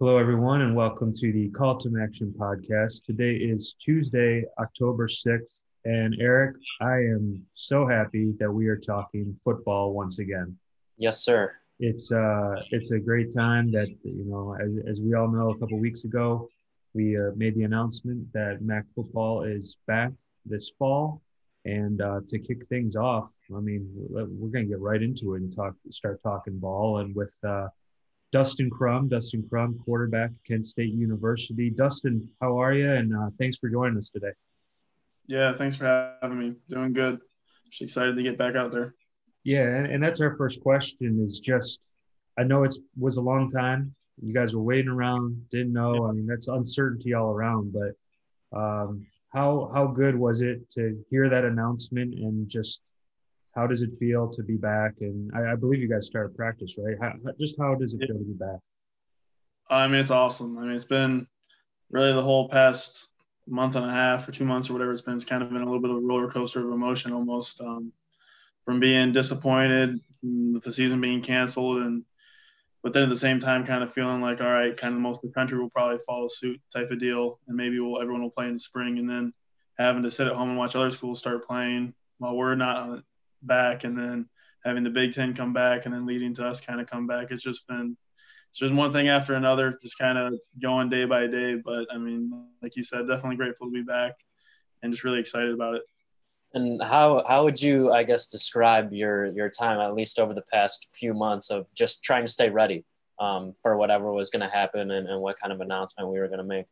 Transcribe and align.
Hello, 0.00 0.16
everyone, 0.16 0.60
and 0.60 0.76
welcome 0.76 1.12
to 1.12 1.32
the 1.32 1.48
Call 1.48 1.76
to 1.78 2.00
Action 2.00 2.32
podcast. 2.38 3.04
Today 3.04 3.34
is 3.34 3.74
Tuesday, 3.84 4.44
October 4.60 5.08
6th. 5.08 5.64
And 5.86 6.14
Eric, 6.20 6.54
I 6.80 6.98
am 6.98 7.44
so 7.54 7.84
happy 7.84 8.32
that 8.38 8.48
we 8.48 8.68
are 8.68 8.76
talking 8.76 9.36
football 9.42 9.92
once 9.92 10.20
again. 10.20 10.56
Yes, 10.98 11.18
sir. 11.18 11.52
It's 11.80 12.12
uh, 12.12 12.62
it's 12.70 12.92
a 12.92 13.00
great 13.00 13.34
time 13.34 13.72
that 13.72 13.88
you 14.04 14.24
know, 14.24 14.56
as, 14.62 14.70
as 14.88 15.00
we 15.00 15.14
all 15.14 15.26
know, 15.26 15.50
a 15.50 15.58
couple 15.58 15.80
weeks 15.80 16.04
ago, 16.04 16.48
we 16.94 17.18
uh, 17.18 17.32
made 17.34 17.56
the 17.56 17.64
announcement 17.64 18.32
that 18.32 18.62
MAC 18.62 18.84
football 18.94 19.42
is 19.42 19.78
back 19.88 20.12
this 20.46 20.70
fall. 20.78 21.22
And 21.64 22.00
uh, 22.00 22.20
to 22.28 22.38
kick 22.38 22.64
things 22.68 22.94
off, 22.94 23.34
I 23.52 23.58
mean, 23.58 23.90
we're 23.92 24.26
going 24.26 24.66
to 24.66 24.70
get 24.70 24.78
right 24.78 25.02
into 25.02 25.34
it 25.34 25.42
and 25.42 25.52
talk, 25.52 25.74
start 25.90 26.22
talking 26.22 26.56
ball. 26.56 26.98
And 26.98 27.16
with 27.16 27.36
uh, 27.42 27.66
Dustin 28.32 28.70
Crum. 28.70 29.08
Dustin 29.08 29.44
Crum, 29.48 29.80
quarterback 29.84 30.30
Kent 30.46 30.66
State 30.66 30.92
University. 30.92 31.70
Dustin, 31.70 32.28
how 32.40 32.60
are 32.60 32.74
you? 32.74 32.90
And 32.90 33.14
uh, 33.14 33.30
thanks 33.38 33.58
for 33.58 33.68
joining 33.68 33.96
us 33.96 34.08
today. 34.08 34.32
Yeah, 35.26 35.54
thanks 35.54 35.76
for 35.76 36.16
having 36.22 36.38
me. 36.38 36.54
Doing 36.68 36.92
good. 36.92 37.18
Just 37.70 37.82
excited 37.82 38.16
to 38.16 38.22
get 38.22 38.38
back 38.38 38.54
out 38.54 38.72
there. 38.72 38.94
Yeah, 39.44 39.84
and 39.84 40.02
that's 40.02 40.20
our 40.20 40.36
first 40.36 40.60
question. 40.62 41.24
Is 41.26 41.40
just, 41.40 41.80
I 42.38 42.44
know 42.44 42.64
it 42.64 42.74
was 42.98 43.16
a 43.16 43.22
long 43.22 43.48
time. 43.48 43.94
You 44.22 44.34
guys 44.34 44.54
were 44.54 44.62
waiting 44.62 44.90
around, 44.90 45.46
didn't 45.50 45.72
know. 45.72 46.08
I 46.08 46.12
mean, 46.12 46.26
that's 46.26 46.48
uncertainty 46.48 47.14
all 47.14 47.30
around. 47.30 47.72
But 47.72 48.58
um, 48.58 49.06
how 49.32 49.70
how 49.72 49.86
good 49.86 50.16
was 50.16 50.40
it 50.40 50.68
to 50.72 51.02
hear 51.10 51.28
that 51.28 51.44
announcement 51.44 52.14
and 52.14 52.48
just 52.48 52.82
how 53.58 53.66
does 53.66 53.82
it 53.82 53.90
feel 53.98 54.28
to 54.30 54.42
be 54.44 54.56
back? 54.56 54.92
And 55.00 55.32
I, 55.34 55.52
I 55.52 55.54
believe 55.56 55.80
you 55.80 55.88
guys 55.88 56.06
started 56.06 56.36
practice, 56.36 56.76
right? 56.78 56.96
How, 57.00 57.12
just 57.40 57.56
how 57.58 57.74
does 57.74 57.92
it 57.92 57.98
feel 57.98 58.18
to 58.18 58.24
be 58.24 58.34
back? 58.34 58.60
I 59.68 59.88
mean, 59.88 60.00
it's 60.00 60.10
awesome. 60.10 60.56
I 60.58 60.62
mean, 60.62 60.72
it's 60.72 60.84
been 60.84 61.26
really 61.90 62.12
the 62.12 62.22
whole 62.22 62.48
past 62.48 63.08
month 63.48 63.74
and 63.74 63.84
a 63.84 63.90
half 63.90 64.28
or 64.28 64.32
two 64.32 64.44
months 64.44 64.70
or 64.70 64.74
whatever 64.74 64.92
it's 64.92 65.00
been. 65.00 65.14
It's 65.14 65.24
kind 65.24 65.42
of 65.42 65.50
been 65.50 65.62
a 65.62 65.64
little 65.64 65.80
bit 65.80 65.90
of 65.90 65.96
a 65.96 66.00
roller 66.00 66.28
coaster 66.28 66.60
of 66.60 66.72
emotion 66.72 67.12
almost 67.12 67.60
um, 67.60 67.92
from 68.64 68.78
being 68.78 69.10
disappointed 69.12 69.98
with 70.22 70.62
the 70.62 70.72
season 70.72 71.00
being 71.00 71.22
canceled 71.22 71.78
and 71.78 72.04
but 72.82 72.92
then 72.92 73.04
at 73.04 73.08
the 73.08 73.16
same 73.16 73.38
time 73.38 73.64
kind 73.64 73.84
of 73.84 73.92
feeling 73.92 74.20
like 74.20 74.40
all 74.40 74.50
right 74.50 74.76
kind 74.76 74.94
of 74.94 75.00
most 75.00 75.22
of 75.22 75.30
the 75.30 75.34
country 75.34 75.58
will 75.58 75.70
probably 75.70 75.98
follow 76.04 76.26
suit 76.26 76.60
type 76.72 76.90
of 76.90 76.98
deal 76.98 77.38
and 77.46 77.56
maybe 77.56 77.78
we'll 77.78 78.00
everyone 78.00 78.20
will 78.20 78.30
play 78.30 78.46
in 78.46 78.54
the 78.54 78.58
spring 78.58 78.98
and 78.98 79.08
then 79.08 79.32
having 79.78 80.02
to 80.02 80.10
sit 80.10 80.26
at 80.26 80.34
home 80.34 80.48
and 80.48 80.58
watch 80.58 80.74
other 80.74 80.90
schools 80.90 81.20
start 81.20 81.46
playing 81.46 81.94
while 82.18 82.36
we're 82.36 82.56
not 82.56 83.00
back 83.42 83.84
and 83.84 83.96
then 83.96 84.28
having 84.64 84.82
the 84.82 84.90
Big 84.90 85.12
Ten 85.12 85.34
come 85.34 85.52
back 85.52 85.86
and 85.86 85.94
then 85.94 86.06
leading 86.06 86.34
to 86.34 86.44
us 86.44 86.60
kind 86.60 86.80
of 86.80 86.86
come 86.86 87.06
back. 87.06 87.30
It's 87.30 87.42
just 87.42 87.66
been 87.66 87.96
it's 88.50 88.60
just 88.60 88.74
one 88.74 88.92
thing 88.92 89.08
after 89.08 89.34
another, 89.34 89.78
just 89.82 89.98
kind 89.98 90.18
of 90.18 90.34
going 90.60 90.88
day 90.88 91.04
by 91.04 91.26
day. 91.26 91.56
But 91.56 91.86
I 91.92 91.98
mean, 91.98 92.46
like 92.62 92.76
you 92.76 92.82
said, 92.82 93.06
definitely 93.06 93.36
grateful 93.36 93.66
to 93.66 93.72
be 93.72 93.82
back 93.82 94.14
and 94.82 94.92
just 94.92 95.04
really 95.04 95.20
excited 95.20 95.52
about 95.52 95.76
it. 95.76 95.82
And 96.54 96.82
how 96.82 97.22
how 97.28 97.44
would 97.44 97.60
you, 97.60 97.92
I 97.92 98.04
guess, 98.04 98.26
describe 98.26 98.92
your 98.92 99.26
your 99.26 99.50
time, 99.50 99.80
at 99.80 99.94
least 99.94 100.18
over 100.18 100.32
the 100.32 100.44
past 100.52 100.88
few 100.90 101.12
months, 101.12 101.50
of 101.50 101.72
just 101.74 102.02
trying 102.02 102.24
to 102.24 102.32
stay 102.32 102.48
ready 102.48 102.84
um, 103.20 103.52
for 103.62 103.76
whatever 103.76 104.12
was 104.12 104.30
going 104.30 104.48
to 104.48 104.54
happen 104.54 104.90
and, 104.90 105.08
and 105.08 105.20
what 105.20 105.38
kind 105.38 105.52
of 105.52 105.60
announcement 105.60 106.10
we 106.10 106.18
were 106.18 106.28
going 106.28 106.38
to 106.38 106.44
make? 106.44 106.66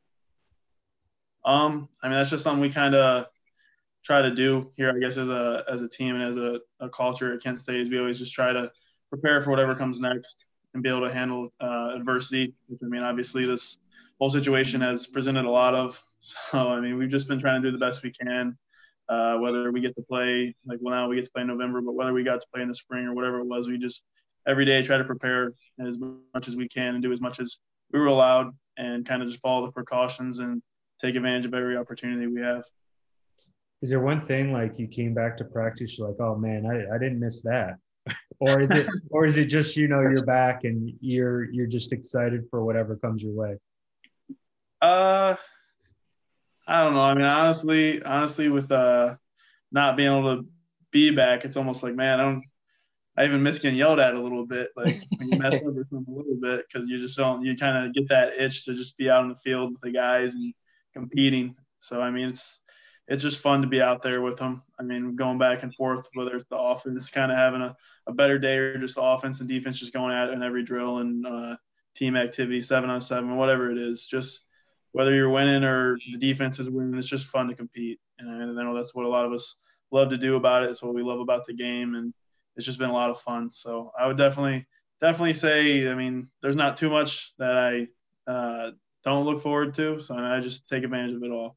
Um, 1.44 1.88
I 2.02 2.08
mean, 2.08 2.18
that's 2.18 2.30
just 2.30 2.42
something 2.42 2.60
we 2.60 2.70
kind 2.70 2.94
of 2.94 3.26
try 4.06 4.22
to 4.22 4.30
do 4.30 4.70
here, 4.76 4.92
I 4.94 4.98
guess, 5.00 5.16
as 5.16 5.28
a 5.28 5.64
as 5.70 5.82
a 5.82 5.88
team 5.88 6.14
and 6.14 6.24
as 6.24 6.36
a, 6.36 6.60
a 6.78 6.88
culture 6.88 7.34
at 7.34 7.42
Kent 7.42 7.58
State 7.58 7.80
is 7.80 7.90
we 7.90 7.98
always 7.98 8.18
just 8.18 8.32
try 8.32 8.52
to 8.52 8.70
prepare 9.10 9.42
for 9.42 9.50
whatever 9.50 9.74
comes 9.74 9.98
next 9.98 10.46
and 10.72 10.82
be 10.82 10.88
able 10.88 11.00
to 11.00 11.12
handle 11.12 11.52
uh, 11.60 11.90
adversity. 11.94 12.54
I 12.70 12.86
mean, 12.86 13.02
obviously, 13.02 13.44
this 13.44 13.78
whole 14.20 14.30
situation 14.30 14.80
has 14.80 15.06
presented 15.06 15.44
a 15.44 15.50
lot 15.50 15.74
of. 15.74 16.00
So, 16.18 16.58
I 16.58 16.80
mean, 16.80 16.96
we've 16.98 17.10
just 17.10 17.28
been 17.28 17.38
trying 17.38 17.62
to 17.62 17.68
do 17.68 17.70
the 17.70 17.78
best 17.78 18.02
we 18.02 18.10
can. 18.10 18.56
Uh, 19.08 19.36
whether 19.36 19.70
we 19.70 19.80
get 19.80 19.94
to 19.94 20.02
play, 20.02 20.56
like, 20.66 20.78
well, 20.80 20.92
now 20.92 21.08
we 21.08 21.14
get 21.14 21.24
to 21.26 21.30
play 21.30 21.42
in 21.42 21.48
November, 21.48 21.80
but 21.80 21.92
whether 21.92 22.12
we 22.12 22.24
got 22.24 22.40
to 22.40 22.46
play 22.52 22.62
in 22.62 22.68
the 22.68 22.74
spring 22.74 23.06
or 23.06 23.14
whatever 23.14 23.38
it 23.38 23.46
was, 23.46 23.68
we 23.68 23.78
just 23.78 24.02
every 24.48 24.64
day 24.64 24.82
try 24.82 24.96
to 24.96 25.04
prepare 25.04 25.52
as 25.86 25.98
much 25.98 26.48
as 26.48 26.56
we 26.56 26.68
can 26.68 26.94
and 26.94 27.02
do 27.02 27.12
as 27.12 27.20
much 27.20 27.38
as 27.38 27.58
we 27.92 28.00
were 28.00 28.06
allowed 28.06 28.50
and 28.76 29.06
kind 29.06 29.22
of 29.22 29.28
just 29.28 29.40
follow 29.40 29.66
the 29.66 29.72
precautions 29.72 30.38
and 30.38 30.62
take 31.00 31.14
advantage 31.14 31.44
of 31.44 31.54
every 31.54 31.76
opportunity 31.76 32.26
we 32.26 32.40
have 32.40 32.64
is 33.82 33.90
there 33.90 34.00
one 34.00 34.20
thing 34.20 34.52
like 34.52 34.78
you 34.78 34.86
came 34.86 35.14
back 35.14 35.36
to 35.36 35.44
practice 35.44 35.98
you're 35.98 36.08
like 36.08 36.20
oh 36.20 36.36
man 36.36 36.66
i, 36.66 36.94
I 36.94 36.98
didn't 36.98 37.20
miss 37.20 37.42
that. 37.42 37.76
Or 38.38 38.60
is 38.60 38.70
it 38.70 38.86
or 39.10 39.24
is 39.24 39.38
it 39.38 39.46
just 39.46 39.76
you 39.76 39.88
know 39.88 40.02
you're 40.02 40.26
back 40.26 40.64
and 40.64 40.92
you're 41.00 41.44
you're 41.50 41.66
just 41.66 41.92
excited 41.92 42.44
for 42.50 42.64
whatever 42.64 42.94
comes 42.96 43.22
your 43.22 43.32
way? 43.32 43.56
Uh 44.82 45.36
i 46.66 46.82
don't 46.82 46.94
know. 46.94 47.00
I 47.00 47.14
mean 47.14 47.24
honestly 47.24 48.02
honestly 48.02 48.48
with 48.48 48.70
uh 48.70 49.16
not 49.72 49.96
being 49.96 50.12
able 50.12 50.36
to 50.36 50.48
be 50.90 51.10
back 51.10 51.44
it's 51.44 51.56
almost 51.56 51.82
like 51.82 51.94
man 51.94 52.20
i 52.20 52.22
don't 52.24 52.44
I 53.16 53.24
even 53.24 53.42
miss 53.42 53.58
getting 53.58 53.78
yelled 53.78 53.98
at 53.98 54.14
a 54.14 54.20
little 54.20 54.44
bit, 54.44 54.70
like 54.76 55.00
when 55.16 55.32
you 55.32 55.38
mess 55.38 55.54
up 55.54 55.62
or 55.64 55.86
something 55.88 56.12
a 56.12 56.16
little 56.16 56.36
bit, 56.38 56.66
because 56.68 56.86
you 56.86 56.98
just 56.98 57.16
don't, 57.16 57.42
you 57.42 57.56
kind 57.56 57.86
of 57.86 57.94
get 57.94 58.08
that 58.10 58.38
itch 58.38 58.64
to 58.66 58.74
just 58.74 58.96
be 58.98 59.08
out 59.08 59.22
in 59.22 59.30
the 59.30 59.36
field 59.36 59.72
with 59.72 59.80
the 59.80 59.90
guys 59.90 60.34
and 60.34 60.52
competing. 60.92 61.56
So 61.78 62.02
I 62.02 62.10
mean, 62.10 62.28
it's 62.28 62.60
it's 63.08 63.22
just 63.22 63.40
fun 63.40 63.62
to 63.62 63.68
be 63.68 63.80
out 63.80 64.02
there 64.02 64.20
with 64.20 64.36
them. 64.36 64.62
I 64.78 64.82
mean, 64.82 65.14
going 65.14 65.38
back 65.38 65.62
and 65.62 65.74
forth, 65.74 66.08
whether 66.14 66.34
it's 66.34 66.46
the 66.46 66.58
offense 66.58 67.08
kind 67.10 67.30
of 67.30 67.38
having 67.38 67.62
a, 67.62 67.76
a 68.06 68.12
better 68.12 68.38
day 68.38 68.56
or 68.56 68.78
just 68.78 68.96
the 68.96 69.02
offense 69.02 69.40
and 69.40 69.48
defense 69.48 69.78
just 69.78 69.92
going 69.92 70.12
at 70.12 70.28
it 70.28 70.34
in 70.34 70.42
every 70.42 70.64
drill 70.64 70.98
and 70.98 71.26
uh, 71.26 71.56
team 71.94 72.16
activity, 72.16 72.60
seven 72.60 72.90
on 72.90 73.00
seven, 73.00 73.36
whatever 73.36 73.70
it 73.70 73.78
is. 73.78 74.06
Just 74.06 74.44
whether 74.92 75.14
you're 75.14 75.30
winning 75.30 75.62
or 75.62 75.98
the 76.10 76.18
defense 76.18 76.58
is 76.58 76.68
winning, 76.68 76.98
it's 76.98 77.06
just 77.06 77.26
fun 77.26 77.48
to 77.48 77.54
compete. 77.54 78.00
And 78.18 78.58
I 78.58 78.62
know 78.62 78.74
that's 78.74 78.94
what 78.94 79.06
a 79.06 79.10
lot 79.10 79.24
of 79.24 79.32
us 79.32 79.56
love 79.92 80.10
to 80.10 80.18
do 80.18 80.36
about 80.36 80.64
it. 80.64 80.70
It's 80.70 80.82
what 80.82 80.94
we 80.94 81.02
love 81.02 81.20
about 81.20 81.44
the 81.44 81.54
game. 81.54 81.94
And 81.94 82.12
it's 82.56 82.66
just 82.66 82.78
been 82.78 82.90
a 82.90 82.94
lot 82.94 83.10
of 83.10 83.20
fun. 83.20 83.50
So 83.52 83.92
I 83.96 84.06
would 84.06 84.16
definitely, 84.16 84.66
definitely 85.00 85.34
say, 85.34 85.88
I 85.88 85.94
mean, 85.94 86.28
there's 86.42 86.56
not 86.56 86.76
too 86.76 86.90
much 86.90 87.34
that 87.38 87.56
I 87.56 87.86
uh, 88.30 88.70
don't 89.04 89.26
look 89.26 89.42
forward 89.42 89.74
to. 89.74 90.00
So 90.00 90.16
I 90.16 90.40
just 90.40 90.68
take 90.68 90.82
advantage 90.82 91.14
of 91.14 91.22
it 91.22 91.30
all. 91.30 91.56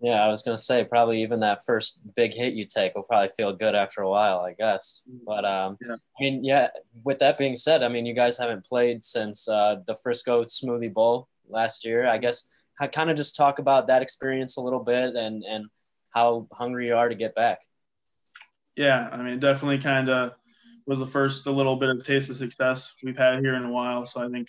Yeah, 0.00 0.24
I 0.24 0.28
was 0.28 0.42
gonna 0.42 0.56
say 0.56 0.84
probably 0.84 1.22
even 1.22 1.40
that 1.40 1.64
first 1.66 1.98
big 2.16 2.32
hit 2.32 2.54
you 2.54 2.64
take 2.64 2.94
will 2.94 3.02
probably 3.02 3.28
feel 3.36 3.52
good 3.52 3.74
after 3.74 4.00
a 4.00 4.08
while, 4.08 4.40
I 4.40 4.54
guess. 4.54 5.02
But 5.26 5.44
um, 5.44 5.76
yeah. 5.86 5.94
I 5.94 6.22
mean, 6.22 6.44
yeah. 6.44 6.68
With 7.04 7.18
that 7.18 7.36
being 7.36 7.56
said, 7.56 7.82
I 7.82 7.88
mean, 7.88 8.06
you 8.06 8.14
guys 8.14 8.38
haven't 8.38 8.64
played 8.64 9.04
since 9.04 9.46
uh, 9.48 9.76
the 9.86 9.94
Frisco 9.94 10.42
Smoothie 10.42 10.92
Bowl 10.92 11.28
last 11.48 11.84
year. 11.84 12.06
I 12.06 12.16
guess 12.18 12.48
I 12.80 12.86
kind 12.86 13.10
of 13.10 13.16
just 13.16 13.36
talk 13.36 13.58
about 13.58 13.88
that 13.88 14.00
experience 14.00 14.56
a 14.56 14.62
little 14.62 14.82
bit 14.82 15.14
and 15.14 15.44
and 15.44 15.66
how 16.14 16.48
hungry 16.52 16.86
you 16.86 16.96
are 16.96 17.08
to 17.08 17.14
get 17.14 17.34
back. 17.34 17.60
Yeah, 18.76 19.08
I 19.12 19.22
mean, 19.22 19.38
definitely 19.38 19.78
kind 19.78 20.08
of 20.08 20.32
was 20.86 20.98
the 20.98 21.06
first 21.06 21.46
a 21.46 21.50
little 21.50 21.76
bit 21.76 21.90
of 21.90 22.04
taste 22.04 22.30
of 22.30 22.36
success 22.36 22.94
we've 23.04 23.16
had 23.16 23.40
here 23.40 23.54
in 23.54 23.64
a 23.64 23.70
while. 23.70 24.06
So 24.06 24.26
I 24.26 24.28
think 24.28 24.48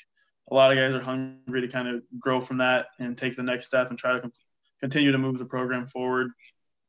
a 0.50 0.56
lot 0.56 0.72
of 0.72 0.78
guys 0.78 0.96
are 0.96 1.02
hungry 1.02 1.62
to 1.62 1.68
kind 1.68 1.88
of 1.88 2.02
grow 2.20 2.42
from 2.42 2.58
that 2.58 2.88
and 3.00 3.18
take 3.18 3.36
the 3.36 3.44
next 3.44 3.66
step 3.66 3.90
and 3.90 4.00
try 4.00 4.14
to 4.14 4.32
continue 4.82 5.12
to 5.12 5.18
move 5.18 5.38
the 5.38 5.46
program 5.46 5.88
forward. 5.88 6.32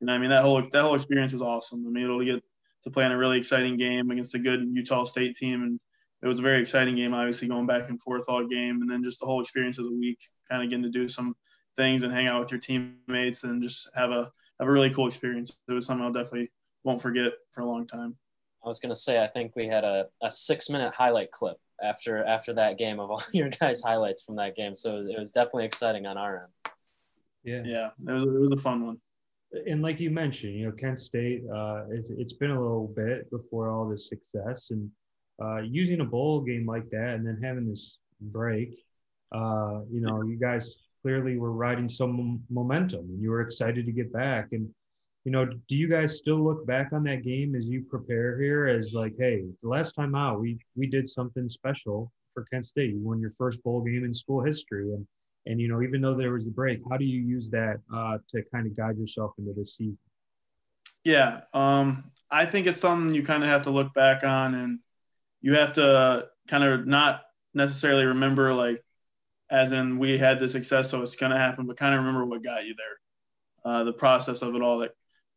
And 0.00 0.10
I 0.10 0.18
mean 0.18 0.30
that 0.30 0.42
whole 0.42 0.62
that 0.72 0.82
whole 0.82 0.96
experience 0.96 1.32
was 1.32 1.42
awesome. 1.42 1.84
I 1.86 1.90
mean, 1.90 2.04
able 2.04 2.18
to 2.18 2.24
get 2.24 2.42
to 2.84 2.90
play 2.90 3.04
in 3.04 3.12
a 3.12 3.18
really 3.18 3.38
exciting 3.38 3.76
game 3.76 4.10
against 4.10 4.34
a 4.34 4.38
good 4.38 4.68
Utah 4.72 5.04
State 5.04 5.36
team, 5.36 5.62
and 5.62 5.80
it 6.22 6.26
was 6.26 6.38
a 6.38 6.42
very 6.42 6.60
exciting 6.60 6.96
game. 6.96 7.14
Obviously, 7.14 7.48
going 7.48 7.66
back 7.66 7.88
and 7.88 8.00
forth 8.02 8.24
all 8.28 8.46
game, 8.46 8.80
and 8.82 8.90
then 8.90 9.04
just 9.04 9.20
the 9.20 9.26
whole 9.26 9.40
experience 9.40 9.78
of 9.78 9.84
the 9.84 9.92
week, 9.92 10.18
kind 10.50 10.62
of 10.62 10.68
getting 10.68 10.82
to 10.82 10.90
do 10.90 11.08
some 11.08 11.34
things 11.76 12.02
and 12.02 12.12
hang 12.12 12.26
out 12.26 12.40
with 12.40 12.50
your 12.50 12.60
teammates, 12.60 13.44
and 13.44 13.62
just 13.62 13.88
have 13.94 14.10
a 14.10 14.30
have 14.58 14.68
a 14.68 14.70
really 14.70 14.90
cool 14.90 15.06
experience. 15.06 15.52
It 15.68 15.72
was 15.72 15.86
something 15.86 16.04
I'll 16.04 16.12
definitely 16.12 16.50
won't 16.84 17.00
forget 17.00 17.32
for 17.52 17.60
a 17.60 17.66
long 17.66 17.86
time. 17.86 18.16
I 18.64 18.68
was 18.68 18.80
gonna 18.80 18.96
say 18.96 19.22
I 19.22 19.28
think 19.28 19.54
we 19.54 19.68
had 19.68 19.84
a, 19.84 20.06
a 20.20 20.30
six 20.30 20.68
minute 20.68 20.94
highlight 20.94 21.30
clip 21.30 21.58
after 21.80 22.24
after 22.24 22.52
that 22.54 22.78
game 22.78 22.98
of 22.98 23.10
all 23.10 23.22
your 23.32 23.50
guys' 23.50 23.82
highlights 23.82 24.22
from 24.24 24.36
that 24.36 24.56
game, 24.56 24.74
so 24.74 24.96
it 24.96 25.18
was 25.18 25.30
definitely 25.30 25.66
exciting 25.66 26.06
on 26.06 26.16
our 26.16 26.44
end. 26.44 26.71
Yeah, 27.44 27.62
yeah, 27.64 27.90
it 28.08 28.12
was 28.12 28.24
a, 28.24 28.36
it 28.36 28.40
was 28.40 28.52
a 28.52 28.56
fun 28.56 28.86
one. 28.86 28.98
And 29.66 29.82
like 29.82 30.00
you 30.00 30.10
mentioned, 30.10 30.54
you 30.54 30.66
know, 30.66 30.72
Kent 30.72 30.98
State, 30.98 31.42
uh, 31.52 31.84
it's, 31.90 32.10
it's 32.10 32.32
been 32.32 32.52
a 32.52 32.60
little 32.60 32.88
bit 32.88 33.30
before 33.30 33.70
all 33.70 33.88
this 33.88 34.08
success, 34.08 34.70
and 34.70 34.90
uh, 35.42 35.58
using 35.58 36.00
a 36.00 36.04
bowl 36.04 36.40
game 36.40 36.66
like 36.66 36.88
that, 36.90 37.16
and 37.16 37.26
then 37.26 37.38
having 37.42 37.68
this 37.68 37.98
break, 38.20 38.74
uh, 39.32 39.80
you 39.90 40.00
know, 40.00 40.22
you 40.22 40.36
guys 40.36 40.78
clearly 41.02 41.36
were 41.36 41.52
riding 41.52 41.88
some 41.88 42.42
momentum, 42.48 43.00
and 43.00 43.20
you 43.20 43.30
were 43.30 43.40
excited 43.40 43.84
to 43.86 43.92
get 43.92 44.12
back. 44.12 44.48
And 44.52 44.68
you 45.24 45.30
know, 45.30 45.44
do 45.44 45.76
you 45.76 45.88
guys 45.88 46.18
still 46.18 46.42
look 46.42 46.66
back 46.66 46.92
on 46.92 47.04
that 47.04 47.22
game 47.22 47.54
as 47.54 47.68
you 47.68 47.84
prepare 47.88 48.40
here 48.40 48.66
as 48.66 48.92
like, 48.92 49.14
hey, 49.18 49.44
the 49.62 49.68
last 49.68 49.92
time 49.92 50.14
out, 50.14 50.40
we 50.40 50.58
we 50.76 50.86
did 50.86 51.08
something 51.08 51.48
special 51.48 52.10
for 52.32 52.44
Kent 52.44 52.64
State. 52.64 52.94
You 52.94 53.00
won 53.00 53.20
your 53.20 53.30
first 53.30 53.62
bowl 53.62 53.82
game 53.82 54.04
in 54.04 54.14
school 54.14 54.42
history, 54.42 54.92
and 54.92 55.06
and 55.46 55.60
you 55.60 55.68
know, 55.68 55.82
even 55.82 56.00
though 56.00 56.14
there 56.14 56.32
was 56.32 56.46
a 56.46 56.50
break, 56.50 56.80
how 56.90 56.96
do 56.96 57.04
you 57.04 57.20
use 57.20 57.50
that 57.50 57.80
uh, 57.94 58.18
to 58.30 58.42
kind 58.54 58.66
of 58.66 58.76
guide 58.76 58.98
yourself 58.98 59.32
into 59.38 59.52
this 59.52 59.76
season? 59.76 59.98
Yeah, 61.04 61.40
um, 61.52 62.10
I 62.30 62.46
think 62.46 62.66
it's 62.66 62.80
something 62.80 63.14
you 63.14 63.24
kind 63.24 63.42
of 63.42 63.48
have 63.48 63.62
to 63.62 63.70
look 63.70 63.92
back 63.94 64.24
on, 64.24 64.54
and 64.54 64.78
you 65.40 65.54
have 65.54 65.72
to 65.74 66.26
kind 66.48 66.64
of 66.64 66.86
not 66.86 67.22
necessarily 67.54 68.04
remember 68.04 68.54
like 68.54 68.82
as 69.50 69.72
in 69.72 69.98
we 69.98 70.16
had 70.16 70.40
the 70.40 70.48
success, 70.48 70.90
so 70.90 71.02
it's 71.02 71.16
going 71.16 71.30
to 71.30 71.38
happen, 71.38 71.66
but 71.66 71.76
kind 71.76 71.94
of 71.94 72.00
remember 72.00 72.24
what 72.24 72.42
got 72.42 72.64
you 72.64 72.74
there. 72.74 73.72
Uh, 73.72 73.84
the 73.84 73.92
process 73.92 74.40
of 74.40 74.54
it 74.54 74.62
all 74.62 74.78
that 74.78 74.92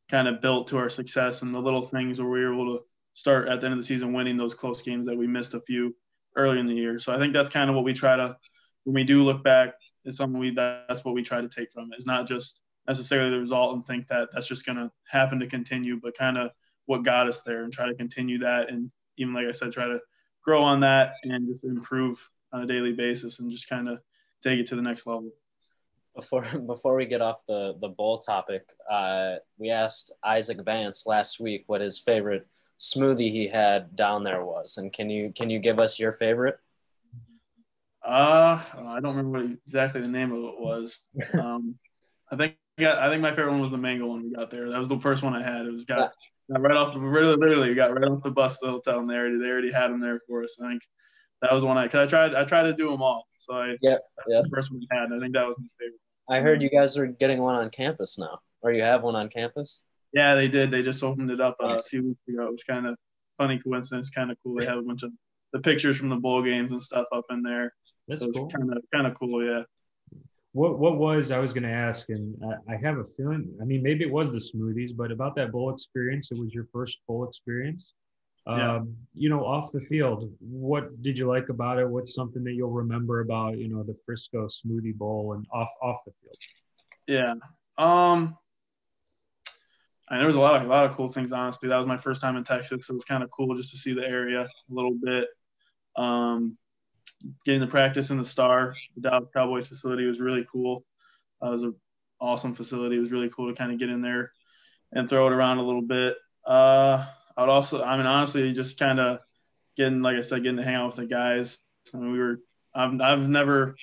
kind 0.10 0.28
of 0.28 0.42
built 0.42 0.70
to 0.70 0.78
our 0.78 0.90
success 0.90 1.42
and 1.42 1.54
the 1.54 1.60
little 1.60 1.88
things 1.88 2.20
where 2.20 2.30
we 2.30 2.40
were 2.40 2.54
able 2.54 2.78
to 2.78 2.84
start 3.14 3.50
at 3.50 3.60
the 3.60 3.66
end 3.66 3.74
of 3.74 3.80
the 3.80 3.86
season 3.86 4.14
winning 4.14 4.38
those 4.38 4.54
close 4.54 4.82
games 4.82 5.06
that 5.06 5.18
we 5.18 5.28
missed 5.28 5.54
a 5.54 5.62
few 5.62 5.94
early 6.38 6.60
in 6.60 6.66
the 6.66 6.74
year. 6.74 6.98
So 6.98 7.14
I 7.14 7.20
think 7.20 7.34
that's 7.34 7.50
kind 7.50 7.70
of 7.70 7.76
what 7.76 7.84
we 7.84 7.94
try 7.94 8.16
to, 8.16 8.38
when 8.86 8.96
we 8.96 9.04
do 9.04 9.24
look 9.24 9.44
back, 9.44 9.74
it's 10.06 10.18
something 10.18 10.40
we, 10.40 10.52
that's 10.52 11.04
what 11.04 11.16
we 11.16 11.24
try 11.24 11.42
to 11.42 11.50
take 11.50 11.72
from 11.72 11.92
it. 11.92 11.96
It's 11.96 12.06
not 12.06 12.28
just 12.28 12.62
necessarily 12.88 13.32
the 13.32 13.40
result 13.40 13.76
and 13.76 13.86
think 13.86 14.08
that 14.08 14.30
that's 14.32 14.48
just 14.48 14.66
going 14.66 14.78
to 14.78 14.92
happen 15.10 15.40
to 15.40 15.48
continue, 15.48 16.00
but 16.02 16.18
kind 16.18 16.38
of 16.38 16.52
what 16.86 17.04
got 17.04 17.28
us 17.28 17.42
there 17.42 17.64
and 17.64 17.74
try 17.74 17.88
to 17.88 17.96
continue 17.96 18.38
that. 18.40 18.70
And 18.70 18.92
even 19.18 19.34
like 19.34 19.48
I 19.48 19.52
said, 19.52 19.72
try 19.72 19.88
to 19.88 20.00
grow 20.44 20.62
on 20.64 20.80
that 20.82 21.14
and 21.24 21.48
just 21.48 21.64
improve 21.64 22.30
on 22.54 22.64
a 22.64 22.68
daily 22.68 22.94
basis 22.94 23.40
and 23.40 23.52
just 23.52 23.68
kind 23.68 23.90
of 23.90 24.00
take 24.44 24.60
it 24.60 24.68
to 24.68 24.76
the 24.76 24.82
next 24.82 25.08
level. 25.08 25.32
Before 26.16 26.44
before 26.68 26.96
we 26.96 27.06
get 27.06 27.22
off 27.22 27.42
the 27.48 27.76
the 27.82 27.90
bowl 27.90 28.20
topic, 28.20 28.72
uh, 28.90 29.36
we 29.58 29.70
asked 29.70 30.14
Isaac 30.24 30.64
Vance 30.64 31.06
last 31.06 31.40
week 31.40 31.64
what 31.68 31.82
his 31.82 32.00
favorite 32.00 32.48
smoothie 32.80 33.32
he 33.32 33.48
had 33.48 33.96
down 33.96 34.24
there 34.24 34.46
was, 34.46 34.78
and 34.78 34.94
can 34.94 35.10
you 35.10 35.34
can 35.36 35.50
you 35.50 35.60
give 35.60 35.80
us 35.80 36.00
your 36.00 36.12
favorite? 36.12 36.58
Uh, 38.06 38.62
I 38.78 39.00
don't 39.00 39.16
remember 39.16 39.40
what 39.40 39.58
exactly 39.66 40.02
the 40.02 40.08
name 40.08 40.32
of 40.32 40.44
it 40.44 40.60
was. 40.60 41.00
Um, 41.42 41.76
I 42.32 42.36
think 42.36 42.56
I 42.80 43.10
think 43.10 43.22
my 43.22 43.32
favorite 43.32 43.52
one 43.52 43.62
was 43.62 43.72
the 43.72 43.78
mango 43.78 44.08
one 44.08 44.24
we 44.24 44.34
got 44.34 44.52
there. 44.52 44.70
That 44.70 44.80
was 44.80 44.88
the 44.88 45.00
first 45.00 45.24
one 45.24 45.34
I 45.34 45.44
had. 45.44 45.66
It 45.66 45.72
was 45.72 45.86
got, 45.86 46.12
got 46.52 46.62
right 46.62 46.76
off 46.76 46.94
the 46.94 47.00
literally, 47.00 47.36
literally 47.36 47.76
got 47.76 47.94
right 47.94 48.10
off 48.10 48.24
the 48.24 48.32
bus 48.32 48.58
to 48.60 48.66
the 48.66 48.72
hotel 48.72 49.00
and 49.00 49.10
they 49.10 49.16
already 49.16 49.38
they 49.38 49.48
already 49.48 49.72
had 49.72 49.92
them 49.92 50.02
there 50.02 50.20
for 50.28 50.44
us. 50.44 50.58
I 50.62 50.70
think 50.70 50.82
that 51.42 51.54
was 51.54 51.64
one 51.64 51.78
I 51.78 51.86
because 51.86 52.08
I 52.08 52.10
tried 52.10 52.36
I 52.36 52.44
tried 52.44 52.64
to 52.64 52.74
do 52.74 52.90
them 52.90 53.02
all. 53.02 53.28
So 53.38 53.54
I 53.54 53.78
yeah 53.82 53.98
yeah 54.28 54.42
the 54.42 54.50
first 54.50 54.72
one 54.72 54.80
we 54.80 54.88
had. 54.92 55.12
I 55.16 55.20
think 55.20 55.34
that 55.34 55.48
was 55.48 55.56
my 55.58 55.68
favorite. 55.80 56.00
I 56.30 56.40
heard 56.40 56.62
you 56.62 56.70
guys 56.70 56.98
are 56.98 57.08
getting 57.08 57.42
one 57.42 57.56
on 57.56 57.70
campus 57.70 58.18
now, 58.18 58.40
or 58.62 58.72
you 58.72 58.82
have 58.82 59.04
one 59.04 59.16
on 59.16 59.30
campus. 59.30 59.84
Yeah, 60.14 60.36
they 60.36 60.48
did. 60.48 60.72
They 60.72 60.82
just 60.82 61.04
opened 61.04 61.30
it 61.30 61.40
up 61.40 61.58
uh, 61.60 61.74
nice. 61.74 61.88
a 61.88 61.90
few 61.90 62.04
weeks 62.04 62.22
ago. 62.28 62.46
It 62.46 62.52
was 62.52 62.64
kind 62.64 62.88
of 62.88 62.96
funny 63.38 63.60
coincidence, 63.60 64.10
kind 64.10 64.32
of 64.32 64.38
cool. 64.44 64.56
They 64.56 64.66
have 64.66 64.80
a 64.80 64.82
bunch 64.82 65.04
of 65.04 65.12
the 65.54 65.60
pictures 65.60 65.98
from 65.98 66.10
the 66.10 66.16
bowl 66.16 66.42
games 66.42 66.72
and 66.72 66.82
stuff 66.82 67.06
up 67.12 67.26
in 67.30 67.42
there. 67.44 67.74
That's 68.08 68.22
so 68.22 68.32
cool. 68.32 68.48
Kind 68.50 68.72
of 68.72 68.84
kind 68.94 69.08
of 69.08 69.18
cool, 69.18 69.46
yeah. 69.46 69.64
What 70.54 70.80
what 70.80 70.98
was 70.98 71.32
I 71.32 71.40
was 71.40 71.52
going 71.54 71.64
to 71.64 71.70
ask, 71.70 72.10
and 72.10 72.36
I, 72.70 72.74
I 72.74 72.78
have 72.78 72.98
a 72.98 73.04
feeling. 73.04 73.54
I 73.62 73.66
mean, 73.66 73.84
maybe 73.84 74.06
it 74.06 74.12
was 74.12 74.32
the 74.32 74.40
smoothies, 74.40 74.96
but 74.96 75.12
about 75.12 75.36
that 75.36 75.52
bowl 75.52 75.74
experience, 75.74 76.32
it 76.32 76.38
was 76.38 76.54
your 76.54 76.66
first 76.66 77.00
bowl 77.08 77.28
experience. 77.28 77.94
Yeah. 78.48 78.76
Um, 78.76 78.96
you 79.16 79.30
know, 79.30 79.44
off 79.44 79.72
the 79.72 79.82
field, 79.82 80.32
what 80.40 81.02
did 81.02 81.18
you 81.18 81.28
like 81.28 81.50
about 81.50 81.80
it? 81.80 81.90
What's 81.90 82.14
something 82.14 82.44
that 82.44 82.54
you'll 82.54 82.70
remember 82.70 83.22
about, 83.22 83.58
you 83.58 83.68
know, 83.68 83.82
the 83.82 83.98
Frisco 84.06 84.48
Smoothie 84.48 84.96
Bowl 84.96 85.34
and 85.34 85.48
off 85.52 85.70
off 85.82 85.98
the 86.06 86.12
field? 86.22 86.38
Yeah. 87.08 87.34
Um, 87.78 88.38
and 90.10 90.20
there 90.20 90.28
was 90.28 90.36
a 90.36 90.40
lot 90.40 90.62
of 90.62 90.68
a 90.68 90.70
lot 90.70 90.86
of 90.86 90.96
cool 90.96 91.08
things. 91.08 91.32
Honestly, 91.32 91.70
that 91.70 91.78
was 91.78 91.88
my 91.88 91.98
first 91.98 92.22
time 92.22 92.38
in 92.38 92.44
Texas. 92.44 92.86
So 92.86 92.92
it 92.92 92.96
was 92.96 93.06
kind 93.06 93.24
of 93.24 93.32
cool 93.32 93.56
just 93.56 93.72
to 93.72 93.78
see 93.78 93.94
the 93.94 94.04
area 94.04 94.42
a 94.42 94.74
little 94.74 94.94
bit. 94.94 95.28
Um, 95.96 96.58
getting 97.46 97.62
the 97.62 97.68
practice 97.68 98.10
in 98.10 98.18
the 98.18 98.26
Star, 98.26 98.76
the 98.96 99.10
Dallas 99.10 99.30
Cowboys 99.34 99.68
facility 99.68 100.06
was 100.06 100.20
really 100.20 100.46
cool. 100.52 100.86
Uh, 101.44 101.50
it 101.50 101.54
was 101.54 101.64
an 101.64 101.76
awesome 102.20 102.54
facility. 102.54 102.98
It 102.98 103.02
was 103.02 103.12
really 103.12 103.30
cool 103.30 103.50
to 103.50 103.58
kind 103.58 103.72
of 103.72 103.80
get 103.80 103.90
in 103.90 104.02
there 104.02 104.32
and 104.92 105.10
throw 105.10 105.28
it 105.28 105.34
around 105.34 105.58
a 105.58 105.64
little 105.64 105.82
bit. 105.82 106.16
Uh, 106.46 107.06
I 107.36 107.42
would 107.42 107.50
also, 107.50 107.82
I 107.82 107.98
mean, 107.98 108.06
honestly, 108.06 108.52
just 108.54 108.80
kind 108.80 109.00
of 109.00 109.20
getting, 109.76 110.02
like 110.02 110.18
I 110.18 110.22
said, 110.22 110.44
getting 110.44 110.58
to 110.58 110.64
hang 110.64 110.76
out 110.76 110.88
with 110.88 110.96
the 110.96 111.06
guys. 111.06 111.60
I 111.94 111.98
mean, 111.98 112.12
we 112.12 112.20
were, 112.20 112.40
I've, 112.74 113.00
I've 113.02 113.28
never 113.28 113.76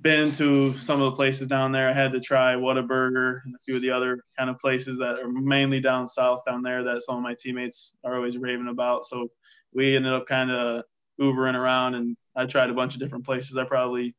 been 0.00 0.30
to 0.32 0.74
some 0.74 1.02
of 1.02 1.10
the 1.10 1.16
places 1.16 1.48
down 1.48 1.72
there. 1.72 1.88
I 1.88 1.92
had 1.92 2.12
to 2.12 2.20
try 2.20 2.54
Whataburger 2.54 3.40
and 3.44 3.54
a 3.54 3.58
few 3.58 3.76
of 3.76 3.82
the 3.82 3.90
other 3.90 4.22
kind 4.38 4.48
of 4.48 4.58
places 4.58 4.98
that 4.98 5.18
are 5.18 5.28
mainly 5.28 5.80
down 5.80 6.06
south 6.06 6.42
down 6.46 6.62
there 6.62 6.84
that 6.84 7.02
some 7.02 7.16
of 7.16 7.22
my 7.22 7.34
teammates 7.38 7.96
are 8.04 8.14
always 8.14 8.38
raving 8.38 8.68
about. 8.68 9.06
So 9.06 9.28
we 9.74 9.96
ended 9.96 10.12
up 10.12 10.26
kind 10.26 10.50
of 10.50 10.84
Ubering 11.20 11.56
around 11.56 11.96
and 11.96 12.16
I 12.38 12.46
tried 12.46 12.70
a 12.70 12.74
bunch 12.74 12.94
of 12.94 13.00
different 13.00 13.26
places. 13.26 13.56
I 13.56 13.64
probably 13.64 14.14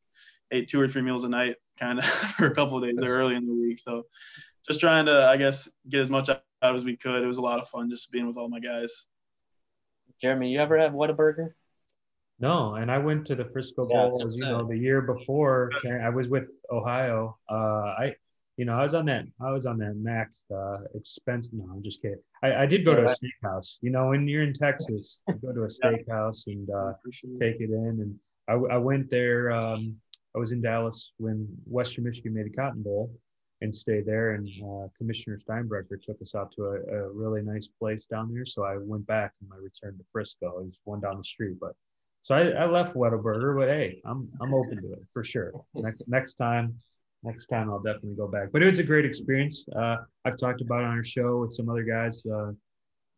ate 0.52 0.68
two 0.68 0.82
or 0.82 0.88
three 0.88 1.02
meals 1.02 1.24
a 1.24 1.30
night 1.30 1.56
kind 1.80 2.00
of 2.00 2.06
for 2.38 2.48
a 2.48 2.54
couple 2.56 2.78
of 2.78 2.84
days 2.84 2.96
there 3.00 3.16
early 3.16 3.36
in 3.36 3.46
the 3.46 3.54
week. 3.54 3.80
So 3.80 4.04
just 4.68 4.80
trying 4.80 5.06
to, 5.06 5.26
I 5.28 5.38
guess, 5.38 5.70
get 5.88 6.02
as 6.02 6.10
much 6.10 6.30
out 6.30 6.44
as 6.62 6.84
we 6.84 6.98
could. 6.98 7.24
It 7.24 7.28
was 7.28 7.38
a 7.38 7.42
lot 7.42 7.60
of 7.60 7.70
fun 7.70 7.90
just 7.90 8.12
being 8.12 8.28
with 8.28 8.38
all 8.38 8.50
my 8.50 8.60
guys. 8.60 9.06
Jeremy, 10.22 10.50
you 10.50 10.60
ever 10.60 10.78
have 10.78 10.92
Whataburger? 10.92 11.52
No, 12.42 12.76
and 12.76 12.92
I 12.92 12.98
went 12.98 13.26
to 13.28 13.36
the 13.36 13.46
Frisco 13.46 13.86
Bowl, 13.86 14.18
yeah, 14.20 14.26
as 14.26 14.34
you 14.38 14.46
know, 14.46 14.66
the 14.66 14.78
year 14.78 15.02
before. 15.02 15.72
I 15.86 16.10
was 16.10 16.28
with 16.28 16.48
Ohio. 16.72 17.38
Uh, 17.50 17.96
I, 17.98 18.16
you 18.60 18.66
know, 18.66 18.78
I 18.78 18.84
was 18.84 18.94
on 18.94 19.06
that. 19.06 19.24
I 19.40 19.52
was 19.52 19.66
on 19.66 19.78
that 19.78 19.96
MAC 19.96 20.32
uh, 20.54 20.80
expense. 20.94 21.48
No, 21.54 21.64
I'm 21.72 21.82
just 21.82 22.02
kidding. 22.02 22.20
I, 22.44 22.64
I 22.64 22.66
did 22.66 22.84
go 22.84 22.94
to 22.94 23.06
a 23.06 23.06
steakhouse. 23.06 23.78
You 23.80 23.90
know, 23.90 24.10
when 24.10 24.28
you're 24.28 24.44
in 24.44 24.52
Texas, 24.52 25.22
you 25.30 25.36
go 25.36 25.54
to 25.54 25.64
a 25.64 25.68
steakhouse 25.80 26.46
and 26.48 26.70
uh, 26.70 26.92
take 27.40 27.62
it 27.62 27.70
in. 27.70 28.02
And 28.02 28.16
I, 28.50 28.76
I 28.76 28.78
went 28.78 29.10
there. 29.10 29.50
Um, 29.50 29.96
I 30.36 30.40
was 30.40 30.52
in 30.52 30.62
Dallas 30.62 31.14
when 31.20 31.48
Western 31.64 32.04
Michigan 32.04 32.34
made 32.34 32.48
a 32.48 32.50
Cotton 32.50 32.84
Bowl, 32.84 33.10
and 33.62 33.74
stayed 33.74 34.06
there. 34.06 34.32
And 34.32 34.50
uh, 34.62 34.88
Commissioner 34.98 35.40
Steinbrecher 35.40 36.04
took 36.04 36.22
us 36.22 36.36
out 36.36 36.52
to 36.58 36.64
a, 36.64 36.96
a, 36.98 37.12
really 37.14 37.42
nice 37.42 37.70
place 37.80 38.08
down 38.08 38.30
there. 38.34 38.46
So 38.46 38.66
I 38.66 38.76
went 38.76 39.08
back 39.08 39.32
and 39.40 39.50
I 39.54 39.56
returned 39.56 40.00
to 40.00 40.06
Frisco. 40.12 40.60
It 40.60 40.66
was 40.66 40.80
one 40.84 41.00
down 41.00 41.18
the 41.18 41.24
street, 41.24 41.56
but 41.62 41.76
so 42.24 42.36
I, 42.36 42.50
I 42.50 42.66
left 42.66 42.94
Whataburger. 42.94 43.58
But 43.58 43.70
hey, 43.70 44.02
I'm 44.04 44.28
I'm 44.42 44.54
open 44.54 44.82
to 44.82 44.92
it 44.92 45.04
for 45.14 45.24
sure. 45.24 45.54
Next 45.76 46.04
next 46.08 46.34
time, 46.34 46.76
next 47.24 47.48
time 47.48 47.70
I'll 47.70 47.82
definitely 47.82 48.16
go 48.16 48.28
back. 48.28 48.50
But 48.52 48.64
it 48.64 48.70
was 48.70 48.80
a 48.80 48.84
great 48.84 49.06
experience. 49.06 49.66
Uh, 49.76 49.98
I've 50.26 50.38
talked 50.38 50.62
about 50.62 50.82
it 50.82 50.86
on 50.86 50.98
our 50.98 51.04
show 51.04 51.40
with 51.40 51.52
some 51.52 51.70
other 51.70 51.84
guys 51.84 52.26
uh, 52.26 52.52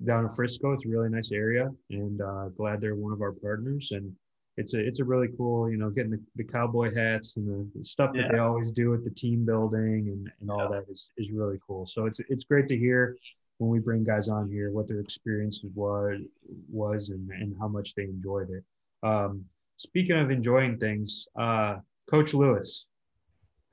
down 0.05 0.25
in 0.25 0.29
Frisco. 0.31 0.73
It's 0.73 0.85
a 0.85 0.89
really 0.89 1.09
nice 1.09 1.31
area, 1.31 1.69
and 1.89 2.21
uh, 2.21 2.49
glad 2.49 2.81
they're 2.81 2.95
one 2.95 3.13
of 3.13 3.21
our 3.21 3.33
partners. 3.33 3.89
And 3.91 4.13
it's 4.57 4.73
a 4.73 4.79
it's 4.79 4.99
a 4.99 5.03
really 5.03 5.29
cool, 5.37 5.69
you 5.69 5.77
know, 5.77 5.89
getting 5.89 6.11
the, 6.11 6.21
the 6.35 6.43
cowboy 6.43 6.93
hats 6.93 7.37
and 7.37 7.47
the, 7.47 7.79
the 7.79 7.83
stuff 7.83 8.11
that 8.13 8.23
yeah. 8.23 8.31
they 8.31 8.37
always 8.39 8.71
do 8.71 8.93
at 8.93 9.03
the 9.03 9.09
team 9.09 9.45
building 9.45 10.09
and, 10.09 10.31
and 10.41 10.51
all 10.51 10.69
yeah. 10.69 10.79
that 10.79 10.91
is, 10.91 11.09
is 11.17 11.31
really 11.31 11.57
cool. 11.65 11.85
So 11.85 12.05
it's 12.05 12.19
it's 12.29 12.43
great 12.43 12.67
to 12.67 12.77
hear 12.77 13.15
when 13.59 13.69
we 13.69 13.79
bring 13.79 14.03
guys 14.03 14.27
on 14.27 14.49
here 14.49 14.71
what 14.71 14.87
their 14.87 14.99
experiences 14.99 15.69
was 15.75 16.19
was 16.71 17.09
and, 17.09 17.29
and 17.31 17.55
how 17.59 17.67
much 17.67 17.93
they 17.95 18.03
enjoyed 18.03 18.49
it. 18.49 18.63
Um, 19.03 19.45
speaking 19.77 20.17
of 20.17 20.31
enjoying 20.31 20.77
things, 20.77 21.27
uh, 21.39 21.77
Coach 22.09 22.33
Lewis, 22.33 22.87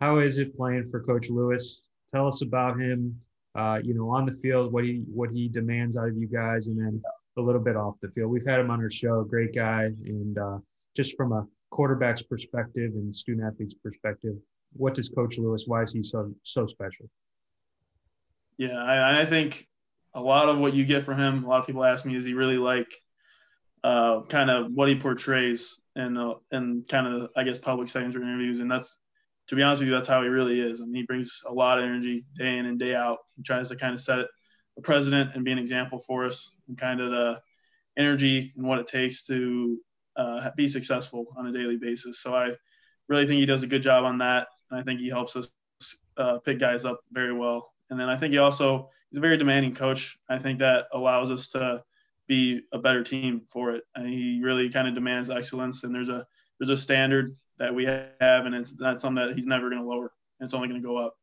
how 0.00 0.18
is 0.18 0.38
it 0.38 0.56
playing 0.56 0.88
for 0.90 1.02
Coach 1.02 1.28
Lewis? 1.28 1.82
Tell 2.12 2.26
us 2.26 2.42
about 2.42 2.80
him. 2.80 3.20
Uh, 3.54 3.80
you 3.82 3.94
know, 3.94 4.08
on 4.10 4.24
the 4.24 4.32
field, 4.32 4.72
what 4.72 4.84
he 4.84 5.02
what 5.12 5.30
he 5.30 5.48
demands 5.48 5.96
out 5.96 6.08
of 6.08 6.16
you 6.16 6.28
guys, 6.28 6.68
and 6.68 6.78
then 6.78 7.02
a 7.36 7.40
little 7.40 7.60
bit 7.60 7.76
off 7.76 7.94
the 8.00 8.08
field. 8.08 8.30
We've 8.30 8.46
had 8.46 8.60
him 8.60 8.70
on 8.70 8.80
our 8.80 8.90
show, 8.90 9.24
great 9.24 9.54
guy, 9.54 9.84
and 10.04 10.38
uh, 10.38 10.58
just 10.96 11.16
from 11.16 11.32
a 11.32 11.46
quarterback's 11.70 12.22
perspective 12.22 12.92
and 12.94 13.14
student 13.14 13.46
athlete's 13.46 13.74
perspective, 13.74 14.34
what 14.72 14.94
does 14.94 15.08
Coach 15.08 15.38
Lewis? 15.38 15.64
Why 15.66 15.82
is 15.82 15.92
he 15.92 16.02
so 16.02 16.32
so 16.42 16.66
special? 16.66 17.08
Yeah, 18.56 18.76
I, 18.76 19.22
I 19.22 19.26
think 19.26 19.66
a 20.14 20.20
lot 20.20 20.48
of 20.48 20.58
what 20.58 20.74
you 20.74 20.84
get 20.84 21.04
from 21.04 21.18
him. 21.18 21.44
A 21.44 21.48
lot 21.48 21.60
of 21.60 21.66
people 21.66 21.84
ask 21.84 22.04
me, 22.04 22.16
is 22.16 22.24
he 22.24 22.34
really 22.34 22.58
like 22.58 22.92
uh, 23.84 24.22
kind 24.22 24.50
of 24.50 24.72
what 24.72 24.88
he 24.88 24.96
portrays 24.96 25.78
in 25.96 26.14
the 26.14 26.34
in 26.52 26.84
kind 26.88 27.06
of 27.06 27.30
I 27.36 27.44
guess 27.44 27.58
public 27.58 27.88
settings 27.88 28.14
or 28.14 28.22
interviews, 28.22 28.60
and 28.60 28.70
that's 28.70 28.96
to 29.48 29.56
be 29.56 29.62
honest 29.62 29.80
with 29.80 29.88
you, 29.88 29.94
that's 29.94 30.08
how 30.08 30.22
he 30.22 30.28
really 30.28 30.60
is. 30.60 30.80
I 30.80 30.84
and 30.84 30.92
mean, 30.92 31.02
he 31.02 31.06
brings 31.06 31.42
a 31.46 31.52
lot 31.52 31.78
of 31.78 31.84
energy 31.84 32.24
day 32.36 32.58
in 32.58 32.66
and 32.66 32.78
day 32.78 32.94
out. 32.94 33.18
He 33.36 33.42
tries 33.42 33.68
to 33.70 33.76
kind 33.76 33.94
of 33.94 34.00
set 34.00 34.26
the 34.76 34.82
president 34.82 35.34
and 35.34 35.44
be 35.44 35.52
an 35.52 35.58
example 35.58 35.98
for 35.98 36.24
us 36.24 36.52
and 36.68 36.76
kind 36.76 37.00
of 37.00 37.10
the 37.10 37.40
energy 37.96 38.52
and 38.56 38.66
what 38.66 38.78
it 38.78 38.86
takes 38.86 39.24
to 39.26 39.78
uh, 40.16 40.50
be 40.56 40.68
successful 40.68 41.26
on 41.36 41.46
a 41.46 41.52
daily 41.52 41.76
basis. 41.76 42.20
So 42.20 42.34
I 42.34 42.52
really 43.08 43.26
think 43.26 43.40
he 43.40 43.46
does 43.46 43.62
a 43.62 43.66
good 43.66 43.82
job 43.82 44.04
on 44.04 44.18
that. 44.18 44.48
And 44.70 44.78
I 44.78 44.82
think 44.82 45.00
he 45.00 45.08
helps 45.08 45.34
us 45.34 45.48
uh, 46.16 46.38
pick 46.38 46.58
guys 46.58 46.84
up 46.84 47.00
very 47.12 47.32
well. 47.32 47.72
And 47.90 47.98
then 47.98 48.08
I 48.08 48.16
think 48.16 48.32
he 48.32 48.38
also 48.38 48.90
he's 49.10 49.18
a 49.18 49.22
very 49.22 49.38
demanding 49.38 49.74
coach. 49.74 50.18
I 50.28 50.38
think 50.38 50.58
that 50.58 50.86
allows 50.92 51.30
us 51.30 51.48
to 51.48 51.82
be 52.26 52.60
a 52.72 52.78
better 52.78 53.02
team 53.02 53.42
for 53.50 53.72
it. 53.72 53.84
And 53.94 54.08
he 54.08 54.40
really 54.42 54.68
kind 54.68 54.86
of 54.86 54.94
demands 54.94 55.30
excellence. 55.30 55.84
And 55.84 55.94
there's 55.94 56.10
a 56.10 56.26
there's 56.58 56.70
a 56.70 56.76
standard 56.76 57.36
that 57.58 57.74
we 57.74 57.84
have, 57.84 58.46
and 58.46 58.54
it's 58.54 58.78
not 58.78 59.00
something 59.00 59.26
that 59.26 59.34
he's 59.34 59.46
never 59.46 59.68
going 59.68 59.82
to 59.82 59.88
lower. 59.88 60.12
It's 60.40 60.54
only 60.54 60.68
going 60.68 60.80
to 60.80 60.86
go 60.86 60.96
up. 60.96 61.14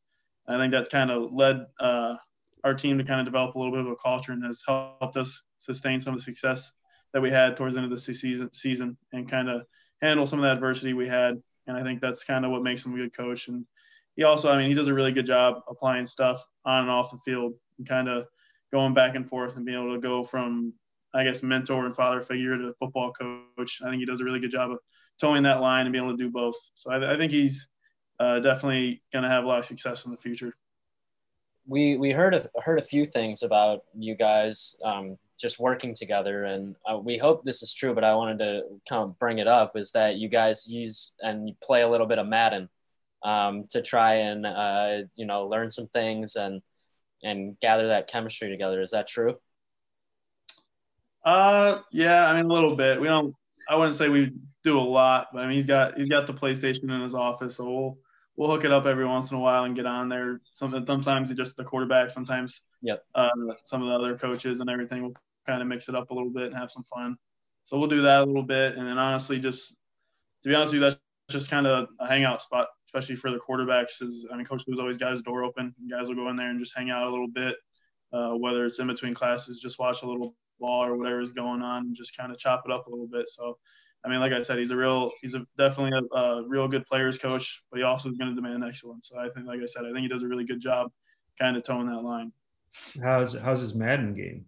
I 0.47 0.57
think 0.57 0.71
that's 0.71 0.89
kind 0.89 1.09
of 1.09 1.33
led 1.33 1.65
uh, 1.79 2.15
our 2.63 2.73
team 2.73 2.97
to 2.97 3.03
kind 3.03 3.19
of 3.19 3.25
develop 3.25 3.55
a 3.55 3.57
little 3.57 3.73
bit 3.73 3.81
of 3.81 3.87
a 3.87 3.95
culture 3.95 4.31
and 4.31 4.43
has 4.43 4.61
helped 4.67 5.17
us 5.17 5.43
sustain 5.59 5.99
some 5.99 6.13
of 6.13 6.19
the 6.19 6.23
success 6.23 6.71
that 7.13 7.21
we 7.21 7.31
had 7.31 7.55
towards 7.55 7.73
the 7.73 7.81
end 7.81 7.91
of 7.91 7.97
the 7.97 8.13
season, 8.13 8.49
season 8.53 8.97
and 9.13 9.29
kind 9.29 9.49
of 9.49 9.63
handle 10.01 10.25
some 10.25 10.39
of 10.39 10.43
the 10.43 10.51
adversity 10.51 10.93
we 10.93 11.07
had. 11.07 11.41
And 11.67 11.75
I 11.77 11.81
think 11.81 12.01
that's 12.01 12.23
kind 12.23 12.45
of 12.45 12.51
what 12.51 12.61
makes 12.61 12.85
him 12.85 12.93
a 12.93 12.97
good 12.97 13.15
coach. 13.15 13.47
And 13.47 13.65
he 14.15 14.23
also, 14.23 14.51
I 14.51 14.57
mean, 14.57 14.67
he 14.67 14.75
does 14.75 14.87
a 14.87 14.93
really 14.93 15.11
good 15.11 15.25
job 15.25 15.61
applying 15.67 16.05
stuff 16.05 16.45
on 16.65 16.81
and 16.81 16.91
off 16.91 17.11
the 17.11 17.17
field 17.25 17.53
and 17.79 17.87
kind 17.87 18.07
of 18.07 18.27
going 18.71 18.93
back 18.93 19.15
and 19.15 19.27
forth 19.27 19.55
and 19.55 19.65
being 19.65 19.81
able 19.81 19.95
to 19.95 20.01
go 20.01 20.23
from 20.23 20.73
I 21.15 21.23
guess, 21.23 21.41
mentor 21.41 21.85
and 21.85 21.95
father 21.95 22.21
figure 22.21 22.57
to 22.57 22.75
football 22.77 23.13
coach. 23.13 23.79
I 23.81 23.89
think 23.89 24.01
he 24.01 24.05
does 24.05 24.19
a 24.19 24.25
really 24.25 24.41
good 24.41 24.51
job 24.51 24.71
of 24.71 24.79
toeing 25.19 25.43
that 25.43 25.61
line 25.61 25.85
and 25.85 25.93
being 25.93 26.03
able 26.03 26.17
to 26.17 26.23
do 26.23 26.29
both. 26.29 26.55
So 26.75 26.91
I, 26.91 27.13
I 27.13 27.17
think 27.17 27.31
he's 27.31 27.67
uh, 28.19 28.39
definitely 28.39 29.01
going 29.11 29.23
to 29.23 29.29
have 29.29 29.43
a 29.43 29.47
lot 29.47 29.59
of 29.59 29.65
success 29.65 30.05
in 30.05 30.11
the 30.11 30.17
future. 30.17 30.53
We 31.67 31.97
we 31.97 32.11
heard 32.11 32.35
a, 32.35 32.47
heard 32.61 32.77
a 32.77 32.83
few 32.83 33.05
things 33.05 33.41
about 33.41 33.83
you 33.97 34.15
guys 34.15 34.75
um, 34.83 35.17
just 35.39 35.59
working 35.59 35.95
together, 35.95 36.43
and 36.45 36.75
uh, 36.87 36.97
we 36.97 37.17
hope 37.17 37.43
this 37.43 37.63
is 37.63 37.73
true. 37.73 37.95
But 37.95 38.03
I 38.03 38.13
wanted 38.13 38.39
to 38.39 38.61
kind 38.87 39.03
of 39.03 39.17
bring 39.17 39.39
it 39.39 39.47
up 39.47 39.75
is 39.75 39.91
that 39.91 40.17
you 40.17 40.29
guys 40.29 40.67
use 40.67 41.13
and 41.21 41.59
play 41.61 41.81
a 41.81 41.89
little 41.89 42.05
bit 42.05 42.19
of 42.19 42.27
Madden 42.27 42.69
um, 43.23 43.65
to 43.71 43.81
try 43.81 44.15
and 44.15 44.45
uh, 44.45 44.97
you 45.15 45.25
know 45.25 45.47
learn 45.47 45.71
some 45.71 45.87
things 45.87 46.35
and 46.35 46.61
and 47.23 47.59
gather 47.59 47.87
that 47.87 48.07
chemistry 48.07 48.49
together. 48.49 48.79
Is 48.81 48.91
that 48.91 49.07
true? 49.07 49.35
Uh, 51.23 51.79
yeah, 51.91 52.27
I 52.27 52.35
mean 52.35 52.45
a 52.45 52.53
little 52.53 52.75
bit. 52.75 53.01
We 53.01 53.07
don't. 53.07 53.35
I 53.69 53.75
wouldn't 53.75 53.95
say 53.95 54.09
we 54.09 54.31
do 54.63 54.77
a 54.77 54.81
lot, 54.81 55.27
but 55.33 55.43
I 55.43 55.47
mean 55.47 55.57
he's 55.57 55.65
got 55.65 55.97
he's 55.97 56.09
got 56.09 56.27
the 56.27 56.33
PlayStation 56.33 56.83
in 56.83 57.01
his 57.01 57.15
office, 57.15 57.57
so 57.57 57.65
we'll 57.65 57.97
we'll 58.35 58.49
hook 58.49 58.65
it 58.65 58.71
up 58.71 58.85
every 58.85 59.05
once 59.05 59.31
in 59.31 59.37
a 59.37 59.39
while 59.39 59.63
and 59.63 59.75
get 59.75 59.85
on 59.85 60.09
there. 60.09 60.41
Some, 60.51 60.71
sometimes 60.85 61.29
it's 61.29 61.37
just 61.37 61.55
the 61.55 61.63
quarterback, 61.63 62.11
sometimes 62.11 62.61
yep. 62.81 63.03
Uh, 63.13 63.29
some 63.63 63.81
of 63.81 63.87
the 63.87 63.95
other 63.95 64.17
coaches 64.17 64.59
and 64.59 64.69
everything. 64.69 65.03
We'll 65.03 65.13
kind 65.45 65.61
of 65.61 65.67
mix 65.67 65.89
it 65.89 65.95
up 65.95 66.09
a 66.11 66.13
little 66.13 66.31
bit 66.31 66.47
and 66.47 66.55
have 66.55 66.71
some 66.71 66.83
fun. 66.83 67.15
So 67.63 67.77
we'll 67.77 67.87
do 67.87 68.03
that 68.03 68.21
a 68.21 68.25
little 68.25 68.43
bit, 68.43 68.75
and 68.75 68.87
then 68.87 68.97
honestly, 68.97 69.39
just 69.39 69.75
to 70.43 70.49
be 70.49 70.55
honest 70.55 70.73
with 70.73 70.81
you, 70.81 70.89
that's 70.89 70.99
just 71.29 71.49
kind 71.49 71.65
of 71.65 71.87
a 71.99 72.07
hangout 72.07 72.41
spot, 72.41 72.67
especially 72.87 73.15
for 73.15 73.31
the 73.31 73.39
quarterbacks. 73.39 74.01
Is 74.01 74.27
I 74.31 74.35
mean, 74.35 74.45
Coach 74.45 74.63
Lou's 74.67 74.79
always 74.79 74.97
got 74.97 75.11
his 75.11 75.21
door 75.21 75.43
open. 75.43 75.73
Guys 75.89 76.07
will 76.07 76.15
go 76.15 76.29
in 76.29 76.35
there 76.35 76.49
and 76.49 76.59
just 76.59 76.75
hang 76.75 76.91
out 76.91 77.07
a 77.07 77.09
little 77.09 77.27
bit, 77.27 77.55
uh, 78.13 78.33
whether 78.33 78.65
it's 78.65 78.79
in 78.79 78.87
between 78.87 79.13
classes, 79.13 79.59
just 79.59 79.79
watch 79.79 80.03
a 80.03 80.05
little 80.07 80.35
ball 80.59 80.85
or 80.85 80.97
whatever 80.97 81.21
is 81.21 81.31
going 81.31 81.61
on, 81.61 81.85
and 81.87 81.95
just 81.95 82.15
kind 82.15 82.31
of 82.31 82.37
chop 82.37 82.63
it 82.65 82.71
up 82.71 82.87
a 82.87 82.89
little 82.89 83.07
bit. 83.07 83.29
So, 83.29 83.57
I 84.03 84.09
mean, 84.09 84.19
like 84.19 84.31
I 84.31 84.41
said, 84.41 84.59
he's 84.59 84.71
a 84.71 84.75
real, 84.75 85.11
he's 85.21 85.35
a 85.35 85.45
definitely 85.57 85.97
a, 85.97 86.17
a 86.17 86.47
real 86.47 86.67
good 86.67 86.85
players 86.85 87.17
coach, 87.17 87.63
but 87.71 87.77
he 87.77 87.83
also 87.83 88.09
is 88.09 88.17
going 88.17 88.29
to 88.29 88.35
demand 88.35 88.63
excellence. 88.63 89.09
So 89.11 89.19
I 89.19 89.29
think, 89.29 89.47
like 89.47 89.61
I 89.61 89.65
said, 89.65 89.83
I 89.85 89.91
think 89.91 90.01
he 90.01 90.07
does 90.07 90.23
a 90.23 90.27
really 90.27 90.45
good 90.45 90.59
job, 90.59 90.91
kind 91.39 91.57
of 91.57 91.63
toeing 91.63 91.87
that 91.87 92.01
line. 92.01 92.31
How's 93.01 93.33
how's 93.33 93.61
his 93.61 93.73
Madden 93.73 94.13
game? 94.13 94.45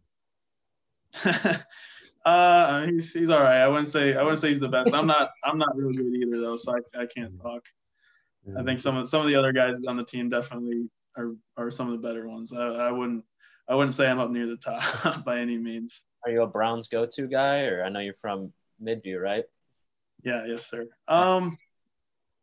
uh, 2.26 2.86
he's 2.86 3.14
he's 3.14 3.30
all 3.30 3.40
right. 3.40 3.62
I 3.62 3.68
wouldn't 3.68 3.90
say 3.90 4.16
I 4.16 4.24
wouldn't 4.24 4.42
say 4.42 4.50
he's 4.50 4.60
the 4.60 4.68
best. 4.68 4.94
I'm 4.94 5.08
not 5.08 5.30
I'm 5.44 5.58
not 5.58 5.76
really 5.76 5.96
good 5.96 6.14
either 6.14 6.42
though, 6.42 6.58
so 6.58 6.74
I, 6.74 7.02
I 7.02 7.06
can't 7.06 7.34
mm. 7.34 7.42
talk. 7.42 7.64
I 8.58 8.64
think 8.64 8.80
some 8.80 8.96
of 8.96 9.10
some 9.10 9.22
of 9.22 9.28
the 9.28 9.36
other 9.36 9.52
guys 9.52 9.78
on 9.88 9.98
the 9.98 10.06
team 10.06 10.30
definitely 10.30 10.90
are 11.18 11.36
are 11.58 11.72
some 11.72 11.88
of 11.88 11.94
the 11.94 12.08
better 12.08 12.28
ones. 12.28 12.54
I, 12.54 12.66
I 12.66 12.92
wouldn't 12.92 13.24
I 13.70 13.76
wouldn't 13.76 13.96
say 13.96 14.08
I'm 14.08 14.20
up 14.20 14.32
near 14.32 14.48
the 14.48 14.58
top 14.58 15.24
by 15.26 15.40
any 15.40 15.58
means. 15.58 16.02
Are 16.26 16.32
you 16.32 16.42
a 16.42 16.48
Browns 16.48 16.88
go-to 16.88 17.28
guy, 17.28 17.66
or 17.66 17.84
I 17.84 17.90
know 17.90 18.00
you're 18.00 18.14
from 18.14 18.54
Midview, 18.82 19.22
right? 19.22 19.44
Yeah, 20.24 20.46
yes, 20.46 20.66
sir. 20.66 20.88
Um, 21.08 21.58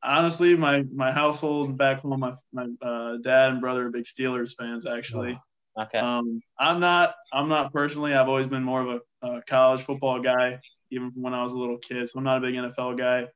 honestly, 0.03 0.57
my 0.57 0.83
my 0.95 1.13
household 1.13 1.77
back 1.77 2.01
home, 2.01 2.21
my 2.21 2.35
my 2.53 2.69
uh, 2.83 3.17
dad 3.19 3.51
and 3.51 3.61
brother 3.61 3.87
are 3.87 3.91
big 3.91 4.05
Steelers 4.05 4.55
fans, 4.57 4.87
actually. 4.87 5.39
Oh, 5.77 5.83
okay. 5.83 5.99
Um, 5.99 6.41
I'm 6.59 6.81
not. 6.81 7.15
I'm 7.33 7.49
not 7.49 7.73
personally. 7.73 8.15
I've 8.15 8.29
always 8.29 8.47
been 8.47 8.63
more 8.63 8.83
of 8.83 9.01
a, 9.23 9.27
a 9.27 9.43
college 9.43 9.83
football 9.83 10.21
guy, 10.21 10.61
even 10.91 11.13
when 11.15 11.35
I 11.35 11.43
was 11.43 11.53
a 11.53 11.59
little 11.59 11.79
kid. 11.79 12.09
So 12.09 12.19
I'm 12.19 12.25
not 12.25 12.39
a 12.39 12.41
big 12.41 12.55
NFL 12.55 12.99
guy. 12.99 13.27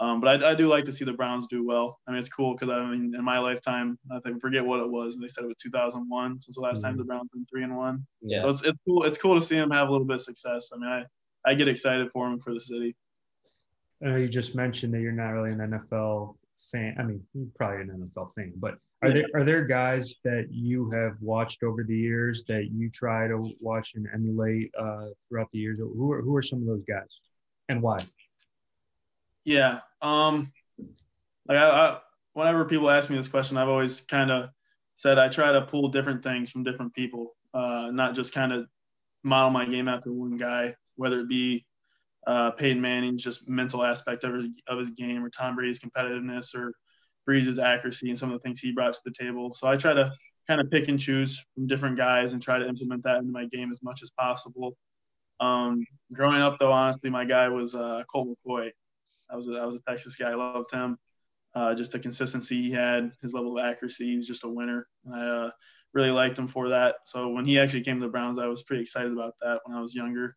Um, 0.00 0.18
but 0.18 0.42
I, 0.42 0.52
I, 0.52 0.54
do 0.54 0.66
like 0.66 0.86
to 0.86 0.92
see 0.94 1.04
the 1.04 1.12
Browns 1.12 1.46
do 1.46 1.66
well. 1.66 2.00
I 2.08 2.10
mean, 2.10 2.18
it's 2.18 2.28
cool 2.30 2.54
because 2.54 2.70
I 2.70 2.82
mean, 2.86 3.14
in 3.14 3.22
my 3.22 3.38
lifetime, 3.38 3.98
I 4.10 4.18
think 4.20 4.40
forget 4.40 4.64
what 4.64 4.80
it 4.80 4.90
was. 4.90 5.14
And 5.14 5.22
they 5.22 5.28
said 5.28 5.44
it 5.44 5.48
was 5.48 5.58
2001 5.62 6.40
since 6.40 6.54
the 6.54 6.60
last 6.62 6.76
mm-hmm. 6.76 6.86
time 6.86 6.96
the 6.96 7.04
Browns 7.04 7.28
been 7.34 7.44
three 7.44 7.64
and 7.64 7.76
one. 7.76 8.06
Yeah. 8.22 8.40
So 8.40 8.48
it's, 8.48 8.62
it's 8.62 8.78
cool. 8.86 9.02
It's 9.02 9.18
cool 9.18 9.38
to 9.38 9.44
see 9.44 9.56
them 9.56 9.70
have 9.70 9.88
a 9.88 9.92
little 9.92 10.06
bit 10.06 10.14
of 10.14 10.22
success. 10.22 10.70
I 10.72 10.78
mean, 10.78 10.88
I, 10.88 11.04
I 11.50 11.54
get 11.54 11.68
excited 11.68 12.10
for 12.12 12.28
them 12.28 12.40
for 12.40 12.54
the 12.54 12.60
city. 12.60 12.96
I 14.02 14.06
know 14.06 14.16
you 14.16 14.28
just 14.28 14.54
mentioned 14.54 14.94
that 14.94 15.00
you're 15.00 15.12
not 15.12 15.30
really 15.32 15.50
an 15.50 15.58
NFL 15.58 16.36
fan. 16.72 16.96
I 16.98 17.02
mean, 17.02 17.22
you're 17.34 17.48
probably 17.54 17.82
an 17.82 18.10
NFL 18.16 18.32
fan, 18.34 18.54
but 18.56 18.76
are 19.02 19.12
there 19.12 19.26
are 19.34 19.44
there 19.44 19.64
guys 19.64 20.16
that 20.24 20.48
you 20.50 20.90
have 20.90 21.16
watched 21.20 21.62
over 21.62 21.84
the 21.84 21.96
years 21.96 22.44
that 22.48 22.70
you 22.70 22.90
try 22.90 23.28
to 23.28 23.50
watch 23.60 23.92
and 23.94 24.06
emulate 24.14 24.70
uh, 24.78 25.06
throughout 25.26 25.48
the 25.52 25.58
years? 25.58 25.78
Who 25.78 26.12
are 26.12 26.22
who 26.22 26.34
are 26.36 26.42
some 26.42 26.60
of 26.60 26.66
those 26.66 26.84
guys, 26.84 27.20
and 27.68 27.82
why? 27.82 27.98
Yeah. 29.44 29.80
Um, 30.02 30.52
like 31.48 31.58
I, 31.58 31.68
I, 31.68 31.98
whenever 32.34 32.64
people 32.64 32.90
ask 32.90 33.10
me 33.10 33.16
this 33.16 33.28
question, 33.28 33.56
I've 33.56 33.68
always 33.68 34.02
kind 34.02 34.30
of 34.30 34.50
said 34.94 35.18
I 35.18 35.28
try 35.28 35.52
to 35.52 35.62
pull 35.62 35.88
different 35.88 36.22
things 36.22 36.50
from 36.50 36.62
different 36.62 36.94
people, 36.94 37.34
uh, 37.54 37.90
not 37.92 38.14
just 38.14 38.32
kind 38.32 38.52
of 38.52 38.66
model 39.22 39.50
my 39.50 39.66
game 39.66 39.88
after 39.88 40.12
one 40.12 40.36
guy, 40.36 40.74
whether 40.96 41.20
it 41.20 41.28
be 41.28 41.66
uh, 42.26 42.50
Peyton 42.52 42.80
Manning's 42.80 43.22
just 43.22 43.48
mental 43.48 43.82
aspect 43.82 44.24
of 44.24 44.34
his 44.34 44.48
of 44.68 44.78
his 44.78 44.90
game, 44.90 45.24
or 45.24 45.30
Tom 45.30 45.56
Brady's 45.56 45.80
competitiveness, 45.80 46.54
or 46.54 46.72
Brees's 47.26 47.58
accuracy 47.58 48.10
and 48.10 48.18
some 48.18 48.30
of 48.30 48.38
the 48.38 48.42
things 48.42 48.60
he 48.60 48.72
brought 48.72 48.94
to 48.94 49.00
the 49.04 49.12
table. 49.12 49.54
So 49.54 49.68
I 49.68 49.76
try 49.76 49.94
to 49.94 50.12
kind 50.46 50.60
of 50.60 50.70
pick 50.70 50.88
and 50.88 50.98
choose 50.98 51.42
from 51.54 51.66
different 51.66 51.96
guys 51.96 52.32
and 52.32 52.42
try 52.42 52.58
to 52.58 52.68
implement 52.68 53.02
that 53.04 53.18
into 53.18 53.32
my 53.32 53.46
game 53.46 53.70
as 53.70 53.80
much 53.82 54.02
as 54.02 54.10
possible. 54.10 54.76
Um, 55.38 55.84
growing 56.12 56.42
up, 56.42 56.58
though, 56.58 56.72
honestly, 56.72 57.08
my 57.08 57.24
guy 57.24 57.48
was 57.48 57.74
uh, 57.74 58.02
Colt 58.12 58.28
McCoy. 58.28 58.70
I 59.32 59.36
was 59.36 59.48
a, 59.48 59.52
I 59.52 59.64
was 59.64 59.74
a 59.74 59.80
Texas 59.80 60.16
guy. 60.16 60.30
I 60.30 60.34
loved 60.34 60.70
him. 60.72 60.98
Uh, 61.54 61.74
just 61.74 61.92
the 61.92 61.98
consistency 61.98 62.62
he 62.62 62.70
had, 62.70 63.10
his 63.22 63.32
level 63.32 63.58
of 63.58 63.64
accuracy. 63.64 64.14
He's 64.14 64.26
just 64.26 64.44
a 64.44 64.48
winner. 64.48 64.86
And 65.04 65.14
I 65.14 65.26
uh, 65.26 65.50
really 65.92 66.10
liked 66.10 66.38
him 66.38 66.46
for 66.46 66.68
that. 66.68 66.96
So 67.06 67.28
when 67.28 67.44
he 67.44 67.58
actually 67.58 67.82
came 67.82 67.98
to 68.00 68.06
the 68.06 68.12
Browns, 68.12 68.38
I 68.38 68.46
was 68.46 68.62
pretty 68.62 68.82
excited 68.82 69.12
about 69.12 69.34
that 69.42 69.60
when 69.64 69.76
I 69.76 69.80
was 69.80 69.94
younger. 69.94 70.36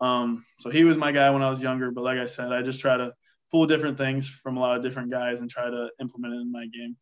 Um, 0.00 0.44
so 0.58 0.70
he 0.70 0.84
was 0.84 0.96
my 0.96 1.12
guy 1.12 1.30
when 1.30 1.42
I 1.42 1.50
was 1.50 1.60
younger. 1.60 1.90
But 1.90 2.04
like 2.04 2.18
I 2.18 2.26
said, 2.26 2.52
I 2.52 2.62
just 2.62 2.80
try 2.80 2.96
to 2.96 3.12
pull 3.52 3.66
different 3.66 3.98
things 3.98 4.28
from 4.28 4.56
a 4.56 4.60
lot 4.60 4.76
of 4.76 4.82
different 4.82 5.10
guys 5.10 5.40
and 5.40 5.50
try 5.50 5.70
to 5.70 5.90
implement 6.00 6.34
it 6.34 6.40
in 6.40 6.50
my 6.50 6.66
game. 6.66 6.96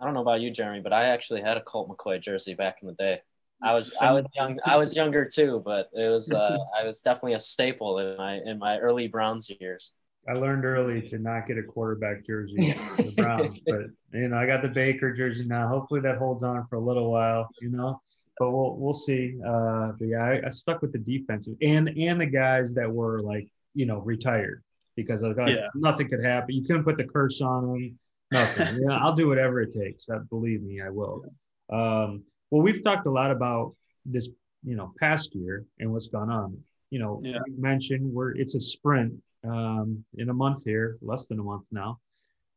I 0.00 0.04
don't 0.04 0.14
know 0.14 0.22
about 0.22 0.40
you, 0.40 0.50
Jeremy, 0.50 0.80
but 0.80 0.92
I 0.92 1.04
actually 1.04 1.42
had 1.42 1.56
a 1.56 1.62
Colt 1.62 1.88
McCoy 1.88 2.20
jersey 2.20 2.54
back 2.54 2.78
in 2.82 2.88
the 2.88 2.94
day. 2.94 3.20
I 3.62 3.74
was 3.74 3.94
I 4.00 4.10
was 4.12 4.24
young 4.34 4.58
I 4.64 4.76
was 4.76 4.96
younger 4.96 5.28
too, 5.32 5.62
but 5.64 5.88
it 5.94 6.08
was 6.08 6.32
uh, 6.32 6.58
I 6.76 6.84
was 6.84 7.00
definitely 7.00 7.34
a 7.34 7.40
staple 7.40 7.98
in 8.00 8.16
my 8.16 8.40
in 8.44 8.58
my 8.58 8.78
early 8.78 9.06
Browns 9.06 9.50
years. 9.60 9.94
I 10.28 10.34
learned 10.34 10.64
early 10.64 11.02
to 11.02 11.18
not 11.18 11.48
get 11.48 11.58
a 11.58 11.62
quarterback 11.62 12.24
jersey 12.24 12.56
the 12.96 13.14
Browns, 13.16 13.58
but 13.66 13.86
you 14.12 14.28
know 14.28 14.36
I 14.36 14.46
got 14.46 14.62
the 14.62 14.68
Baker 14.68 15.12
jersey 15.12 15.44
now. 15.44 15.66
Hopefully 15.68 16.00
that 16.00 16.18
holds 16.18 16.42
on 16.42 16.66
for 16.68 16.76
a 16.76 16.80
little 16.80 17.10
while, 17.10 17.48
you 17.60 17.70
know. 17.70 18.00
But 18.38 18.50
we'll 18.52 18.76
we'll 18.76 18.94
see. 18.94 19.38
Uh, 19.44 19.92
but 19.98 20.06
yeah, 20.06 20.24
I, 20.24 20.46
I 20.46 20.50
stuck 20.50 20.80
with 20.80 20.92
the 20.92 20.98
defensive 20.98 21.54
and 21.60 21.88
and 21.88 22.20
the 22.20 22.26
guys 22.26 22.72
that 22.74 22.90
were 22.90 23.20
like 23.20 23.48
you 23.74 23.86
know 23.86 23.98
retired 23.98 24.62
because 24.96 25.22
like, 25.22 25.36
yeah. 25.48 25.68
nothing 25.74 26.08
could 26.08 26.24
happen. 26.24 26.54
You 26.54 26.64
couldn't 26.64 26.84
put 26.84 26.96
the 26.96 27.04
curse 27.04 27.40
on 27.40 27.66
them. 27.66 27.98
Nothing. 28.30 28.80
yeah, 28.88 28.98
I'll 28.98 29.14
do 29.14 29.28
whatever 29.28 29.60
it 29.60 29.72
takes. 29.72 30.08
Uh, 30.08 30.20
believe 30.30 30.62
me, 30.62 30.80
I 30.80 30.90
will. 30.90 31.24
Um, 31.70 32.22
well, 32.50 32.62
we've 32.62 32.82
talked 32.82 33.06
a 33.06 33.10
lot 33.10 33.30
about 33.30 33.74
this, 34.04 34.28
you 34.62 34.76
know, 34.76 34.92
past 35.00 35.34
year 35.34 35.64
and 35.80 35.92
what's 35.92 36.08
gone 36.08 36.30
on. 36.30 36.58
You 36.90 36.98
know, 36.98 37.20
yeah. 37.24 37.38
you 37.46 37.54
mentioned 37.58 38.12
we're 38.12 38.32
it's 38.32 38.54
a 38.54 38.60
sprint 38.60 39.14
um, 39.44 40.04
in 40.18 40.30
a 40.30 40.34
month 40.34 40.64
here, 40.64 40.98
less 41.00 41.26
than 41.26 41.38
a 41.38 41.42
month 41.42 41.64
now. 41.70 41.98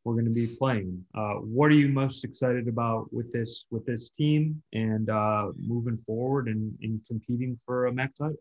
We're 0.03 0.13
going 0.13 0.25
to 0.25 0.31
be 0.31 0.47
playing. 0.47 1.03
Uh, 1.15 1.35
what 1.35 1.71
are 1.71 1.75
you 1.75 1.89
most 1.89 2.23
excited 2.23 2.67
about 2.67 3.11
with 3.11 3.33
this 3.33 3.65
with 3.71 3.85
this 3.87 4.11
team 4.11 4.61
and 4.71 5.09
uh, 5.09 5.47
moving 5.57 5.97
forward 5.97 6.47
and, 6.47 6.77
and 6.81 7.01
competing 7.07 7.59
for 7.65 7.87
a 7.87 7.91
MAC 7.91 8.15
title? 8.15 8.37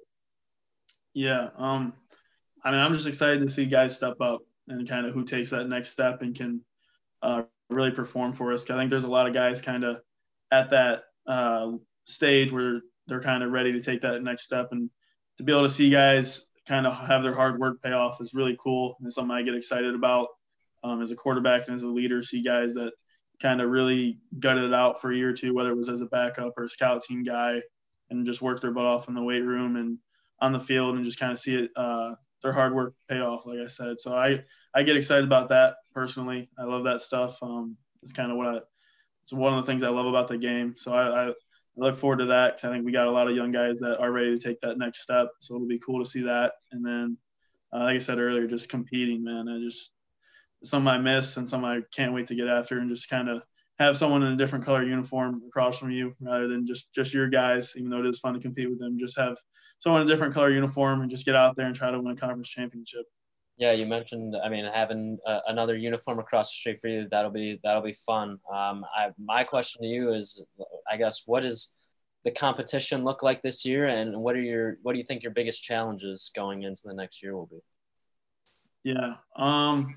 Yeah, 1.15 1.51
um, 1.57 1.95
I 2.63 2.71
mean, 2.71 2.81
I'm 2.81 2.93
just 2.93 3.07
excited 3.07 3.41
to 3.41 3.49
see 3.49 3.65
guys 3.65 3.97
step 3.97 4.21
up 4.21 4.43
and 4.69 4.87
kind 4.89 5.07
of 5.07 5.15
who 5.15 5.25
takes 5.25 5.51
that 5.51 5.69
next 5.69 5.91
step 5.91 6.21
and 6.21 6.35
can 6.35 6.61
uh, 7.23 7.43
really 7.71 7.93
perform 7.93 8.33
for 8.33 8.53
us. 8.53 8.69
I 8.69 8.77
think 8.77 8.91
there's 8.91 9.05
a 9.05 9.09
lot 9.09 9.27
of 9.27 9.33
guys 9.33 9.63
kind 9.63 9.85
of 9.85 9.99
at 10.51 10.71
that 10.71 11.05
uh, 11.27 11.73
stage 12.05 12.53
where 12.53 12.81
they're 13.07 13.21
kind 13.21 13.43
of 13.43 13.51
ready 13.51 13.73
to 13.73 13.81
take 13.81 14.03
that 14.03 14.23
next 14.23 14.45
step 14.45 14.69
and 14.73 14.91
to 15.39 15.43
be 15.43 15.53
able 15.53 15.65
to 15.65 15.71
see 15.71 15.91
guys 15.91 16.47
kind 16.67 16.87
of 16.87 16.95
have 16.95 17.23
their 17.23 17.35
hard 17.35 17.59
work 17.59 17.83
pay 17.83 17.93
off 17.93 18.21
is 18.21 18.35
really 18.35 18.57
cool 18.59 18.97
and 19.01 19.13
something 19.13 19.35
I 19.35 19.43
get 19.43 19.55
excited 19.55 19.95
about 19.95 20.29
um, 20.83 21.03
as 21.03 21.11
a 21.11 21.17
quarterback 21.17 21.67
and 21.67 21.75
as 21.75 21.83
a 21.83 21.89
leader. 21.89 22.23
See 22.23 22.43
guys 22.43 22.75
that 22.75 22.93
kind 23.41 23.61
of 23.61 23.71
really 23.71 24.19
gutted 24.39 24.65
it 24.65 24.75
out 24.75 25.01
for 25.01 25.13
a 25.13 25.17
year 25.17 25.31
or 25.31 25.35
two, 25.35 25.55
whether 25.55 25.71
it 25.71 25.77
was 25.77 25.89
as 25.89 26.01
a 26.01 26.07
backup 26.07 26.55
or 26.57 26.65
a 26.65 26.69
scout 26.69 27.03
team 27.03 27.23
guy, 27.23 27.61
and 28.11 28.27
just 28.27 28.43
worked 28.43 28.63
their 28.63 28.71
butt 28.71 28.85
off 28.85 29.09
in 29.09 29.15
the 29.15 29.23
weight 29.23 29.41
room 29.41 29.77
and 29.77 29.99
on 30.41 30.53
the 30.53 30.61
field, 30.61 30.97
and 30.97 31.05
just 31.05 31.19
kind 31.19 31.33
of 31.33 31.39
see 31.39 31.57
it 31.57 31.71
uh, 31.77 32.15
their 32.43 32.53
hard 32.53 32.75
work 32.75 32.95
pay 33.09 33.21
off. 33.21 33.47
Like 33.47 33.59
I 33.59 33.69
said, 33.69 33.99
so 33.99 34.15
I 34.15 34.43
I 34.75 34.83
get 34.83 34.97
excited 34.97 35.25
about 35.25 35.49
that 35.49 35.77
personally. 35.93 36.49
I 36.59 36.65
love 36.65 36.85
that 36.85 37.01
stuff. 37.01 37.39
Um, 37.43 37.77
it's 38.03 38.13
kind 38.13 38.31
of 38.31 38.37
what 38.37 38.47
I 38.47 38.59
it's 39.25 39.33
one 39.33 39.55
of 39.55 39.65
the 39.65 39.67
things 39.67 39.83
I 39.83 39.89
love 39.89 40.07
about 40.07 40.29
the 40.29 40.37
game. 40.37 40.75
So 40.77 40.93
I, 40.93 41.29
I 41.29 41.33
I 41.77 41.81
look 41.81 41.97
forward 41.97 42.19
to 42.19 42.27
that 42.27 42.57
because 42.57 42.69
I 42.69 42.73
think 42.73 42.85
we 42.85 42.93
got 42.93 43.07
a 43.07 43.11
lot 43.11 43.29
of 43.29 43.37
young 43.37 43.51
guys 43.51 43.79
that 43.81 43.99
are 43.99 44.13
ready 44.13 44.37
to 44.37 44.43
take 44.43 44.61
that 44.61 44.79
next 44.79 45.03
step. 45.03 45.29
So 45.41 45.55
it'll 45.55 45.67
be 45.67 45.79
cool 45.79 46.03
to 46.03 46.09
see 46.09 46.23
that. 46.23 46.53
And 46.73 46.85
then, 46.85 47.17
uh, 47.73 47.81
like 47.81 47.97
I 47.97 47.99
said 47.99 48.19
earlier, 48.19 48.47
just 48.47 48.69
competing, 48.69 49.25
man. 49.25 49.49
I 49.49 49.59
just 49.59 49.93
some 50.63 50.89
I 50.89 50.99
miss 50.99 51.37
and 51.37 51.49
some 51.49 51.65
I 51.65 51.81
can't 51.95 52.15
wait 52.15 52.27
to 52.29 52.35
get 52.35 52.49
after 52.49 52.79
and 52.79 52.89
just 52.89 53.11
kind 53.11 53.29
of 53.29 53.43
have 53.79 53.97
someone 53.97 54.23
in 54.23 54.33
a 54.33 54.37
different 54.37 54.65
color 54.65 54.85
uniform 54.85 55.43
across 55.49 55.79
from 55.79 55.91
you 55.91 56.15
rather 56.21 56.47
than 56.47 56.67
just 56.67 56.93
just 56.95 57.13
your 57.13 57.29
guys. 57.29 57.73
Even 57.77 57.91
though 57.91 58.01
it 58.01 58.07
is 58.07 58.21
fun 58.21 58.35
to 58.35 58.41
compete 58.41 58.71
with 58.71 58.79
them, 58.79 58.99
just 58.99 59.19
have 59.19 59.37
someone 59.81 60.03
in 60.03 60.09
a 60.09 60.11
different 60.11 60.33
color 60.33 60.51
uniform 60.51 61.03
and 61.03 61.11
just 61.11 61.27
get 61.27 61.35
out 61.35 61.57
there 61.57 61.67
and 61.67 61.75
try 61.75 61.91
to 61.91 62.01
win 62.01 62.17
a 62.17 62.17
conference 62.17 62.49
championship. 62.49 63.05
Yeah, 63.57 63.73
you 63.73 63.87
mentioned. 63.87 64.35
I 64.45 64.49
mean, 64.49 64.65
having 64.65 65.19
uh, 65.25 65.41
another 65.47 65.77
uniform 65.77 66.19
across 66.19 66.51
the 66.51 66.55
street 66.55 66.81
for 66.81 66.89
you 66.89 67.07
that'll 67.11 67.31
be 67.31 67.61
that'll 67.63 67.83
be 67.83 67.93
fun. 67.93 68.39
Um, 68.53 68.85
I, 68.97 69.11
my 69.19 69.45
question 69.45 69.83
to 69.83 69.89
you 69.89 70.13
is, 70.13 70.45
I 70.91 70.97
guess, 70.97 71.23
what 71.27 71.43
does 71.43 71.73
the 72.25 72.33
competition 72.33 73.05
look 73.05 73.23
like 73.23 73.43
this 73.43 73.65
year, 73.65 73.87
and 73.87 74.17
what 74.17 74.35
are 74.35 74.43
your 74.43 74.79
what 74.83 74.93
do 74.93 74.99
you 74.99 75.05
think 75.05 75.23
your 75.23 75.33
biggest 75.33 75.63
challenges 75.63 76.33
going 76.35 76.65
into 76.65 76.83
the 76.85 76.95
next 76.95 77.23
year 77.23 77.37
will 77.37 77.47
be? 77.47 77.61
Yeah, 78.83 79.15
um, 79.37 79.97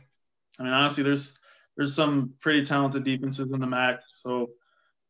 I 0.59 0.63
mean, 0.63 0.73
honestly, 0.73 1.03
there's 1.03 1.39
there's 1.75 1.95
some 1.95 2.33
pretty 2.39 2.63
talented 2.63 3.03
defenses 3.03 3.51
in 3.51 3.59
the 3.59 3.67
MAC, 3.67 4.01
so 4.13 4.51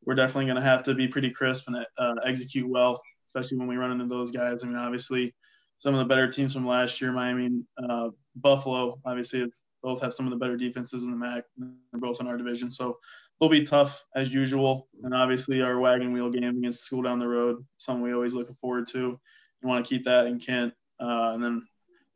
we're 0.05 0.15
definitely 0.15 0.45
going 0.45 0.55
to 0.55 0.61
have 0.61 0.83
to 0.83 0.93
be 0.93 1.07
pretty 1.07 1.31
crisp 1.31 1.65
and 1.67 1.85
uh, 1.97 2.15
execute 2.25 2.69
well, 2.69 3.01
especially 3.27 3.57
when 3.57 3.67
we 3.67 3.75
run 3.75 3.91
into 3.91 4.05
those 4.05 4.31
guys. 4.31 4.63
I 4.63 4.67
mean, 4.67 4.77
obviously, 4.77 5.33
some 5.79 5.93
of 5.93 5.99
the 5.99 6.05
better 6.05 6.29
teams 6.31 6.53
from 6.53 6.65
last 6.65 6.99
year, 7.01 7.11
Miami, 7.11 7.61
uh, 7.89 8.09
Buffalo, 8.35 8.99
obviously, 9.05 9.45
both 9.83 10.01
have 10.01 10.13
some 10.13 10.25
of 10.25 10.31
the 10.31 10.37
better 10.37 10.57
defenses 10.57 11.03
in 11.03 11.11
the 11.11 11.17
MAC. 11.17 11.43
They're 11.57 11.99
both 11.99 12.19
in 12.19 12.27
our 12.27 12.37
division, 12.37 12.71
so 12.71 12.97
they'll 13.39 13.49
be 13.49 13.63
tough 13.63 14.03
as 14.15 14.33
usual. 14.33 14.87
And 15.03 15.13
obviously, 15.13 15.61
our 15.61 15.79
wagon 15.79 16.11
wheel 16.11 16.29
game 16.29 16.57
against 16.57 16.83
school 16.83 17.03
down 17.03 17.19
the 17.19 17.27
road, 17.27 17.63
something 17.77 18.03
we 18.03 18.13
always 18.13 18.33
look 18.33 18.49
forward 18.59 18.87
to. 18.89 19.19
You 19.61 19.67
want 19.67 19.85
to 19.85 19.89
keep 19.89 20.03
that 20.05 20.25
in 20.25 20.39
Kent. 20.39 20.73
Uh, 20.99 21.31
and 21.33 21.43
then, 21.43 21.67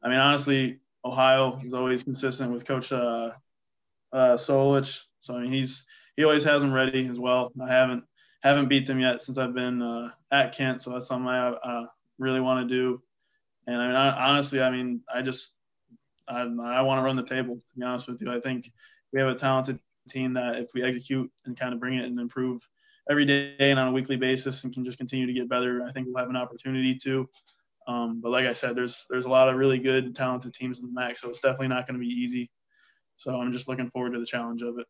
I 0.03 0.09
mean, 0.09 0.17
honestly, 0.17 0.79
Ohio 1.05 1.59
is 1.63 1.73
always 1.73 2.03
consistent 2.03 2.51
with 2.51 2.65
Coach 2.65 2.91
uh, 2.91 3.31
uh, 4.13 4.37
Solich. 4.37 4.99
So 5.19 5.35
I 5.35 5.41
mean, 5.41 5.51
he's 5.51 5.85
he 6.15 6.23
always 6.23 6.43
has 6.43 6.61
them 6.61 6.73
ready 6.73 7.07
as 7.07 7.19
well. 7.19 7.51
I 7.61 7.71
haven't 7.71 8.03
haven't 8.43 8.69
beat 8.69 8.87
them 8.87 8.99
yet 8.99 9.21
since 9.21 9.37
I've 9.37 9.53
been 9.53 9.81
uh, 9.81 10.09
at 10.31 10.55
Kent, 10.55 10.81
so 10.81 10.91
that's 10.91 11.07
something 11.07 11.27
I 11.27 11.49
uh, 11.49 11.85
really 12.17 12.39
want 12.39 12.67
to 12.67 12.75
do. 12.75 13.01
And 13.67 13.75
I 13.75 13.87
mean, 13.87 13.95
I, 13.95 14.29
honestly, 14.29 14.61
I 14.61 14.71
mean, 14.71 15.01
I 15.13 15.21
just 15.21 15.53
I, 16.27 16.41
I 16.41 16.81
want 16.81 16.99
to 16.99 17.03
run 17.03 17.15
the 17.15 17.23
table. 17.23 17.55
To 17.55 17.79
be 17.79 17.83
honest 17.83 18.07
with 18.07 18.21
you, 18.21 18.31
I 18.31 18.39
think 18.39 18.71
we 19.13 19.19
have 19.19 19.29
a 19.29 19.35
talented 19.35 19.79
team 20.09 20.33
that 20.33 20.57
if 20.57 20.73
we 20.73 20.83
execute 20.83 21.31
and 21.45 21.57
kind 21.57 21.73
of 21.73 21.79
bring 21.79 21.97
it 21.97 22.05
and 22.05 22.19
improve 22.19 22.67
every 23.09 23.25
day 23.25 23.55
and 23.59 23.79
on 23.79 23.87
a 23.87 23.91
weekly 23.91 24.15
basis 24.15 24.63
and 24.63 24.73
can 24.73 24.83
just 24.83 24.97
continue 24.97 25.27
to 25.27 25.33
get 25.33 25.49
better, 25.49 25.83
I 25.83 25.91
think 25.91 26.07
we'll 26.07 26.17
have 26.17 26.29
an 26.29 26.35
opportunity 26.35 26.95
to. 26.99 27.29
Um, 27.87 28.21
but 28.21 28.31
like 28.31 28.45
I 28.45 28.53
said, 28.53 28.75
there's 28.75 29.05
there's 29.09 29.25
a 29.25 29.29
lot 29.29 29.49
of 29.49 29.55
really 29.55 29.79
good, 29.79 30.15
talented 30.15 30.53
teams 30.53 30.79
in 30.79 30.85
the 30.85 30.93
MAC, 30.93 31.17
so 31.17 31.29
it's 31.29 31.39
definitely 31.39 31.69
not 31.69 31.87
going 31.87 31.99
to 31.99 32.05
be 32.05 32.11
easy. 32.11 32.49
So 33.17 33.35
I'm 33.39 33.51
just 33.51 33.67
looking 33.67 33.89
forward 33.89 34.13
to 34.13 34.19
the 34.19 34.25
challenge 34.25 34.61
of 34.61 34.79
it. 34.79 34.87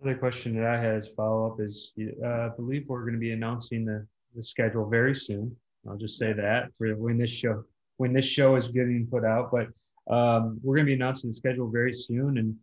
Another 0.00 0.18
question 0.18 0.54
that 0.56 0.66
I 0.66 0.78
had 0.78 0.94
as 0.94 1.08
follow 1.08 1.50
up 1.50 1.60
is 1.60 1.92
uh, 2.24 2.28
I 2.28 2.48
believe 2.48 2.88
we're 2.88 3.00
going 3.00 3.14
to 3.14 3.18
be 3.18 3.32
announcing 3.32 3.84
the, 3.84 4.06
the 4.34 4.42
schedule 4.42 4.88
very 4.88 5.14
soon. 5.14 5.54
I'll 5.88 5.96
just 5.96 6.18
say 6.18 6.32
that 6.32 6.70
when 6.78 7.18
this 7.18 7.30
show 7.30 7.64
when 7.96 8.12
this 8.12 8.24
show 8.24 8.54
is 8.54 8.68
getting 8.68 9.08
put 9.10 9.24
out, 9.24 9.50
but 9.50 9.68
um, 10.12 10.58
we're 10.62 10.76
going 10.76 10.86
to 10.86 10.90
be 10.90 10.94
announcing 10.94 11.30
the 11.30 11.34
schedule 11.34 11.68
very 11.68 11.92
soon. 11.92 12.38
And 12.38 12.54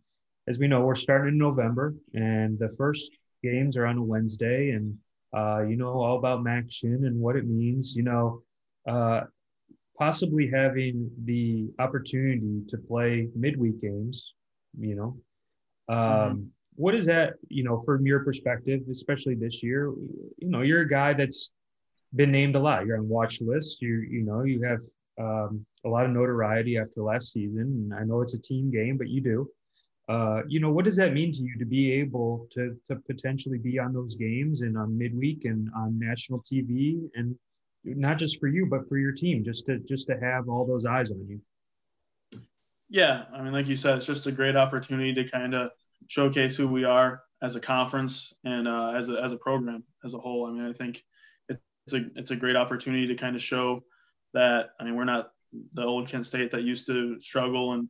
as 0.48 0.58
we 0.58 0.66
know, 0.66 0.80
we're 0.80 0.94
starting 0.94 1.34
in 1.34 1.38
November, 1.38 1.94
and 2.14 2.58
the 2.58 2.70
first 2.70 3.12
games 3.42 3.76
are 3.76 3.86
on 3.86 3.98
a 3.98 4.02
Wednesday. 4.02 4.70
And 4.70 4.96
uh, 5.36 5.62
you 5.62 5.76
know 5.76 5.88
all 5.88 6.18
about 6.18 6.42
MACtion 6.42 7.06
and 7.06 7.18
what 7.20 7.36
it 7.36 7.46
means. 7.46 7.94
You 7.94 8.04
know, 8.04 8.42
uh, 8.88 9.22
possibly 9.98 10.48
having 10.48 11.10
the 11.24 11.70
opportunity 11.78 12.62
to 12.68 12.78
play 12.78 13.28
midweek 13.34 13.80
games. 13.80 14.34
You 14.78 14.94
know, 14.94 15.16
um, 15.88 15.98
mm-hmm. 15.98 16.42
what 16.76 16.94
is 16.94 17.06
that? 17.06 17.34
You 17.48 17.64
know, 17.64 17.78
from 17.78 18.06
your 18.06 18.24
perspective, 18.24 18.82
especially 18.90 19.34
this 19.34 19.62
year. 19.62 19.92
You 20.38 20.48
know, 20.48 20.62
you're 20.62 20.82
a 20.82 20.88
guy 20.88 21.12
that's 21.12 21.50
been 22.16 22.32
named 22.32 22.56
a 22.56 22.60
lot. 22.60 22.86
You're 22.86 22.98
on 22.98 23.08
watch 23.08 23.40
list. 23.40 23.80
You 23.82 24.00
you 24.10 24.22
know 24.22 24.42
you 24.42 24.62
have 24.62 24.80
um, 25.18 25.64
a 25.84 25.88
lot 25.88 26.04
of 26.04 26.10
notoriety 26.10 26.78
after 26.78 27.02
last 27.02 27.32
season. 27.32 27.90
And 27.90 27.94
I 27.94 28.04
know 28.04 28.20
it's 28.20 28.34
a 28.34 28.38
team 28.38 28.70
game, 28.70 28.96
but 28.96 29.08
you 29.08 29.20
do. 29.20 29.50
Uh, 30.08 30.42
you 30.46 30.60
know, 30.60 30.70
what 30.70 30.84
does 30.84 30.96
that 30.96 31.12
mean 31.12 31.32
to 31.32 31.42
you 31.42 31.58
to 31.58 31.64
be 31.64 31.92
able 31.92 32.46
to 32.52 32.76
to 32.88 32.96
potentially 33.06 33.58
be 33.58 33.78
on 33.78 33.92
those 33.92 34.14
games 34.14 34.62
and 34.62 34.78
on 34.78 34.96
midweek 34.96 35.44
and 35.44 35.68
on 35.76 35.98
national 35.98 36.40
TV 36.42 37.08
and 37.14 37.36
not 37.84 38.18
just 38.18 38.40
for 38.40 38.48
you 38.48 38.66
but 38.66 38.88
for 38.88 38.98
your 38.98 39.12
team, 39.12 39.44
just 39.44 39.66
to 39.66 39.78
just 39.78 40.06
to 40.06 40.18
have 40.20 40.48
all 40.48 40.64
those 40.64 40.86
eyes 40.86 41.10
on 41.10 41.26
you. 41.28 41.40
Yeah, 42.88 43.24
I 43.34 43.42
mean, 43.42 43.52
like 43.52 43.66
you 43.66 43.74
said, 43.74 43.96
it's 43.96 44.06
just 44.06 44.28
a 44.28 44.32
great 44.32 44.54
opportunity 44.54 45.12
to 45.14 45.28
kind 45.28 45.54
of 45.54 45.70
showcase 46.06 46.56
who 46.56 46.68
we 46.68 46.84
are 46.84 47.22
as 47.42 47.56
a 47.56 47.60
conference 47.60 48.32
and 48.44 48.68
uh, 48.68 48.92
as 48.94 49.08
a 49.08 49.20
as 49.22 49.32
a 49.32 49.36
program 49.36 49.82
as 50.04 50.14
a 50.14 50.18
whole. 50.18 50.46
I 50.46 50.52
mean, 50.52 50.68
I 50.68 50.72
think 50.72 51.02
it's 51.86 51.94
a 51.94 52.18
it's 52.18 52.30
a 52.30 52.36
great 52.36 52.56
opportunity 52.56 53.06
to 53.06 53.14
kind 53.14 53.36
of 53.36 53.42
show 53.42 53.82
that 54.34 54.70
I 54.80 54.84
mean 54.84 54.96
we're 54.96 55.04
not 55.04 55.32
the 55.74 55.84
old 55.84 56.08
Kent 56.08 56.26
State 56.26 56.50
that 56.50 56.62
used 56.62 56.86
to 56.86 57.20
struggle 57.20 57.72
and 57.72 57.88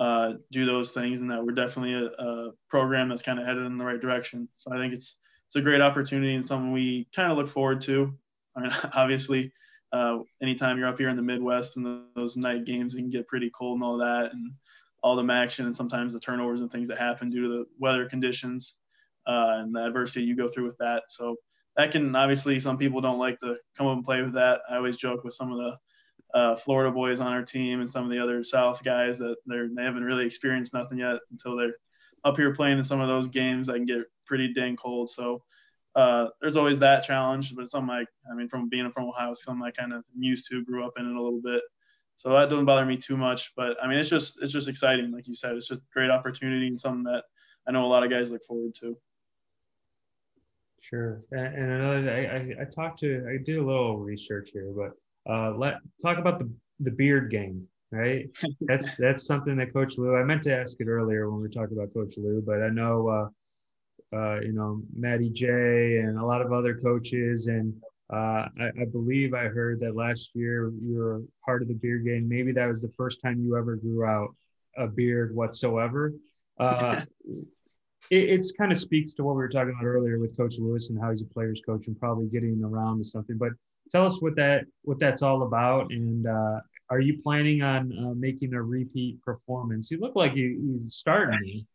uh, 0.00 0.34
do 0.52 0.64
those 0.64 0.92
things, 0.92 1.20
and 1.20 1.30
that 1.30 1.44
we're 1.44 1.52
definitely 1.52 1.94
a, 1.94 2.06
a 2.22 2.52
program 2.68 3.08
that's 3.08 3.22
kind 3.22 3.38
of 3.38 3.46
headed 3.46 3.64
in 3.64 3.78
the 3.78 3.84
right 3.84 4.00
direction. 4.00 4.48
So 4.56 4.72
I 4.72 4.76
think 4.76 4.92
it's 4.92 5.16
it's 5.46 5.56
a 5.56 5.60
great 5.60 5.80
opportunity 5.80 6.34
and 6.34 6.46
something 6.46 6.72
we 6.72 7.08
kind 7.14 7.32
of 7.32 7.38
look 7.38 7.48
forward 7.48 7.80
to. 7.82 8.14
I 8.56 8.60
mean, 8.60 8.70
obviously, 8.94 9.52
uh, 9.92 10.18
anytime 10.42 10.78
you're 10.78 10.88
up 10.88 10.98
here 10.98 11.08
in 11.08 11.16
the 11.16 11.22
Midwest 11.22 11.76
and 11.76 12.04
those 12.14 12.36
night 12.36 12.64
games, 12.64 12.94
can 12.94 13.10
get 13.10 13.28
pretty 13.28 13.50
cold 13.50 13.80
and 13.80 13.84
all 13.84 13.96
that, 13.98 14.32
and 14.32 14.52
all 15.02 15.16
the 15.16 15.32
action 15.32 15.64
and 15.66 15.74
sometimes 15.74 16.12
the 16.12 16.20
turnovers 16.20 16.60
and 16.60 16.70
things 16.70 16.88
that 16.88 16.98
happen 16.98 17.30
due 17.30 17.42
to 17.42 17.48
the 17.48 17.66
weather 17.78 18.08
conditions 18.08 18.74
uh, 19.26 19.58
and 19.58 19.74
the 19.74 19.84
adversity 19.84 20.24
you 20.24 20.36
go 20.36 20.48
through 20.48 20.64
with 20.64 20.76
that. 20.78 21.04
So 21.08 21.36
that 21.78 21.92
can 21.92 22.14
obviously 22.16 22.58
some 22.58 22.76
people 22.76 23.00
don't 23.00 23.20
like 23.20 23.38
to 23.38 23.54
come 23.76 23.86
up 23.86 23.94
and 23.96 24.04
play 24.04 24.20
with 24.20 24.34
that. 24.34 24.60
I 24.68 24.76
always 24.76 24.96
joke 24.96 25.22
with 25.22 25.32
some 25.32 25.52
of 25.52 25.58
the 25.58 25.78
uh, 26.34 26.56
Florida 26.56 26.90
boys 26.90 27.20
on 27.20 27.32
our 27.32 27.44
team 27.44 27.80
and 27.80 27.88
some 27.88 28.04
of 28.04 28.10
the 28.10 28.18
other 28.18 28.42
South 28.42 28.82
guys 28.82 29.16
that 29.18 29.36
they're 29.46 29.68
they 29.74 29.84
haven't 29.84 30.04
really 30.04 30.26
experienced 30.26 30.74
nothing 30.74 30.98
yet 30.98 31.20
until 31.30 31.56
they're 31.56 31.76
up 32.24 32.36
here 32.36 32.52
playing 32.52 32.78
in 32.78 32.84
some 32.84 33.00
of 33.00 33.08
those 33.08 33.28
games 33.28 33.68
that 33.68 33.74
can 33.74 33.86
get 33.86 34.02
pretty 34.26 34.52
dang 34.52 34.76
cold. 34.76 35.08
So 35.08 35.42
uh, 35.94 36.28
there's 36.40 36.56
always 36.56 36.80
that 36.80 37.04
challenge, 37.04 37.54
but 37.54 37.62
it's 37.62 37.70
something 37.70 37.88
like 37.88 38.08
I 38.30 38.34
mean 38.34 38.48
from 38.48 38.68
being 38.68 38.90
from 38.90 39.08
Ohio, 39.08 39.30
it's 39.30 39.44
something 39.44 39.64
I 39.64 39.70
kind 39.70 39.92
of 39.92 40.02
used 40.18 40.48
to, 40.50 40.64
grew 40.64 40.84
up 40.84 40.94
in 40.98 41.06
it 41.06 41.14
a 41.14 41.22
little 41.22 41.40
bit. 41.40 41.62
So 42.16 42.30
that 42.30 42.50
doesn't 42.50 42.64
bother 42.64 42.84
me 42.84 42.96
too 42.96 43.16
much. 43.16 43.52
But 43.56 43.76
I 43.80 43.86
mean 43.86 43.98
it's 43.98 44.10
just 44.10 44.42
it's 44.42 44.52
just 44.52 44.68
exciting, 44.68 45.12
like 45.12 45.28
you 45.28 45.34
said. 45.36 45.54
It's 45.54 45.68
just 45.68 45.80
great 45.92 46.10
opportunity 46.10 46.66
and 46.66 46.78
something 46.78 47.04
that 47.04 47.22
I 47.68 47.70
know 47.70 47.86
a 47.86 47.86
lot 47.86 48.02
of 48.02 48.10
guys 48.10 48.32
look 48.32 48.44
forward 48.44 48.74
to. 48.80 48.98
Sure. 50.80 51.22
And, 51.32 51.46
and 51.46 51.72
another, 51.72 52.10
I, 52.10 52.36
I, 52.36 52.62
I, 52.62 52.64
talked 52.64 53.00
to, 53.00 53.26
I 53.28 53.42
did 53.42 53.58
a 53.58 53.62
little 53.62 53.98
research 53.98 54.50
here, 54.52 54.72
but 54.76 54.92
uh, 55.30 55.52
let 55.56 55.76
talk 56.00 56.18
about 56.18 56.38
the 56.38 56.50
the 56.80 56.90
beard 56.90 57.30
game, 57.30 57.66
right? 57.90 58.26
that's 58.62 58.88
that's 58.98 59.26
something 59.26 59.56
that 59.56 59.72
Coach 59.72 59.98
Lou. 59.98 60.16
I 60.16 60.24
meant 60.24 60.42
to 60.44 60.56
ask 60.56 60.76
it 60.80 60.86
earlier 60.86 61.28
when 61.28 61.40
we 61.40 61.42
were 61.42 61.52
talking 61.52 61.76
about 61.76 61.92
Coach 61.92 62.14
Lou, 62.16 62.42
but 62.44 62.62
I 62.62 62.68
know, 62.68 63.08
uh, 63.08 64.16
uh, 64.16 64.40
you 64.40 64.52
know, 64.52 64.82
Maddie 64.96 65.30
J 65.30 65.98
and 65.98 66.18
a 66.18 66.24
lot 66.24 66.40
of 66.40 66.52
other 66.52 66.76
coaches, 66.76 67.48
and 67.48 67.74
uh, 68.10 68.48
I, 68.58 68.70
I 68.80 68.84
believe 68.90 69.34
I 69.34 69.44
heard 69.44 69.80
that 69.80 69.96
last 69.96 70.30
year 70.34 70.72
you 70.82 70.98
were 70.98 71.22
part 71.44 71.62
of 71.62 71.68
the 71.68 71.74
beard 71.74 72.06
game. 72.06 72.28
Maybe 72.28 72.52
that 72.52 72.68
was 72.68 72.80
the 72.80 72.92
first 72.96 73.20
time 73.20 73.40
you 73.40 73.56
ever 73.56 73.76
grew 73.76 74.04
out 74.04 74.34
a 74.76 74.86
beard 74.86 75.34
whatsoever. 75.34 76.14
Uh, 76.58 77.02
it 78.10 78.30
it's 78.30 78.52
kind 78.52 78.72
of 78.72 78.78
speaks 78.78 79.14
to 79.14 79.24
what 79.24 79.34
we 79.34 79.42
were 79.42 79.48
talking 79.48 79.74
about 79.78 79.86
earlier 79.86 80.18
with 80.18 80.36
Coach 80.36 80.56
Lewis 80.58 80.90
and 80.90 81.00
how 81.00 81.10
he's 81.10 81.22
a 81.22 81.26
player's 81.26 81.60
coach 81.64 81.86
and 81.86 81.98
probably 81.98 82.26
getting 82.26 82.62
around 82.64 82.98
to 82.98 83.04
something. 83.04 83.36
But 83.36 83.52
tell 83.90 84.06
us 84.06 84.20
what 84.20 84.36
that 84.36 84.64
what 84.82 84.98
that's 84.98 85.22
all 85.22 85.42
about, 85.42 85.90
and 85.90 86.26
uh, 86.26 86.60
are 86.90 87.00
you 87.00 87.20
planning 87.22 87.62
on 87.62 87.92
uh, 87.98 88.14
making 88.14 88.54
a 88.54 88.62
repeat 88.62 89.22
performance? 89.22 89.90
You 89.90 89.98
look 89.98 90.16
like 90.16 90.34
you 90.34 90.48
you 90.48 90.90
started 90.90 91.40
me. 91.40 91.66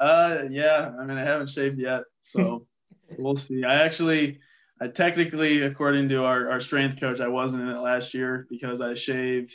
Uh, 0.00 0.44
yeah. 0.50 0.92
I 0.98 1.04
mean, 1.04 1.18
I 1.18 1.24
haven't 1.24 1.50
shaved 1.50 1.78
yet, 1.78 2.02
so 2.20 2.66
we'll 3.18 3.36
see. 3.36 3.64
I 3.64 3.84
actually, 3.84 4.38
I 4.80 4.88
technically, 4.88 5.62
according 5.62 6.08
to 6.10 6.24
our, 6.24 6.50
our 6.50 6.60
strength 6.60 7.00
coach, 7.00 7.20
I 7.20 7.28
wasn't 7.28 7.62
in 7.62 7.68
it 7.68 7.80
last 7.80 8.14
year 8.14 8.46
because 8.50 8.80
I 8.80 8.94
shaved. 8.94 9.54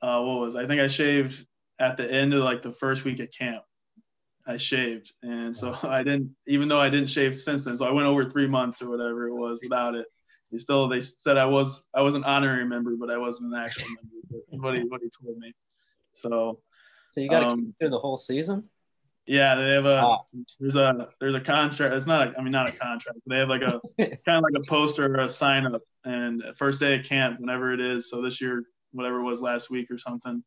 Uh, 0.00 0.20
what 0.22 0.40
was 0.40 0.56
I 0.56 0.66
think 0.66 0.80
I 0.80 0.88
shaved 0.88 1.46
at 1.78 1.96
the 1.96 2.10
end 2.10 2.34
of 2.34 2.40
like 2.40 2.62
the 2.62 2.72
first 2.72 3.04
week 3.04 3.20
at 3.20 3.32
camp. 3.32 3.62
I 4.46 4.56
shaved, 4.56 5.12
and 5.22 5.56
so 5.56 5.76
I 5.82 6.02
didn't. 6.02 6.34
Even 6.46 6.68
though 6.68 6.80
I 6.80 6.88
didn't 6.88 7.08
shave 7.08 7.40
since 7.40 7.64
then, 7.64 7.76
so 7.76 7.86
I 7.86 7.90
went 7.90 8.06
over 8.06 8.24
three 8.24 8.46
months 8.46 8.82
or 8.82 8.90
whatever 8.90 9.28
it 9.28 9.34
was 9.34 9.60
without 9.62 9.94
it. 9.94 10.06
He 10.50 10.58
still 10.58 10.88
they 10.88 11.00
said 11.00 11.36
I 11.36 11.46
was 11.46 11.82
I 11.94 12.02
was 12.02 12.14
an 12.14 12.24
honorary 12.24 12.66
member, 12.66 12.94
but 12.96 13.10
I 13.10 13.18
wasn't 13.18 13.52
an 13.52 13.60
actual 13.60 13.86
member. 13.88 14.62
what 14.64 14.74
he 14.74 14.80
what 14.82 15.00
he 15.00 15.10
told 15.22 15.38
me. 15.38 15.52
So. 16.12 16.60
So 17.10 17.20
you 17.20 17.28
got 17.28 17.40
to 17.40 17.48
um, 17.48 17.74
through 17.78 17.90
the 17.90 17.98
whole 17.98 18.16
season. 18.16 18.70
Yeah, 19.26 19.54
they 19.54 19.70
have 19.70 19.86
a 19.86 20.02
ah. 20.04 20.18
there's 20.58 20.74
a 20.74 21.08
there's 21.20 21.34
a 21.34 21.40
contract. 21.40 21.94
It's 21.94 22.06
not 22.06 22.28
a, 22.28 22.38
I 22.38 22.42
mean 22.42 22.52
not 22.52 22.68
a 22.68 22.72
contract. 22.72 23.18
They 23.26 23.38
have 23.38 23.48
like 23.48 23.62
a 23.62 23.80
kind 23.98 24.38
of 24.38 24.42
like 24.42 24.54
a 24.56 24.66
poster 24.68 25.06
or 25.06 25.20
a 25.20 25.30
sign 25.30 25.66
up, 25.66 25.82
and 26.04 26.42
first 26.56 26.80
day 26.80 26.98
of 26.98 27.04
camp, 27.04 27.38
whenever 27.38 27.72
it 27.72 27.80
is. 27.80 28.10
So 28.10 28.20
this 28.20 28.40
year, 28.40 28.64
whatever 28.92 29.20
it 29.20 29.24
was 29.24 29.40
last 29.40 29.70
week 29.70 29.90
or 29.90 29.98
something, 29.98 30.42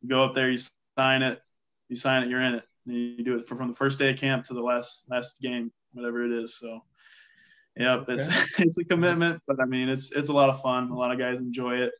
you 0.00 0.08
go 0.08 0.22
up 0.22 0.34
there, 0.34 0.48
you 0.48 0.58
sign 0.96 1.22
it, 1.22 1.40
you 1.88 1.96
sign 1.96 2.22
it, 2.22 2.28
you're 2.28 2.42
in 2.42 2.54
it. 2.54 2.64
You 2.86 3.22
do 3.22 3.36
it 3.36 3.46
from 3.46 3.68
the 3.68 3.74
first 3.74 3.98
day 3.98 4.10
of 4.10 4.18
camp 4.18 4.44
to 4.46 4.54
the 4.54 4.62
last 4.62 5.04
last 5.08 5.40
game, 5.40 5.70
whatever 5.92 6.24
it 6.24 6.32
is. 6.32 6.58
So, 6.58 6.82
yeah, 7.76 8.02
it's 8.08 8.24
okay. 8.24 8.44
it's 8.58 8.78
a 8.78 8.84
commitment, 8.84 9.42
but 9.46 9.60
I 9.60 9.66
mean, 9.66 9.88
it's 9.88 10.12
it's 10.12 10.28
a 10.28 10.32
lot 10.32 10.50
of 10.50 10.60
fun. 10.60 10.90
A 10.90 10.96
lot 10.96 11.12
of 11.12 11.18
guys 11.18 11.38
enjoy 11.38 11.76
it. 11.76 11.92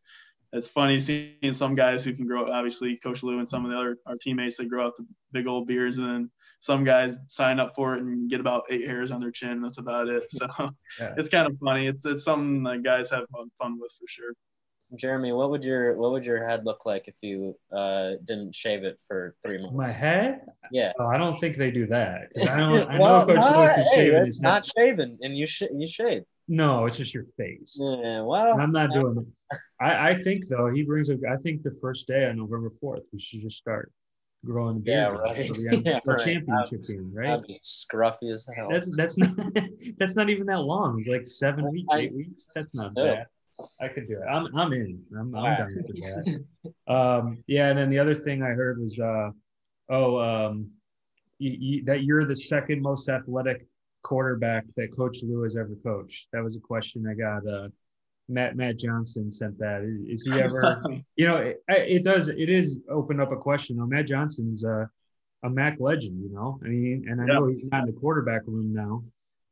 It's 0.52 0.68
funny 0.68 0.98
seeing 0.98 1.52
some 1.52 1.74
guys 1.74 2.02
who 2.02 2.12
can 2.12 2.26
grow. 2.26 2.50
Obviously, 2.50 2.96
Coach 2.96 3.22
Lou 3.22 3.38
and 3.38 3.46
some 3.46 3.64
of 3.64 3.70
the 3.70 3.76
other 3.76 3.98
our 4.06 4.16
teammates 4.16 4.56
that 4.56 4.68
grow 4.68 4.86
out 4.86 4.96
the 4.96 5.06
big 5.32 5.46
old 5.46 5.68
beards, 5.68 5.98
and 5.98 6.06
then 6.08 6.30
some 6.60 6.82
guys 6.84 7.18
sign 7.28 7.60
up 7.60 7.74
for 7.74 7.94
it 7.94 8.02
and 8.02 8.28
get 8.28 8.40
about 8.40 8.64
eight 8.68 8.86
hairs 8.86 9.12
on 9.12 9.20
their 9.20 9.30
chin. 9.30 9.60
That's 9.60 9.78
about 9.78 10.08
it. 10.08 10.24
So 10.30 10.48
yeah. 10.98 11.14
it's 11.16 11.28
kind 11.28 11.46
of 11.46 11.56
funny. 11.62 11.86
It's 11.86 12.04
it's 12.04 12.24
something 12.24 12.62
that 12.64 12.82
guys 12.82 13.10
have 13.10 13.24
fun 13.58 13.78
with 13.78 13.92
for 13.92 14.06
sure. 14.08 14.34
Jeremy, 14.96 15.32
what 15.32 15.50
would 15.50 15.64
your 15.64 15.96
what 15.96 16.12
would 16.12 16.24
your 16.24 16.46
head 16.46 16.64
look 16.64 16.84
like 16.84 17.06
if 17.06 17.14
you 17.22 17.56
uh, 17.72 18.12
didn't 18.24 18.54
shave 18.54 18.82
it 18.82 18.98
for 19.06 19.34
three 19.42 19.58
months? 19.58 19.76
My 19.76 19.88
head? 19.88 20.40
Yeah. 20.72 20.92
Oh, 20.98 21.06
I 21.06 21.16
don't 21.16 21.38
think 21.38 21.56
they 21.56 21.70
do 21.70 21.86
that. 21.86 22.28
I 22.40 22.58
don't. 22.58 22.90
I 22.90 22.98
well, 22.98 23.26
know 23.26 23.34
Coach 23.34 23.54
Lewis 23.54 23.78
is 23.78 23.92
hey, 23.92 23.94
shaving. 23.94 24.26
It's 24.26 24.40
not 24.40 24.62
head. 24.62 24.72
shaven, 24.76 25.18
and 25.22 25.36
you 25.36 25.46
sh- 25.46 25.62
you 25.72 25.86
shave. 25.86 26.22
No, 26.48 26.86
it's 26.86 26.96
just 26.96 27.14
your 27.14 27.26
face. 27.36 27.78
Yeah. 27.80 28.22
Well, 28.22 28.60
I'm 28.60 28.72
not 28.72 28.92
doing 28.92 29.18
it. 29.18 29.58
I, 29.80 30.10
I 30.10 30.14
think 30.22 30.48
though 30.48 30.70
he 30.72 30.82
brings 30.82 31.08
a. 31.08 31.18
I 31.30 31.36
think 31.36 31.62
the 31.62 31.76
first 31.80 32.08
day 32.08 32.28
on 32.28 32.38
November 32.38 32.72
fourth 32.80 33.02
we 33.12 33.20
should 33.20 33.42
just 33.42 33.56
start 33.56 33.92
growing 34.44 34.80
beard. 34.80 35.14
Yeah, 35.14 35.20
right. 35.20 35.46
For 35.46 35.54
the, 35.54 35.82
yeah, 35.84 36.00
right. 36.04 36.18
championship 36.18 36.86
game, 36.86 37.12
right? 37.14 37.28
That'd 37.28 37.46
be 37.46 37.58
scruffy 37.62 38.32
as 38.32 38.46
hell. 38.56 38.68
That's 38.70 38.90
that's 38.96 39.16
not 39.16 39.36
that's 39.98 40.16
not 40.16 40.30
even 40.30 40.46
that 40.46 40.60
long. 40.60 40.98
It's 40.98 41.08
like 41.08 41.28
seven 41.28 41.70
weeks, 41.70 41.88
eight 41.94 42.12
weeks. 42.12 42.46
That's 42.54 42.74
not 42.74 42.92
still. 42.92 43.04
bad. 43.04 43.26
I 43.80 43.88
could 43.88 44.08
do 44.08 44.14
it. 44.14 44.26
I'm 44.30 44.54
I'm 44.56 44.72
in. 44.72 45.02
I'm, 45.18 45.34
I'm 45.34 45.56
done 45.56 45.84
with 45.86 45.96
that. 45.96 46.44
um, 46.92 47.42
yeah, 47.46 47.68
and 47.68 47.78
then 47.78 47.90
the 47.90 47.98
other 47.98 48.14
thing 48.14 48.42
I 48.42 48.50
heard 48.50 48.80
was, 48.80 48.98
uh, 48.98 49.30
oh, 49.88 50.18
um, 50.18 50.70
you, 51.38 51.56
you, 51.58 51.84
that 51.84 52.04
you're 52.04 52.24
the 52.24 52.36
second 52.36 52.82
most 52.82 53.08
athletic 53.08 53.66
quarterback 54.02 54.64
that 54.76 54.96
Coach 54.96 55.18
Lou 55.22 55.42
has 55.42 55.56
ever 55.56 55.76
coached. 55.82 56.28
That 56.32 56.42
was 56.42 56.56
a 56.56 56.60
question 56.60 57.06
I 57.06 57.14
got. 57.14 57.46
Uh, 57.46 57.68
Matt 58.28 58.56
Matt 58.56 58.78
Johnson 58.78 59.30
sent 59.30 59.58
that. 59.58 59.82
Is, 59.82 60.20
is 60.20 60.34
he 60.34 60.40
ever? 60.40 60.82
you 61.16 61.26
know, 61.26 61.36
it, 61.38 61.62
it, 61.68 62.04
does. 62.04 62.28
It 62.28 62.48
is 62.48 62.78
open 62.88 63.20
up 63.20 63.32
a 63.32 63.36
question. 63.36 63.76
Now, 63.76 63.86
Matt 63.86 64.06
Johnson's 64.06 64.64
a, 64.64 64.88
a 65.42 65.50
MAC 65.50 65.76
legend. 65.80 66.22
You 66.22 66.32
know, 66.32 66.60
I 66.64 66.68
mean, 66.68 67.06
and 67.08 67.20
I 67.20 67.26
yeah. 67.26 67.34
know 67.34 67.46
he's 67.48 67.64
not 67.64 67.80
in 67.80 67.94
the 67.94 68.00
quarterback 68.00 68.42
room 68.46 68.72
now, 68.72 69.02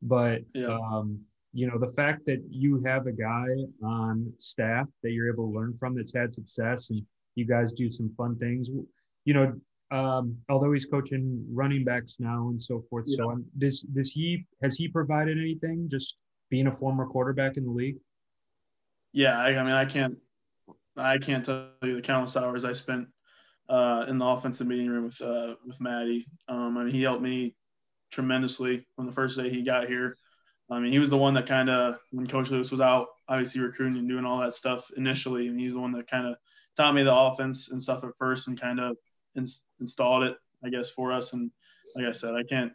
but 0.01 0.43
yeah. 0.55 0.69
um, 0.69 1.21
you 1.53 1.67
know, 1.67 1.79
the 1.79 1.93
fact 1.93 2.27
that 2.27 2.43
you 2.51 2.83
have 2.85 3.07
a 3.07 3.13
guy 3.13 3.47
on 3.83 4.33
staff 4.39 4.87
that 5.03 5.13
you're 5.13 5.33
able 5.33 5.51
to 5.51 5.59
learn 5.59 5.77
from 5.79 5.95
that's 5.95 6.15
had 6.15 6.33
success, 6.33 6.91
and 6.91 7.03
you 7.35 7.47
guys 7.47 7.73
do 7.73 7.91
some 7.91 8.13
fun 8.17 8.37
things. 8.39 8.69
You 9.25 9.35
know, 9.35 9.61
um, 9.91 10.37
although 10.49 10.73
he's 10.73 10.85
coaching 10.85 11.45
running 11.51 11.85
backs 11.85 12.19
now 12.21 12.49
and 12.49 12.63
so 12.63 12.85
forth. 12.91 13.05
Yeah. 13.07 13.17
So, 13.17 13.31
um, 13.33 13.45
does 13.59 13.83
does 13.83 14.13
he 14.13 14.45
has 14.63 14.77
he 14.77 14.89
provided 14.89 15.39
anything? 15.39 15.89
Just 15.89 16.17
being 16.51 16.67
a 16.67 16.73
former 16.73 17.07
quarterback 17.07 17.57
in 17.57 17.65
the 17.65 17.71
league 17.71 17.97
yeah, 19.13 19.39
I, 19.39 19.49
I, 19.57 19.63
mean, 19.63 19.73
I 19.73 19.85
can't, 19.85 20.17
I 20.97 21.19
can't 21.19 21.45
tell 21.45 21.71
you 21.83 21.97
the 21.97 22.03
countless 22.03 22.37
hours 22.37 22.65
I 22.65 22.73
spent 22.73 23.09
uh, 23.69 24.05
in 24.09 24.19
the 24.19 24.27
offensive 24.27 24.67
meeting 24.67 24.89
room 24.89 25.05
with 25.05 25.21
uh, 25.21 25.55
with 25.67 25.81
Maddie. 25.81 26.27
Um, 26.49 26.77
I 26.77 26.85
mean, 26.85 26.95
he 26.95 27.03
helped 27.03 27.23
me 27.23 27.55
tremendously 28.11 28.87
from 28.97 29.07
the 29.07 29.13
first 29.13 29.37
day 29.37 29.51
he 29.51 29.63
got 29.63 29.89
here. 29.89 30.17
I 30.71 30.81
mean, 30.81 30.93
he 30.93 30.99
was 30.99 31.11
the 31.11 31.17
one 31.17 31.35
that 31.35 31.47
kind 31.47 31.71
of, 31.71 31.97
when 32.11 32.27
Coach 32.27 32.51
Lewis 32.51 32.71
was 32.71 32.81
out, 32.81 33.09
obviously 33.29 33.61
recruiting 33.61 33.99
and 33.99 34.09
doing 34.09 34.25
all 34.25 34.39
that 34.41 34.55
stuff 34.55 34.91
initially, 34.97 35.49
and 35.49 35.59
he's 35.59 35.73
the 35.73 35.81
one 35.81 35.93
that 35.93 36.11
kind 36.11 36.27
of 36.27 36.37
taught 36.77 36.95
me 36.95 37.03
the 37.03 37.15
offense 37.15 37.71
and 37.71 37.83
stuff 37.83 38.05
at 38.05 38.17
first 38.19 38.49
and 38.49 38.61
kind 38.61 38.79
of 38.79 38.97
ins- 39.37 39.63
installed 39.81 40.25
it, 40.25 40.37
I 40.65 40.69
guess, 40.69 40.91
for 40.91 41.11
us. 41.11 41.33
And 41.33 41.51
like 41.97 42.05
I 42.05 42.13
said, 42.13 42.35
I 42.35 42.43
can't 42.43 42.73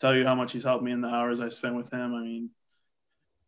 tell 0.00 0.16
you 0.16 0.24
how 0.24 0.34
much 0.34 0.52
he's 0.52 0.64
helped 0.64 0.84
me 0.84 0.92
in 0.92 1.00
the 1.00 1.08
hours 1.08 1.40
I 1.40 1.48
spent 1.48 1.76
with 1.76 1.92
him. 1.92 2.14
I 2.14 2.22
mean, 2.22 2.50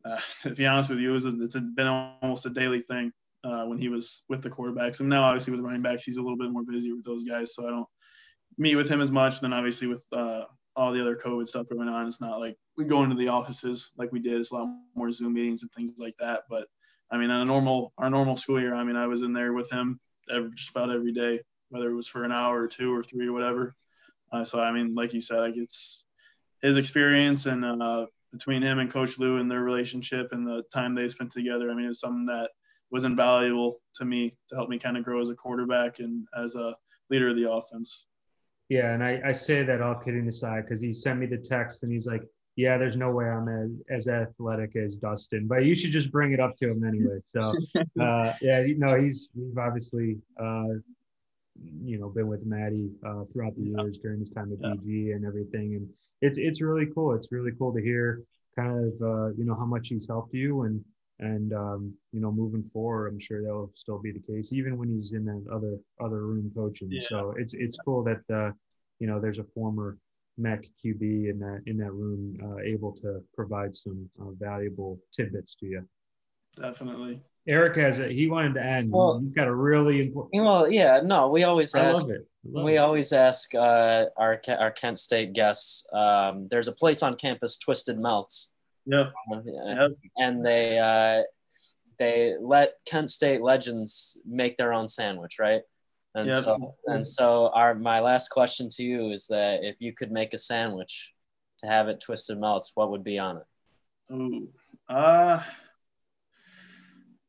uh, 0.05 0.20
to 0.42 0.50
be 0.50 0.66
honest 0.66 0.90
with 0.90 1.00
you, 1.00 1.11
it 1.11 1.14
was 1.14 1.26
a, 1.26 1.42
it's 1.42 1.55
been 1.55 1.87
almost 1.87 2.46
a 2.46 2.50
daily 2.50 2.81
thing 2.81 3.12
uh, 3.44 3.64
when 3.64 3.79
he 3.79 3.88
was 3.88 4.22
with 4.29 4.42
the 4.42 4.50
quarterbacks. 4.50 5.00
And 5.00 5.09
now, 5.09 5.24
obviously, 5.24 5.53
with 5.53 5.61
running 5.61 5.83
backs, 5.83 6.05
he's 6.05 6.16
a 6.16 6.22
little 6.22 6.38
bit 6.38 6.50
more 6.50 6.64
busy 6.64 6.92
with 6.92 7.05
those 7.05 7.24
guys, 7.24 7.55
so 7.55 7.66
I 7.66 7.70
don't 7.70 7.88
meet 8.59 8.76
with 8.76 8.88
him 8.88 9.00
as 9.00 9.11
much. 9.11 9.40
Then, 9.40 9.53
obviously, 9.53 9.87
with 9.88 10.05
uh, 10.12 10.44
all 10.76 10.92
the 10.92 11.00
other 11.00 11.16
COVID 11.16 11.46
stuff 11.46 11.68
going 11.68 11.88
on, 11.88 12.06
it's 12.06 12.20
not 12.20 12.40
like 12.40 12.56
we 12.76 12.85
go 12.85 13.02
into 13.02 13.16
the 13.16 13.28
offices 13.28 13.92
like 13.96 14.12
we 14.12 14.20
did. 14.20 14.40
It's 14.40 14.50
a 14.50 14.54
lot 14.54 14.68
more 14.94 15.11
Zoom 15.11 15.35
meetings 15.35 15.62
and 15.62 15.70
things 15.72 15.92
like 15.98 16.14
that. 16.18 16.44
But 16.48 16.66
I 17.11 17.18
mean, 17.18 17.30
on 17.30 17.42
a 17.42 17.44
normal 17.44 17.92
our 17.98 18.11
normal 18.11 18.37
school 18.37 18.61
year, 18.61 18.74
I 18.74 18.85
mean, 18.85 18.96
I 18.96 19.06
was 19.06 19.22
in 19.22 19.33
there 19.33 19.52
with 19.52 19.70
him 19.70 20.00
every, 20.33 20.50
just 20.54 20.70
about 20.70 20.90
every 20.90 21.12
day, 21.12 21.40
whether 21.70 21.90
it 21.90 21.94
was 21.94 22.06
for 22.06 22.24
an 22.24 22.33
hour 22.33 22.62
or 22.62 22.68
two 22.68 22.94
or 22.94 23.02
three 23.02 23.28
or 23.28 23.33
whatever. 23.33 23.74
Uh, 24.33 24.44
so 24.44 24.61
I 24.61 24.72
mean, 24.72 24.94
like 24.94 25.12
you 25.12 25.20
said, 25.20 25.38
like 25.38 25.56
it's 25.56 26.04
his 26.62 26.76
experience 26.76 27.46
and 27.46 27.64
uh, 27.64 28.06
between 28.33 28.62
him 28.62 28.78
and 28.78 28.90
Coach 28.90 29.18
Lou 29.18 29.38
and 29.38 29.50
their 29.50 29.62
relationship 29.62 30.28
and 30.33 30.46
the 30.46 30.62
time 30.72 30.94
they 30.94 31.09
spent 31.09 31.33
together. 31.33 31.70
I 31.70 31.74
mean, 31.74 31.87
it's 31.87 32.00
something 32.00 32.26
that 32.26 32.50
was 32.90 33.04
invaluable 33.04 33.80
to 33.96 34.04
me 34.04 34.37
to 34.48 34.56
help 34.56 34.68
me 34.68 34.78
kind 34.78 34.96
of 34.96 35.04
grow 35.04 35.20
as 35.20 35.30
a 35.30 35.35
quarterback 35.35 35.98
and 36.00 36.26
as 36.37 36.54
a 36.54 36.76
leader 37.09 37.28
of 37.28 37.37
the 37.37 37.50
offense. 37.50 38.06
Yeah, 38.70 38.94
and 38.94 39.02
I, 39.02 39.20
I 39.24 39.33
say 39.33 39.64
that 39.64 39.83
all 39.83 39.96
kidding 39.96 40.28
aside 40.28 40.64
because 40.64 40.80
he 40.80 40.92
sent 40.92 41.18
me 41.18 41.26
the 41.26 41.37
text 41.37 41.83
and 41.83 41.92
he's 41.92 42.06
like, 42.06 42.22
"Yeah, 42.54 42.78
there's 42.78 42.96
no 42.96 43.11
way 43.11 43.24
I'm 43.24 43.48
as, 43.48 44.06
as 44.06 44.09
athletic 44.09 44.76
as 44.76 44.94
Dustin, 44.94 45.48
but 45.48 45.64
you 45.64 45.74
should 45.74 45.90
just 45.90 46.12
bring 46.12 46.30
it 46.33 46.38
up 46.38 46.54
to 46.59 46.70
him 46.70 46.85
anyway." 46.85 47.18
So, 47.35 47.52
uh, 48.00 48.33
yeah, 48.40 48.61
you 48.61 48.78
know, 48.78 48.94
he's 48.94 49.28
we've 49.35 49.59
obviously 49.59 50.18
uh, 50.38 50.78
you 51.83 51.98
know 51.98 52.11
been 52.11 52.28
with 52.28 52.46
Maddie 52.46 52.92
uh, 53.04 53.24
throughout 53.33 53.56
the 53.56 53.64
years 53.64 53.98
during 53.98 54.20
his 54.20 54.30
time 54.30 54.52
at 54.52 54.59
yeah. 54.61 54.74
BG 54.76 55.16
and 55.16 55.26
everything, 55.26 55.74
and 55.74 55.88
it's 56.22 56.38
it's 56.38 56.61
really 56.61 56.87
cool. 56.94 57.12
It's 57.14 57.33
really 57.33 57.50
cool 57.59 57.74
to 57.74 57.83
hear 57.83 58.22
kind 58.54 58.70
of 58.70 59.02
uh, 59.02 59.33
you 59.37 59.44
know 59.44 59.56
how 59.56 59.66
much 59.66 59.88
he's 59.88 60.06
helped 60.06 60.33
you 60.33 60.62
and 60.62 60.85
and 61.20 61.52
um, 61.52 61.94
you 62.12 62.20
know 62.20 62.33
moving 62.33 62.68
forward, 62.72 63.09
I'm 63.09 63.18
sure 63.20 63.42
that'll 63.42 63.72
still 63.74 63.98
be 63.98 64.11
the 64.12 64.20
case 64.20 64.52
even 64.52 64.76
when 64.76 64.88
he's 64.88 65.12
in 65.12 65.24
that 65.26 65.44
other 65.52 65.78
other 66.04 66.26
room 66.26 66.50
coaching. 66.54 66.88
Yeah. 66.90 67.02
So 67.09 67.35
it's 67.38 67.54
it's 67.54 67.76
cool 67.85 68.02
that 68.04 68.22
uh, 68.35 68.52
you 68.98 69.06
know 69.06 69.20
there's 69.20 69.38
a 69.38 69.44
former 69.54 69.98
MAC 70.38 70.64
QB 70.83 71.30
in 71.30 71.38
that 71.40 71.62
in 71.66 71.76
that 71.78 71.92
room 71.92 72.37
uh, 72.42 72.59
able 72.62 72.92
to 73.02 73.22
provide 73.35 73.74
some 73.76 74.09
uh, 74.20 74.30
valuable 74.38 74.98
tidbits 75.14 75.54
to 75.56 75.66
you. 75.66 75.88
Definitely. 76.61 77.22
Eric 77.48 77.76
has 77.76 77.98
it. 77.98 78.11
He 78.11 78.28
wanted 78.28 78.54
to 78.54 78.62
add 78.62 78.90
Well, 78.90 79.18
he's 79.18 79.33
got 79.33 79.48
a 79.48 79.54
really 79.54 80.02
important. 80.02 80.44
Well, 80.44 80.70
yeah, 80.70 81.00
no, 81.02 81.28
we 81.28 81.42
always 81.44 81.74
I 81.74 81.80
ask. 81.80 82.06
we 82.44 82.76
it. 82.76 82.78
always 82.78 83.12
ask 83.12 83.54
uh, 83.54 84.06
our 84.16 84.40
our 84.59 84.70
Kent 84.70 84.98
State 84.98 85.33
guests. 85.33 85.87
Um, 85.92 86.48
there's 86.50 86.68
a 86.68 86.72
place 86.72 87.02
on 87.02 87.16
campus, 87.16 87.56
Twisted 87.56 87.98
Melts. 87.98 88.52
Yeah. 88.90 89.11
yep. 89.44 89.90
And 90.16 90.44
they 90.44 90.79
uh, 90.79 91.22
they 91.98 92.35
let 92.40 92.74
Kent 92.87 93.11
State 93.11 93.42
legends 93.42 94.18
make 94.26 94.57
their 94.57 94.72
own 94.72 94.88
sandwich, 94.88 95.38
right? 95.38 95.62
And 96.14 96.31
yep. 96.33 96.42
so 96.42 96.74
and 96.87 97.07
so 97.07 97.50
our 97.55 97.74
my 97.74 98.00
last 98.00 98.31
question 98.31 98.68
to 98.76 98.83
you 98.83 99.11
is 99.11 99.29
that 99.29 99.61
if 99.62 99.76
you 99.79 99.92
could 99.92 100.11
make 100.11 100.35
a 100.35 100.38
sandwich 100.38 101.14
to 101.59 101.66
have 101.66 101.88
it 101.88 102.00
Twisted 102.00 102.38
Melts, 102.38 102.72
what 102.74 102.90
would 102.90 103.05
be 103.05 103.18
on 103.18 103.38
it? 103.38 104.12
Ooh. 104.12 104.48
Uh 104.88 105.42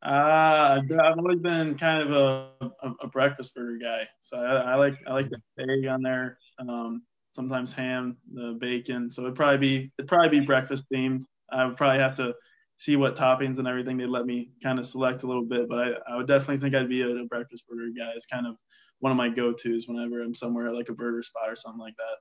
uh, 0.03 0.81
I've 0.81 1.17
always 1.19 1.39
been 1.39 1.77
kind 1.77 2.01
of 2.01 2.11
a, 2.11 2.65
a, 2.81 2.91
a 3.03 3.07
breakfast 3.07 3.53
burger 3.53 3.77
guy, 3.77 4.07
so 4.19 4.35
I, 4.35 4.71
I, 4.71 4.75
like 4.75 4.95
I 5.05 5.13
like 5.13 5.29
the 5.29 5.39
egg 5.59 5.85
on 5.85 6.01
there. 6.01 6.39
Um, 6.57 7.03
sometimes 7.35 7.71
ham, 7.71 8.17
the 8.33 8.57
bacon. 8.59 9.11
So 9.11 9.23
it'd 9.23 9.35
probably 9.35 9.59
be 9.59 9.91
it'd 9.99 10.09
probably 10.09 10.39
be 10.39 10.45
breakfast 10.45 10.85
themed. 10.91 11.25
I 11.51 11.65
would 11.65 11.77
probably 11.77 11.99
have 11.99 12.15
to 12.15 12.33
see 12.77 12.95
what 12.95 13.15
toppings 13.15 13.59
and 13.59 13.67
everything 13.67 13.97
they'd 13.97 14.07
let 14.07 14.25
me 14.25 14.51
kind 14.63 14.79
of 14.79 14.85
select 14.85 15.23
a 15.23 15.27
little 15.27 15.45
bit, 15.45 15.69
but 15.69 15.79
I, 15.79 16.13
I 16.13 16.17
would 16.17 16.27
definitely 16.27 16.57
think 16.57 16.73
I'd 16.73 16.89
be 16.89 17.01
a, 17.01 17.09
a 17.09 17.25
breakfast 17.25 17.65
burger 17.67 17.91
guy. 17.95 18.11
It's 18.15 18.25
kind 18.25 18.47
of 18.47 18.55
one 18.99 19.11
of 19.11 19.17
my 19.17 19.29
go-tos 19.29 19.87
whenever 19.87 20.21
I'm 20.21 20.33
somewhere 20.33 20.67
at 20.67 20.73
like 20.73 20.89
a 20.89 20.93
burger 20.93 21.21
spot 21.21 21.49
or 21.49 21.55
something 21.55 21.79
like 21.79 21.95
that. 21.97 22.17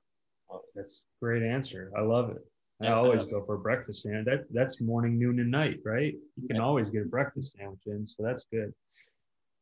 Oh, 0.51 0.61
that's 0.75 1.01
great 1.21 1.43
answer. 1.43 1.91
I 1.97 2.01
love 2.01 2.29
it. 2.31 2.41
I 2.81 2.91
always 2.91 3.25
go 3.25 3.43
for 3.43 3.55
a 3.55 3.59
breakfast 3.59 4.01
sandwich. 4.01 4.25
That's 4.25 4.49
that's 4.49 4.81
morning, 4.81 5.19
noon, 5.19 5.39
and 5.39 5.51
night, 5.51 5.77
right? 5.85 6.15
You 6.35 6.47
can 6.47 6.59
always 6.59 6.89
get 6.89 7.03
a 7.03 7.05
breakfast 7.05 7.55
sandwich 7.55 7.81
in, 7.85 8.07
so 8.07 8.23
that's 8.23 8.45
good. 8.51 8.73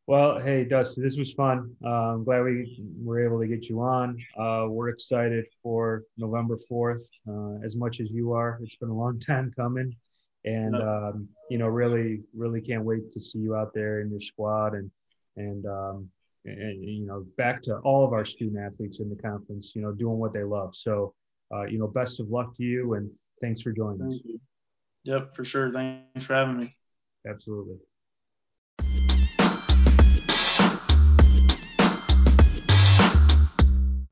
Well, 0.09 0.39
hey, 0.39 0.65
Dustin, 0.65 1.03
this 1.03 1.17
was 1.17 1.33
fun. 1.33 1.71
Uh, 1.85 2.13
I'm 2.13 2.23
glad 2.23 2.43
we 2.43 2.81
were 2.99 3.23
able 3.23 3.39
to 3.39 3.45
get 3.45 3.69
you 3.69 3.79
on. 3.81 4.17
Uh, 4.35 4.65
we're 4.67 4.89
excited 4.89 5.45
for 5.61 6.01
November 6.17 6.57
4th, 6.67 7.03
uh, 7.27 7.63
as 7.63 7.75
much 7.75 7.99
as 7.99 8.09
you 8.09 8.33
are. 8.33 8.59
It's 8.63 8.73
been 8.73 8.89
a 8.89 8.97
long 8.97 9.19
time 9.27 9.53
coming, 9.55 9.95
and 10.45 10.75
um, 10.75 11.29
you 11.51 11.59
know, 11.59 11.67
really, 11.67 12.21
really 12.35 12.59
can't 12.59 12.83
wait 12.83 13.11
to 13.11 13.19
see 13.19 13.37
you 13.37 13.55
out 13.55 13.71
there 13.75 14.01
in 14.01 14.09
your 14.09 14.19
squad 14.19 14.73
and 14.73 14.89
and 15.37 15.67
um, 15.67 16.09
and 16.43 16.83
you 16.83 17.05
know, 17.05 17.23
back 17.37 17.61
to 17.61 17.77
all 17.81 18.03
of 18.03 18.11
our 18.11 18.25
student 18.25 18.57
athletes 18.57 18.99
in 18.99 19.11
the 19.11 19.15
conference, 19.15 19.73
you 19.75 19.83
know, 19.83 19.91
doing 19.91 20.17
what 20.17 20.33
they 20.33 20.43
love. 20.43 20.73
So 20.73 21.13
uh, 21.53 21.65
you 21.65 21.77
know, 21.77 21.85
best 21.85 22.19
of 22.19 22.29
luck 22.29 22.55
to 22.55 22.63
you 22.63 22.95
and 22.95 23.11
thanks 23.43 23.61
for 23.61 23.71
joining 23.71 23.99
Thank 23.99 24.13
us. 24.13 24.21
You. 24.23 24.39
Yep, 25.03 25.35
for 25.35 25.45
sure. 25.45 25.71
Thanks 25.71 26.23
for 26.23 26.33
having 26.33 26.57
me. 26.57 26.75
Absolutely. 27.27 27.77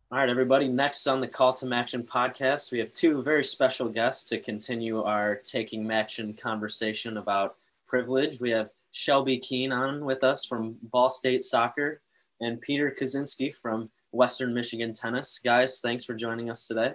All 0.10 0.18
All 0.18 0.24
right, 0.24 0.30
everybody. 0.30 0.70
Next 0.70 1.06
on 1.06 1.20
the 1.20 1.28
Call 1.28 1.52
to 1.52 1.66
MACtion 1.66 2.06
podcast, 2.06 2.72
we 2.72 2.80
have 2.80 2.94
two 2.94 3.22
very 3.22 3.44
special 3.44 3.90
guests 3.90 4.24
to 4.30 4.40
continue 4.40 5.04
our 5.04 5.36
Taking 5.36 5.84
MACtion 5.84 6.40
conversation 6.40 7.18
about 7.18 7.58
privilege. 7.86 8.40
We 8.40 8.52
have 8.52 8.70
Shelby 8.94 9.38
Keene 9.38 9.74
on 9.74 10.06
with 10.06 10.24
us 10.24 10.46
from 10.46 10.78
Ball 10.82 11.10
State 11.10 11.42
Soccer 11.42 12.00
and 12.40 12.62
Peter 12.62 12.90
Kaczynski 12.98 13.54
from 13.54 13.90
Western 14.12 14.54
Michigan 14.54 14.94
Tennis. 14.94 15.42
Guys, 15.44 15.82
thanks 15.82 16.06
for 16.06 16.14
joining 16.14 16.50
us 16.50 16.70
today. 16.70 16.94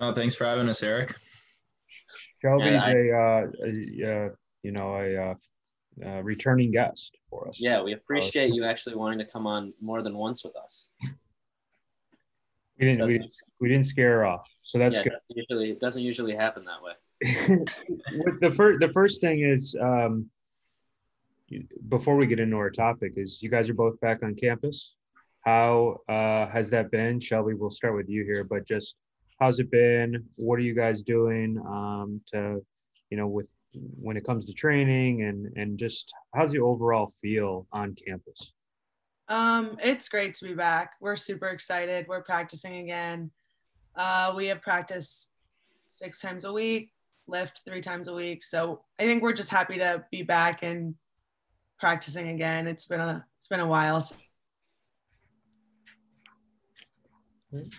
Oh, 0.00 0.14
thanks 0.14 0.34
for 0.34 0.46
having 0.46 0.70
us, 0.70 0.82
Eric. 0.82 1.14
Shelby's 2.40 2.80
I, 2.80 2.90
a, 2.90 3.12
uh, 3.12 3.46
a 3.66 4.26
uh, 4.26 4.28
you 4.62 4.72
know, 4.72 4.96
a 4.96 5.32
uh, 5.32 5.34
uh, 6.06 6.22
returning 6.22 6.70
guest 6.70 7.18
for 7.28 7.48
us. 7.48 7.60
Yeah, 7.60 7.82
we 7.82 7.92
appreciate 7.92 8.54
you 8.54 8.64
actually 8.64 8.96
wanting 8.96 9.18
to 9.18 9.26
come 9.26 9.46
on 9.46 9.74
more 9.78 10.00
than 10.00 10.16
once 10.16 10.42
with 10.42 10.56
us. 10.56 10.88
We 12.78 12.86
didn't, 12.86 13.06
we, 13.06 13.12
didn't, 13.14 13.36
we 13.60 13.68
didn't 13.68 13.86
scare 13.86 14.18
her 14.18 14.26
off, 14.26 14.48
so 14.62 14.78
that's 14.78 14.98
yeah, 14.98 15.04
good. 15.04 15.12
Usually, 15.30 15.70
it 15.70 15.80
doesn't 15.80 16.02
usually 16.02 16.34
happen 16.34 16.64
that 16.64 16.82
way. 16.82 16.92
the 18.40 18.52
first, 18.54 18.80
the 18.80 18.92
first 18.92 19.20
thing 19.20 19.40
is, 19.40 19.76
um, 19.80 20.30
before 21.88 22.16
we 22.16 22.26
get 22.26 22.38
into 22.38 22.56
our 22.56 22.70
topic, 22.70 23.14
is 23.16 23.42
you 23.42 23.50
guys 23.50 23.68
are 23.68 23.74
both 23.74 23.98
back 24.00 24.22
on 24.22 24.36
campus. 24.36 24.94
How 25.40 25.98
uh, 26.08 26.46
has 26.46 26.70
that 26.70 26.90
been, 26.90 27.18
Shelby? 27.18 27.54
We'll 27.54 27.70
start 27.70 27.96
with 27.96 28.08
you 28.08 28.24
here, 28.24 28.44
but 28.44 28.66
just 28.66 28.96
how's 29.40 29.58
it 29.58 29.70
been? 29.70 30.24
What 30.36 30.56
are 30.56 30.62
you 30.62 30.74
guys 30.74 31.02
doing 31.02 31.58
um, 31.66 32.20
to, 32.32 32.64
you 33.10 33.16
know, 33.16 33.26
with 33.26 33.48
when 33.72 34.16
it 34.16 34.24
comes 34.24 34.44
to 34.44 34.52
training 34.52 35.22
and 35.22 35.56
and 35.56 35.78
just 35.78 36.12
how's 36.34 36.52
the 36.52 36.60
overall 36.60 37.06
feel 37.20 37.66
on 37.72 37.96
campus? 38.06 38.52
Um, 39.28 39.76
it's 39.82 40.08
great 40.08 40.34
to 40.34 40.44
be 40.46 40.54
back. 40.54 40.94
We're 41.00 41.16
super 41.16 41.48
excited. 41.48 42.06
We're 42.08 42.22
practicing 42.22 42.78
again. 42.78 43.30
Uh, 43.94 44.32
we 44.34 44.46
have 44.46 44.62
practice 44.62 45.32
six 45.86 46.20
times 46.20 46.44
a 46.44 46.52
week, 46.52 46.92
lift 47.26 47.60
three 47.66 47.80
times 47.80 48.08
a 48.08 48.14
week. 48.14 48.42
So 48.42 48.82
I 48.98 49.04
think 49.04 49.22
we're 49.22 49.32
just 49.32 49.50
happy 49.50 49.78
to 49.78 50.04
be 50.10 50.22
back 50.22 50.62
and 50.62 50.94
practicing 51.78 52.28
again. 52.28 52.66
It's 52.66 52.86
been 52.86 53.00
a 53.00 53.24
it's 53.36 53.46
been 53.48 53.60
a 53.60 53.66
while. 53.66 54.02
And 57.52 57.72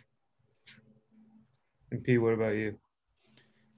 P, 2.04 2.18
what 2.18 2.34
about 2.34 2.56
you? 2.56 2.78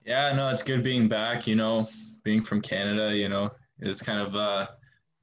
Yeah, 0.06 0.34
no, 0.34 0.50
it's 0.50 0.64
good 0.64 0.84
being 0.84 1.08
back. 1.08 1.48
You 1.48 1.56
know, 1.56 1.88
being 2.24 2.42
from 2.42 2.62
Canada, 2.62 3.16
you 3.16 3.30
know, 3.30 3.52
is 3.80 4.02
kind 4.02 4.20
of 4.20 4.36
a 4.36 4.70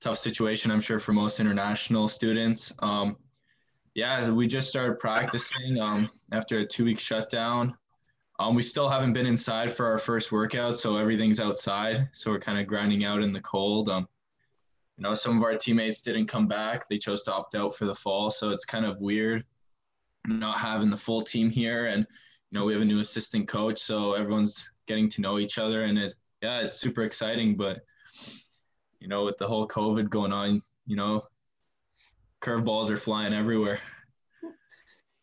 tough 0.01 0.19
situation, 0.19 0.71
I'm 0.71 0.81
sure, 0.81 0.99
for 0.99 1.13
most 1.13 1.41
international 1.41 2.09
students. 2.09 2.73
Um, 2.81 3.17
yeah, 3.95 4.31
we 4.31 4.47
just 4.47 4.69
started 4.69 4.99
practicing 4.99 5.81
um, 5.81 6.09
after 6.33 6.59
a 6.59 6.67
two 6.67 6.85
week 6.85 6.99
shutdown. 6.99 7.75
Um, 8.39 8.55
we 8.55 8.63
still 8.63 8.89
haven't 8.89 9.13
been 9.13 9.27
inside 9.27 9.73
for 9.73 9.87
our 9.87 9.99
first 9.99 10.31
workout, 10.31 10.79
so 10.79 10.97
everything's 10.97 11.41
outside. 11.41 12.09
So 12.13 12.31
we're 12.31 12.39
kind 12.39 12.59
of 12.61 12.69
grinding 12.69 13.05
out 13.05 13.23
in 13.23 13.33
the 13.33 13.41
cold. 13.41 13.89
Um, 13.89 14.07
you 14.97 15.03
know, 15.03 15.15
some 15.15 15.37
of 15.37 15.43
our 15.43 15.55
teammates 15.55 16.03
didn't 16.03 16.27
come 16.27 16.47
back. 16.47 16.89
They 16.89 16.99
chose 16.99 17.25
to 17.25 17.33
opt 17.33 17.57
out 17.57 17.75
for 17.75 17.87
the 17.87 17.95
fall. 17.95 18.31
So 18.31 18.51
it's 18.51 18.65
kind 18.65 18.85
of 18.85 19.01
weird 19.01 19.45
not 20.27 20.59
having 20.59 20.91
the 20.91 20.97
full 20.97 21.23
team 21.23 21.51
here. 21.51 21.87
And, 21.87 22.07
you 22.51 22.59
know, 22.59 22.65
we 22.65 22.73
have 22.73 22.83
a 22.83 22.85
new 22.85 23.01
assistant 23.01 23.49
coach. 23.49 23.81
So 23.81 24.15
everyone's 24.15 24.71
getting 24.87 25.09
to 25.11 25.21
know 25.21 25.39
each 25.39 25.59
other. 25.59 25.85
And 25.85 25.99
it, 25.99 26.15
yeah, 26.43 26.61
it's 26.61 26.81
super 26.81 27.03
exciting. 27.03 27.57
But, 27.57 27.81
you 29.01 29.09
know, 29.09 29.25
with 29.25 29.39
the 29.39 29.47
whole 29.47 29.67
COVID 29.69 30.11
going 30.11 30.33
on, 30.33 30.63
you 30.87 30.97
know, 30.97 31.23
curveballs 32.43 32.91
are 32.91 32.97
flying 32.97 33.35
everywhere. 33.35 33.81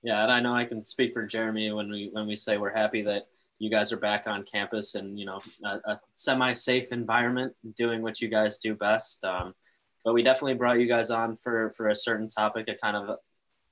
Yeah, 0.04 0.22
and 0.22 0.32
I 0.32 0.40
know 0.40 0.54
I 0.54 0.66
can 0.66 0.84
speak 0.84 1.14
for 1.14 1.26
Jeremy 1.26 1.72
when 1.72 1.90
we 1.90 2.10
when 2.12 2.28
we 2.28 2.36
say 2.36 2.58
we're 2.58 2.76
happy 2.76 3.02
that 3.04 3.28
you 3.58 3.72
guys 3.72 3.92
are 3.92 3.98
back 3.98 4.28
on 4.28 4.44
campus 4.44 4.96
and 4.96 5.18
you 5.18 5.26
know 5.26 5.42
a, 5.64 5.80
a 5.92 6.00
semi-safe 6.14 6.92
environment, 6.92 7.54
doing 7.76 8.02
what 8.02 8.22
you 8.22 8.28
guys 8.28 8.60
do 8.60 8.76
best. 8.76 9.24
Um, 9.24 9.56
but 10.04 10.14
we 10.14 10.22
definitely 10.22 10.54
brought 10.54 10.80
you 10.80 10.88
guys 10.88 11.10
on 11.10 11.36
for 11.36 11.72
for 11.72 11.90
a 11.90 11.96
certain 11.96 12.30
topic, 12.30 12.68
a 12.68 12.76
kind 12.76 12.96
of 12.96 13.18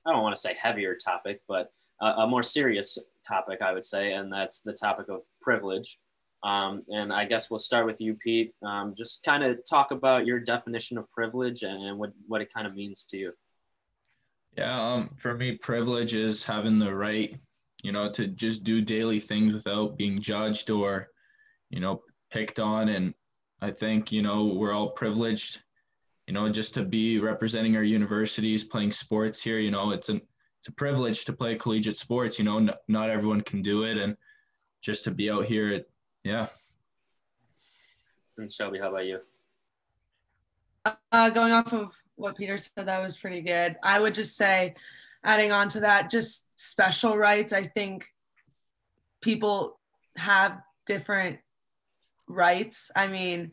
I 0.06 0.12
don't 0.12 0.22
want 0.22 0.34
to 0.34 0.40
say 0.40 0.56
heavier 0.60 0.96
topic, 0.96 1.40
but 1.46 1.70
a, 2.00 2.06
a 2.06 2.26
more 2.26 2.42
serious 2.42 2.98
topic, 3.26 3.62
I 3.62 3.72
would 3.72 3.84
say, 3.84 4.12
and 4.12 4.32
that's 4.32 4.60
the 4.60 4.72
topic 4.72 5.08
of 5.08 5.22
privilege. 5.40 5.98
Um, 6.44 6.82
and 6.88 7.10
I 7.10 7.24
guess 7.24 7.48
we'll 7.48 7.58
start 7.58 7.86
with 7.86 8.02
you, 8.02 8.14
Pete. 8.14 8.52
Um, 8.62 8.94
just 8.94 9.24
kind 9.24 9.42
of 9.42 9.58
talk 9.68 9.92
about 9.92 10.26
your 10.26 10.40
definition 10.40 10.98
of 10.98 11.10
privilege 11.10 11.62
and, 11.62 11.98
what, 11.98 12.12
what 12.28 12.42
it 12.42 12.52
kind 12.52 12.66
of 12.66 12.74
means 12.74 13.06
to 13.06 13.16
you. 13.16 13.32
Yeah, 14.56 14.92
um, 14.92 15.10
for 15.16 15.34
me, 15.34 15.52
privilege 15.52 16.14
is 16.14 16.44
having 16.44 16.78
the 16.78 16.94
right, 16.94 17.40
you 17.82 17.92
know, 17.92 18.12
to 18.12 18.28
just 18.28 18.62
do 18.62 18.82
daily 18.82 19.20
things 19.20 19.54
without 19.54 19.96
being 19.96 20.20
judged 20.20 20.68
or, 20.70 21.08
you 21.70 21.80
know, 21.80 22.02
picked 22.30 22.60
on. 22.60 22.90
And 22.90 23.14
I 23.62 23.70
think, 23.70 24.12
you 24.12 24.20
know, 24.20 24.44
we're 24.44 24.74
all 24.74 24.90
privileged, 24.90 25.60
you 26.26 26.34
know, 26.34 26.50
just 26.50 26.74
to 26.74 26.84
be 26.84 27.18
representing 27.18 27.74
our 27.74 27.82
universities, 27.82 28.64
playing 28.64 28.92
sports 28.92 29.42
here. 29.42 29.58
You 29.58 29.70
know, 29.70 29.92
it's 29.92 30.10
an 30.10 30.20
it's 30.60 30.68
a 30.68 30.72
privilege 30.72 31.24
to 31.24 31.32
play 31.32 31.56
collegiate 31.56 31.96
sports. 31.96 32.38
You 32.38 32.44
know, 32.44 32.58
n- 32.58 32.70
not 32.86 33.10
everyone 33.10 33.40
can 33.40 33.62
do 33.62 33.84
it, 33.84 33.96
and 33.98 34.16
just 34.82 35.04
to 35.04 35.10
be 35.10 35.30
out 35.30 35.46
here, 35.46 35.84
yeah. 36.24 36.46
And 38.36 38.52
Shelby, 38.52 38.78
how 38.78 38.88
about 38.88 39.06
you? 39.06 39.20
Uh, 41.12 41.30
going 41.30 41.52
off 41.52 41.72
of 41.72 41.94
what 42.16 42.36
Peter 42.36 42.58
said, 42.58 42.86
that 42.86 43.00
was 43.00 43.16
pretty 43.16 43.40
good. 43.40 43.76
I 43.82 44.00
would 44.00 44.14
just 44.14 44.36
say, 44.36 44.74
adding 45.22 45.52
on 45.52 45.68
to 45.70 45.80
that, 45.80 46.10
just 46.10 46.58
special 46.58 47.16
rights. 47.16 47.52
I 47.52 47.64
think 47.64 48.06
people 49.22 49.78
have 50.16 50.60
different 50.86 51.38
rights. 52.28 52.90
I 52.94 53.06
mean, 53.06 53.52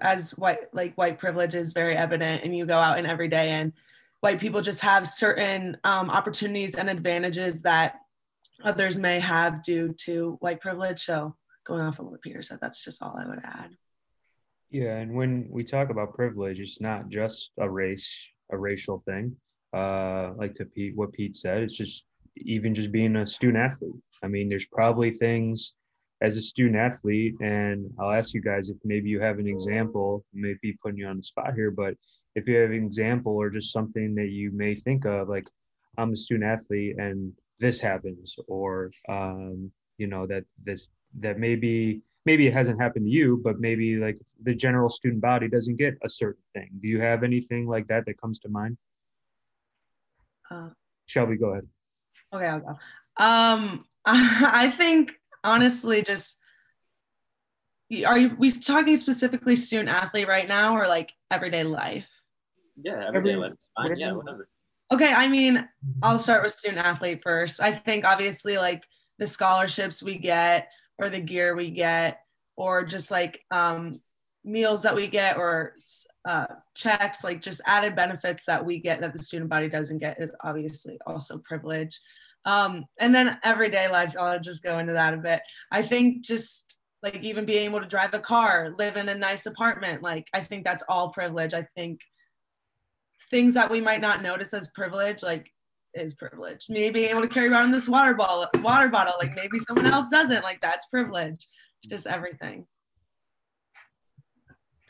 as 0.00 0.32
white, 0.32 0.74
like 0.74 0.94
white 0.96 1.18
privilege 1.18 1.54
is 1.54 1.72
very 1.72 1.96
evident, 1.96 2.42
and 2.44 2.56
you 2.56 2.66
go 2.66 2.78
out 2.78 2.98
in 2.98 3.06
every 3.06 3.28
day, 3.28 3.50
and 3.50 3.72
white 4.20 4.40
people 4.40 4.60
just 4.60 4.80
have 4.80 5.06
certain 5.06 5.76
um, 5.84 6.10
opportunities 6.10 6.74
and 6.74 6.90
advantages 6.90 7.62
that 7.62 8.00
others 8.62 8.98
may 8.98 9.20
have 9.20 9.62
due 9.62 9.92
to 9.94 10.36
white 10.40 10.60
privilege. 10.60 11.00
So, 11.00 11.34
going 11.64 11.80
off 11.80 11.98
of 11.98 12.06
what 12.06 12.22
Peter 12.22 12.42
said, 12.42 12.58
that's 12.60 12.84
just 12.84 13.02
all 13.02 13.16
I 13.18 13.28
would 13.28 13.40
add. 13.44 13.70
Yeah, 14.70 14.96
and 14.96 15.14
when 15.14 15.46
we 15.50 15.64
talk 15.64 15.90
about 15.90 16.14
privilege, 16.14 16.58
it's 16.58 16.80
not 16.80 17.08
just 17.08 17.52
a 17.58 17.68
race, 17.68 18.28
a 18.50 18.58
racial 18.58 19.02
thing. 19.06 19.36
Uh, 19.74 20.32
like 20.36 20.54
to 20.54 20.64
Pete, 20.64 20.96
what 20.96 21.12
Pete 21.12 21.36
said, 21.36 21.62
it's 21.62 21.76
just 21.76 22.04
even 22.36 22.74
just 22.74 22.92
being 22.92 23.16
a 23.16 23.26
student 23.26 23.58
athlete. 23.58 23.92
I 24.22 24.28
mean, 24.28 24.48
there's 24.48 24.66
probably 24.66 25.10
things 25.10 25.74
as 26.22 26.36
a 26.36 26.40
student 26.40 26.76
athlete, 26.76 27.34
and 27.40 27.90
I'll 27.98 28.12
ask 28.12 28.32
you 28.32 28.40
guys 28.40 28.70
if 28.70 28.76
maybe 28.84 29.10
you 29.10 29.20
have 29.20 29.38
an 29.38 29.46
example, 29.46 30.24
maybe 30.32 30.78
putting 30.82 30.98
you 30.98 31.06
on 31.06 31.16
the 31.16 31.22
spot 31.22 31.54
here, 31.54 31.70
but 31.70 31.94
if 32.34 32.46
you 32.46 32.56
have 32.56 32.70
an 32.70 32.84
example 32.84 33.32
or 33.32 33.50
just 33.50 33.72
something 33.72 34.14
that 34.14 34.30
you 34.30 34.52
may 34.52 34.74
think 34.74 35.04
of, 35.04 35.28
like 35.28 35.48
I'm 35.98 36.12
a 36.12 36.16
student 36.16 36.50
athlete 36.50 36.96
and 36.96 37.32
this 37.58 37.78
happens, 37.78 38.36
or 38.48 38.90
um, 39.08 39.70
you 39.98 40.06
know 40.06 40.26
that 40.26 40.44
this 40.64 40.88
that 41.20 41.38
maybe 41.38 42.02
maybe 42.24 42.46
it 42.46 42.52
hasn't 42.52 42.80
happened 42.80 43.06
to 43.06 43.10
you, 43.10 43.40
but 43.42 43.60
maybe 43.60 43.96
like 43.96 44.18
the 44.42 44.54
general 44.54 44.88
student 44.88 45.20
body 45.20 45.48
doesn't 45.48 45.76
get 45.76 45.94
a 46.04 46.08
certain 46.08 46.42
thing. 46.54 46.70
Do 46.80 46.88
you 46.88 47.00
have 47.00 47.24
anything 47.24 47.66
like 47.66 47.88
that 47.88 48.06
that 48.06 48.20
comes 48.20 48.38
to 48.40 48.48
mind? 48.48 48.76
Uh, 50.50 50.68
Shelby, 51.06 51.36
go 51.36 51.50
ahead. 51.50 51.66
Okay, 52.32 52.46
I'll 52.46 52.60
go. 52.60 52.78
Um, 53.22 53.84
I 54.04 54.72
think 54.76 55.12
honestly, 55.44 56.02
just 56.02 56.38
are 58.06 58.18
you, 58.18 58.34
we 58.38 58.50
talking 58.50 58.96
specifically 58.96 59.56
student 59.56 59.90
athlete 59.90 60.28
right 60.28 60.48
now, 60.48 60.76
or 60.76 60.88
like 60.88 61.12
everyday 61.30 61.64
life? 61.64 62.08
Yeah, 62.82 63.04
everyday 63.06 63.32
Every, 63.32 63.36
life. 63.36 63.52
Fine. 63.76 63.96
Yeah, 63.98 64.12
whatever. 64.12 64.48
Okay, 64.90 65.12
I 65.12 65.28
mean, 65.28 65.66
I'll 66.02 66.18
start 66.18 66.42
with 66.42 66.54
student 66.54 66.84
athlete 66.84 67.20
first. 67.22 67.60
I 67.60 67.72
think 67.72 68.04
obviously 68.06 68.56
like 68.56 68.82
the 69.18 69.26
scholarships 69.26 70.02
we 70.02 70.18
get 70.18 70.68
or 70.98 71.08
the 71.08 71.20
gear 71.20 71.54
we 71.54 71.70
get 71.70 72.20
or 72.56 72.84
just 72.84 73.10
like 73.10 73.40
um, 73.50 74.00
meals 74.44 74.82
that 74.82 74.94
we 74.94 75.06
get 75.06 75.36
or 75.36 75.74
uh, 76.24 76.46
checks 76.74 77.24
like 77.24 77.40
just 77.40 77.60
added 77.66 77.96
benefits 77.96 78.44
that 78.46 78.64
we 78.64 78.78
get 78.78 79.00
that 79.00 79.12
the 79.12 79.22
student 79.22 79.50
body 79.50 79.68
doesn't 79.68 79.98
get 79.98 80.20
is 80.20 80.30
obviously 80.42 80.98
also 81.06 81.38
privilege. 81.38 82.00
Um, 82.44 82.84
and 82.98 83.14
then 83.14 83.38
everyday 83.44 83.88
life 83.88 84.16
i'll 84.18 84.40
just 84.40 84.64
go 84.64 84.78
into 84.78 84.94
that 84.94 85.14
a 85.14 85.18
bit. 85.18 85.40
I 85.70 85.82
think 85.82 86.24
just 86.24 86.78
like 87.02 87.22
even 87.22 87.44
being 87.44 87.64
able 87.64 87.80
to 87.80 87.86
drive 87.86 88.14
a 88.14 88.18
car 88.18 88.74
live 88.78 88.96
in 88.96 89.08
a 89.08 89.14
nice 89.14 89.46
apartment 89.46 90.04
like 90.04 90.28
i 90.32 90.40
think 90.40 90.64
that's 90.64 90.84
all 90.88 91.10
privilege. 91.10 91.54
I 91.54 91.66
think 91.76 92.00
things 93.30 93.54
that 93.54 93.70
we 93.70 93.80
might 93.80 94.00
not 94.00 94.22
notice 94.22 94.52
as 94.54 94.68
privilege 94.74 95.22
like 95.22 95.51
is 95.94 96.14
privilege. 96.14 96.66
Me 96.68 96.90
being 96.90 97.10
able 97.10 97.22
to 97.22 97.28
carry 97.28 97.48
around 97.48 97.70
this 97.70 97.88
water 97.88 98.14
bottle, 98.14 98.46
water 98.62 98.88
bottle, 98.88 99.14
like 99.18 99.34
maybe 99.34 99.58
someone 99.58 99.86
else 99.86 100.08
doesn't. 100.08 100.42
Like 100.42 100.60
that's 100.60 100.86
privilege. 100.86 101.46
Just 101.88 102.06
everything. 102.06 102.66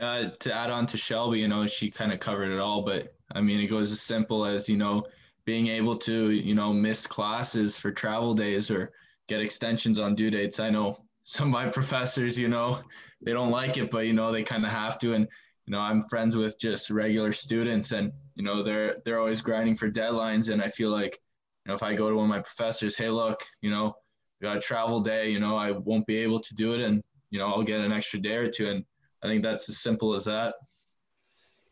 Uh, 0.00 0.30
to 0.40 0.52
add 0.52 0.70
on 0.70 0.86
to 0.86 0.96
Shelby, 0.96 1.38
you 1.38 1.48
know, 1.48 1.66
she 1.66 1.88
kind 1.90 2.12
of 2.12 2.18
covered 2.18 2.50
it 2.50 2.58
all, 2.58 2.82
but 2.82 3.14
I 3.34 3.40
mean, 3.40 3.60
it 3.60 3.68
goes 3.68 3.92
as 3.92 4.00
simple 4.00 4.44
as 4.44 4.68
you 4.68 4.76
know, 4.76 5.04
being 5.44 5.68
able 5.68 5.96
to, 5.98 6.30
you 6.30 6.54
know, 6.54 6.72
miss 6.72 7.06
classes 7.06 7.78
for 7.78 7.92
travel 7.92 8.34
days 8.34 8.70
or 8.70 8.90
get 9.28 9.40
extensions 9.40 9.98
on 9.98 10.14
due 10.14 10.30
dates. 10.30 10.60
I 10.60 10.70
know 10.70 10.96
some 11.24 11.48
of 11.48 11.52
my 11.52 11.68
professors, 11.70 12.38
you 12.38 12.48
know, 12.48 12.80
they 13.22 13.32
don't 13.32 13.50
like 13.50 13.76
it, 13.76 13.90
but 13.90 14.06
you 14.06 14.12
know, 14.12 14.32
they 14.32 14.42
kind 14.42 14.64
of 14.64 14.72
have 14.72 14.98
to. 15.00 15.14
And 15.14 15.28
you 15.66 15.72
know, 15.72 15.80
I'm 15.80 16.02
friends 16.02 16.36
with 16.36 16.58
just 16.58 16.90
regular 16.90 17.32
students, 17.32 17.92
and 17.92 18.12
you 18.34 18.42
know, 18.42 18.62
they're 18.62 18.96
they're 19.04 19.18
always 19.18 19.40
grinding 19.40 19.76
for 19.76 19.90
deadlines. 19.90 20.50
And 20.50 20.60
I 20.60 20.68
feel 20.68 20.90
like, 20.90 21.18
you 21.64 21.70
know, 21.70 21.74
if 21.74 21.82
I 21.82 21.94
go 21.94 22.10
to 22.10 22.16
one 22.16 22.24
of 22.24 22.30
my 22.30 22.40
professors, 22.40 22.96
hey, 22.96 23.10
look, 23.10 23.42
you 23.60 23.70
know, 23.70 23.94
we 24.40 24.46
got 24.46 24.56
a 24.56 24.60
travel 24.60 25.00
day, 25.00 25.30
you 25.30 25.40
know, 25.40 25.56
I 25.56 25.70
won't 25.70 26.06
be 26.06 26.16
able 26.18 26.40
to 26.40 26.54
do 26.54 26.74
it, 26.74 26.80
and 26.80 27.02
you 27.30 27.38
know, 27.38 27.46
I'll 27.46 27.62
get 27.62 27.80
an 27.80 27.92
extra 27.92 28.20
day 28.20 28.36
or 28.36 28.50
two. 28.50 28.68
And 28.68 28.84
I 29.22 29.28
think 29.28 29.42
that's 29.42 29.68
as 29.68 29.82
simple 29.82 30.14
as 30.14 30.24
that. 30.24 30.54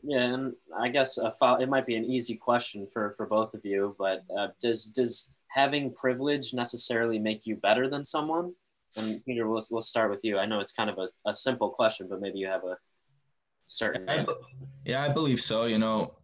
Yeah, 0.03 0.23
and 0.23 0.53
I 0.79 0.89
guess 0.89 1.19
uh, 1.19 1.57
it 1.61 1.69
might 1.69 1.87
be 1.87 1.97
an 1.97 2.05
easy 2.05 2.37
question 2.37 2.87
for 2.93 3.13
for 3.17 3.27
both 3.27 3.55
of 3.55 3.65
you, 3.65 3.97
but 3.99 4.23
uh, 4.39 4.49
does 4.61 4.87
does 4.87 5.31
having 5.51 5.93
privilege 5.95 6.55
necessarily 6.55 7.19
make 7.19 7.45
you 7.45 7.57
better 7.57 7.89
than 7.89 8.05
someone? 8.05 8.55
And 8.97 9.25
Peter, 9.25 9.49
we'll, 9.49 9.63
we'll 9.71 9.81
start 9.81 10.11
with 10.11 10.21
you. 10.25 10.39
I 10.39 10.47
know 10.47 10.61
it's 10.61 10.73
kind 10.73 10.91
of 10.91 10.99
a, 10.99 11.07
a 11.29 11.35
simple 11.35 11.71
question, 11.71 12.09
but 12.09 12.21
maybe 12.21 12.39
you 12.39 12.47
have 12.49 12.65
a 12.65 12.77
certain 13.71 14.05
yeah. 14.09 14.25
Yeah, 14.85 15.05
I 15.05 15.09
believe 15.09 15.41
so. 15.41 15.65
You 15.65 15.79
know, 15.79 16.15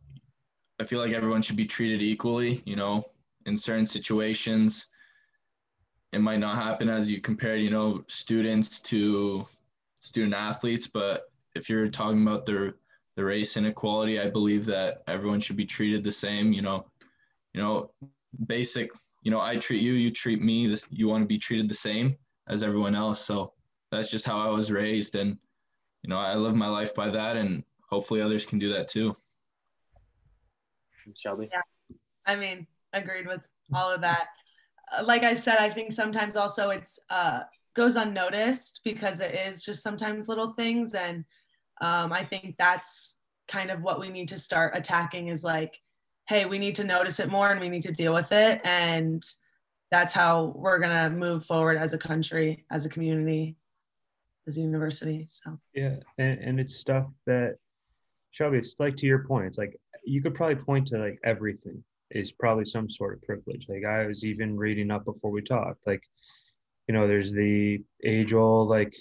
I 0.80 0.84
feel 0.84 1.00
like 1.00 1.12
everyone 1.12 1.42
should 1.42 1.56
be 1.56 1.66
treated 1.66 2.02
equally. 2.02 2.62
You 2.66 2.76
know, 2.76 3.04
in 3.46 3.56
certain 3.56 3.86
situations, 3.86 4.86
it 6.12 6.20
might 6.20 6.40
not 6.40 6.56
happen 6.56 6.88
as 6.88 7.10
you 7.10 7.20
compare, 7.20 7.56
you 7.56 7.70
know, 7.70 8.02
students 8.08 8.80
to 8.80 9.46
student 10.00 10.34
athletes. 10.34 10.86
But 10.86 11.30
if 11.54 11.68
you're 11.68 11.88
talking 11.88 12.22
about 12.22 12.46
the 12.46 12.74
the 13.16 13.24
race 13.24 13.56
inequality, 13.56 14.20
I 14.20 14.28
believe 14.28 14.66
that 14.66 15.02
everyone 15.06 15.40
should 15.40 15.56
be 15.56 15.66
treated 15.66 16.02
the 16.02 16.12
same. 16.12 16.52
You 16.52 16.62
know, 16.62 16.86
you 17.54 17.62
know, 17.62 17.90
basic. 18.46 18.90
You 19.22 19.30
know, 19.30 19.40
I 19.40 19.56
treat 19.56 19.82
you, 19.82 19.92
you 19.92 20.10
treat 20.10 20.40
me. 20.40 20.66
This, 20.66 20.86
you 20.90 21.08
want 21.08 21.22
to 21.22 21.26
be 21.26 21.38
treated 21.38 21.68
the 21.68 21.74
same 21.74 22.16
as 22.48 22.62
everyone 22.62 22.94
else. 22.94 23.20
So 23.24 23.52
that's 23.90 24.10
just 24.10 24.24
how 24.24 24.38
I 24.38 24.50
was 24.50 24.70
raised. 24.70 25.16
And, 25.16 25.36
you 26.02 26.10
know, 26.10 26.18
I 26.18 26.34
live 26.34 26.54
my 26.54 26.68
life 26.68 26.94
by 26.94 27.10
that 27.10 27.36
and 27.36 27.64
hopefully 27.88 28.20
others 28.20 28.46
can 28.46 28.58
do 28.58 28.68
that 28.72 28.88
too. 28.88 29.14
Shelby? 31.14 31.48
Yeah. 31.52 31.96
I 32.26 32.36
mean, 32.36 32.66
agreed 32.92 33.26
with 33.26 33.40
all 33.74 33.90
of 33.90 34.00
that. 34.00 34.28
Uh, 34.96 35.04
like 35.04 35.22
I 35.22 35.34
said, 35.34 35.58
I 35.58 35.70
think 35.70 35.92
sometimes 35.92 36.36
also 36.36 36.70
it's 36.70 36.98
uh, 37.10 37.40
goes 37.74 37.96
unnoticed 37.96 38.80
because 38.84 39.20
it 39.20 39.34
is 39.34 39.62
just 39.62 39.82
sometimes 39.82 40.28
little 40.28 40.50
things. 40.50 40.94
And 40.94 41.24
um, 41.80 42.12
I 42.12 42.24
think 42.24 42.56
that's 42.58 43.18
kind 43.48 43.70
of 43.70 43.82
what 43.82 44.00
we 44.00 44.08
need 44.08 44.28
to 44.28 44.38
start 44.38 44.76
attacking 44.76 45.28
is 45.28 45.44
like, 45.44 45.80
hey, 46.28 46.44
we 46.46 46.58
need 46.58 46.74
to 46.76 46.84
notice 46.84 47.20
it 47.20 47.30
more 47.30 47.50
and 47.50 47.60
we 47.60 47.68
need 47.68 47.82
to 47.82 47.92
deal 47.92 48.12
with 48.12 48.32
it. 48.32 48.60
And 48.64 49.22
that's 49.90 50.12
how 50.12 50.52
we're 50.56 50.80
gonna 50.80 51.10
move 51.10 51.44
forward 51.44 51.78
as 51.78 51.92
a 51.92 51.98
country, 51.98 52.64
as 52.70 52.86
a 52.86 52.88
community, 52.88 53.56
as 54.46 54.56
a 54.56 54.60
university. 54.60 55.26
So 55.28 55.58
yeah, 55.74 55.96
and, 56.18 56.38
and 56.40 56.60
it's 56.60 56.76
stuff 56.76 57.06
that 57.26 57.56
Shelby, 58.30 58.58
it's 58.58 58.74
like 58.78 58.96
to 58.96 59.06
your 59.06 59.24
point, 59.24 59.46
it's 59.46 59.58
like 59.58 59.78
you 60.04 60.22
could 60.22 60.34
probably 60.34 60.56
point 60.56 60.88
to 60.88 60.98
like 60.98 61.18
everything 61.24 61.82
is 62.10 62.32
probably 62.32 62.64
some 62.64 62.88
sort 62.88 63.14
of 63.14 63.22
privilege. 63.22 63.66
Like 63.68 63.84
I 63.84 64.06
was 64.06 64.24
even 64.24 64.56
reading 64.56 64.90
up 64.90 65.04
before 65.04 65.30
we 65.30 65.42
talked, 65.42 65.86
like, 65.86 66.02
you 66.86 66.94
know, 66.94 67.08
there's 67.08 67.32
the 67.32 67.82
age 68.04 68.32
old 68.32 68.68
like 68.68 68.94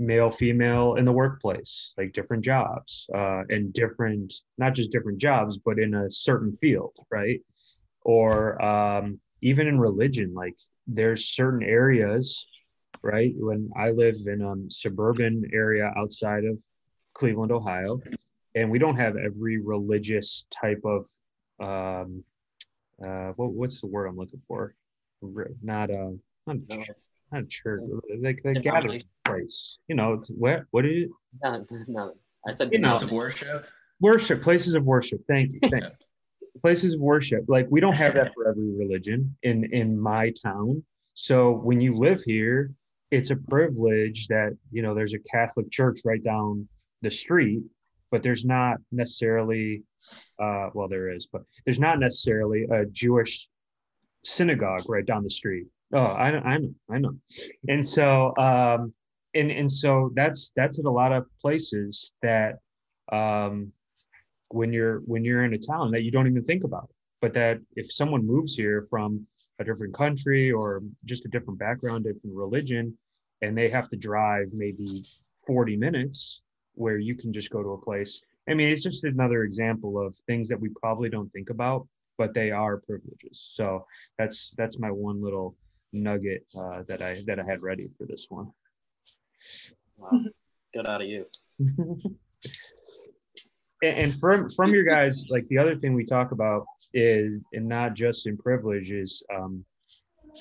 male 0.00 0.30
female 0.30 0.94
in 0.94 1.04
the 1.04 1.12
workplace 1.12 1.92
like 1.98 2.12
different 2.12 2.42
jobs 2.42 3.06
uh, 3.14 3.42
and 3.50 3.72
different 3.74 4.32
not 4.56 4.74
just 4.74 4.90
different 4.90 5.18
jobs 5.18 5.58
but 5.58 5.78
in 5.78 5.94
a 5.94 6.10
certain 6.10 6.56
field 6.56 6.96
right 7.10 7.40
or 8.02 8.60
um, 8.64 9.20
even 9.42 9.66
in 9.66 9.78
religion 9.78 10.32
like 10.32 10.56
there's 10.86 11.26
certain 11.26 11.62
areas 11.62 12.46
right? 13.02 13.32
When 13.36 13.70
i 13.76 13.90
live 13.90 14.16
in 14.26 14.42
a 14.42 14.70
suburban 14.70 15.50
area 15.52 15.92
outside 15.96 16.44
of 16.44 16.60
cleveland 17.14 17.52
ohio 17.52 18.00
and 18.54 18.70
we 18.70 18.78
don't 18.78 18.96
have 18.96 19.16
every 19.16 19.58
religious 19.58 20.46
type 20.50 20.82
of 20.84 21.06
um 21.60 22.24
uh 23.04 23.32
what, 23.36 23.52
what's 23.52 23.80
the 23.80 23.86
word 23.86 24.06
i'm 24.06 24.16
looking 24.16 24.42
for? 24.46 24.74
Not 25.62 25.90
a 25.90 26.16
not, 26.46 26.56
not 27.32 27.42
a 27.42 27.46
church 27.46 27.82
like 28.22 28.40
the 28.42 28.60
gathering 28.60 29.02
place. 29.24 29.78
You 29.88 29.96
know 29.96 30.14
it's 30.14 30.28
where 30.28 30.66
what 30.70 30.86
is 30.86 31.04
it? 31.04 31.10
No, 31.42 31.66
no. 31.88 32.14
i 32.46 32.50
said 32.50 32.72
you 32.72 32.78
know. 32.78 32.98
worship? 33.10 33.66
Worship 34.00 34.42
places 34.42 34.74
of 34.74 34.84
worship. 34.84 35.20
Thank 35.28 35.52
you 35.52 35.60
thank 35.68 35.84
you. 35.84 35.90
Places 36.62 36.94
of 36.94 37.00
worship. 37.00 37.44
Like 37.48 37.66
we 37.70 37.80
don't 37.80 37.94
have 37.94 38.14
that 38.14 38.32
for 38.34 38.48
every 38.48 38.74
religion 38.76 39.36
in 39.42 39.64
in 39.72 39.98
my 39.98 40.32
town. 40.42 40.82
So 41.14 41.52
when 41.52 41.80
you 41.80 41.96
live 41.96 42.22
here 42.22 42.72
it's 43.10 43.30
a 43.30 43.36
privilege 43.36 44.26
that 44.28 44.56
you 44.70 44.82
know 44.82 44.94
there's 44.94 45.14
a 45.14 45.18
catholic 45.30 45.70
church 45.70 46.00
right 46.04 46.22
down 46.22 46.66
the 47.02 47.10
street 47.10 47.62
but 48.10 48.22
there's 48.22 48.44
not 48.44 48.78
necessarily 48.92 49.82
uh, 50.42 50.68
well 50.74 50.88
there 50.88 51.12
is 51.12 51.28
but 51.32 51.42
there's 51.64 51.78
not 51.78 51.98
necessarily 51.98 52.66
a 52.72 52.84
jewish 52.86 53.48
synagogue 54.24 54.88
right 54.88 55.06
down 55.06 55.22
the 55.22 55.30
street. 55.30 55.66
Oh 55.92 56.04
i, 56.04 56.28
I 56.28 56.58
know 56.58 56.74
i 56.90 56.98
know. 56.98 57.14
And 57.68 57.84
so 57.86 58.36
um 58.36 58.92
and 59.34 59.50
and 59.50 59.70
so 59.70 60.10
that's 60.14 60.52
that's 60.56 60.78
at 60.78 60.84
a 60.84 60.90
lot 60.90 61.12
of 61.12 61.26
places 61.40 62.12
that 62.22 62.56
um 63.12 63.72
when 64.48 64.72
you're 64.72 65.00
when 65.00 65.24
you're 65.24 65.44
in 65.44 65.54
a 65.54 65.58
town 65.58 65.90
that 65.92 66.02
you 66.02 66.10
don't 66.10 66.26
even 66.26 66.44
think 66.44 66.64
about 66.64 66.90
but 67.20 67.34
that 67.34 67.58
if 67.76 67.92
someone 67.92 68.26
moves 68.26 68.54
here 68.54 68.82
from 68.88 69.26
a 69.60 69.64
different 69.64 69.94
country 69.94 70.50
or 70.50 70.82
just 71.04 71.24
a 71.24 71.28
different 71.28 71.58
background 71.58 72.04
different 72.04 72.34
religion 72.34 72.96
and 73.42 73.56
they 73.56 73.68
have 73.68 73.88
to 73.88 73.96
drive 73.96 74.48
maybe 74.52 75.04
40 75.46 75.76
minutes 75.76 76.42
where 76.74 76.98
you 76.98 77.14
can 77.14 77.32
just 77.32 77.50
go 77.50 77.62
to 77.62 77.70
a 77.70 77.78
place. 77.78 78.22
I 78.48 78.54
mean 78.54 78.72
it's 78.72 78.82
just 78.82 79.04
another 79.04 79.44
example 79.44 80.04
of 80.04 80.16
things 80.26 80.48
that 80.48 80.60
we 80.60 80.70
probably 80.80 81.08
don't 81.08 81.32
think 81.32 81.50
about 81.50 81.86
but 82.18 82.34
they 82.34 82.50
are 82.50 82.76
privileges. 82.78 83.48
So 83.52 83.86
that's 84.18 84.52
that's 84.56 84.78
my 84.78 84.90
one 84.90 85.22
little 85.22 85.56
nugget 85.92 86.44
uh, 86.56 86.82
that 86.86 87.02
i 87.02 87.20
that 87.26 87.40
i 87.40 87.44
had 87.44 87.62
ready 87.62 87.88
for 87.96 88.06
this 88.06 88.26
one. 88.28 88.50
Wow 89.96 90.20
good 90.72 90.86
out 90.86 91.02
of 91.02 91.08
you 91.08 91.26
and 93.82 94.14
from 94.14 94.48
from 94.50 94.72
your 94.72 94.84
guys 94.84 95.26
like 95.30 95.46
the 95.48 95.58
other 95.58 95.76
thing 95.76 95.94
we 95.94 96.04
talk 96.04 96.32
about 96.32 96.66
is 96.92 97.40
and 97.52 97.66
not 97.66 97.94
just 97.94 98.26
in 98.26 98.36
privilege 98.36 98.90
is 98.90 99.22
um, 99.34 99.64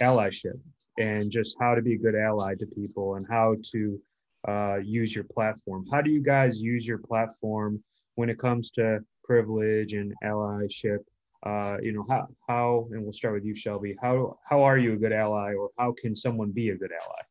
allyship 0.01 0.59
and 0.97 1.31
just 1.31 1.55
how 1.59 1.73
to 1.73 1.81
be 1.81 1.93
a 1.93 1.97
good 1.97 2.15
ally 2.15 2.55
to 2.55 2.65
people 2.65 3.15
and 3.15 3.25
how 3.29 3.55
to 3.71 3.99
uh, 4.47 4.77
use 4.83 5.13
your 5.13 5.23
platform. 5.23 5.85
How 5.91 6.01
do 6.01 6.09
you 6.09 6.21
guys 6.21 6.61
use 6.61 6.85
your 6.85 6.97
platform 6.97 7.81
when 8.15 8.29
it 8.29 8.39
comes 8.39 8.71
to 8.71 8.99
privilege 9.23 9.93
and 9.93 10.13
allyship? 10.23 10.99
Uh, 11.45 11.77
you 11.81 11.93
know 11.93 12.05
how 12.09 12.27
how 12.47 12.87
and 12.91 13.01
we'll 13.03 13.13
start 13.13 13.33
with 13.33 13.45
you 13.45 13.55
shelby. 13.55 13.95
How 14.01 14.37
how 14.43 14.61
are 14.61 14.77
you 14.77 14.93
a 14.93 14.97
good 14.97 15.13
ally 15.13 15.53
or 15.53 15.69
how 15.77 15.93
can 15.93 16.15
someone 16.15 16.51
be 16.51 16.69
a 16.69 16.77
good 16.77 16.91
ally 16.91 17.21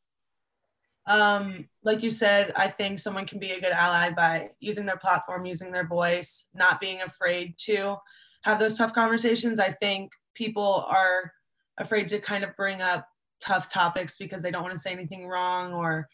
um, 1.08 1.66
like 1.82 2.02
you 2.02 2.10
said, 2.10 2.52
I 2.54 2.68
think 2.68 2.98
someone 2.98 3.26
can 3.26 3.38
be 3.38 3.52
a 3.52 3.60
good 3.60 3.72
ally 3.72 4.10
by 4.10 4.50
using 4.60 4.84
their 4.84 4.98
platform, 4.98 5.46
using 5.46 5.72
their 5.72 5.86
voice, 5.86 6.50
not 6.54 6.80
being 6.80 7.00
afraid 7.00 7.54
to 7.64 7.96
have 8.42 8.58
those 8.58 8.76
tough 8.76 8.92
conversations. 8.92 9.58
I 9.58 9.70
think 9.70 10.12
people 10.34 10.84
are 10.86 11.32
afraid 11.78 12.08
to 12.08 12.20
kind 12.20 12.44
of 12.44 12.54
bring 12.56 12.82
up 12.82 13.08
tough 13.40 13.70
topics 13.72 14.16
because 14.18 14.42
they 14.42 14.50
don't 14.50 14.62
want 14.62 14.74
to 14.74 14.80
say 14.80 14.92
anything 14.92 15.26
wrong 15.26 15.72
or 15.72 16.08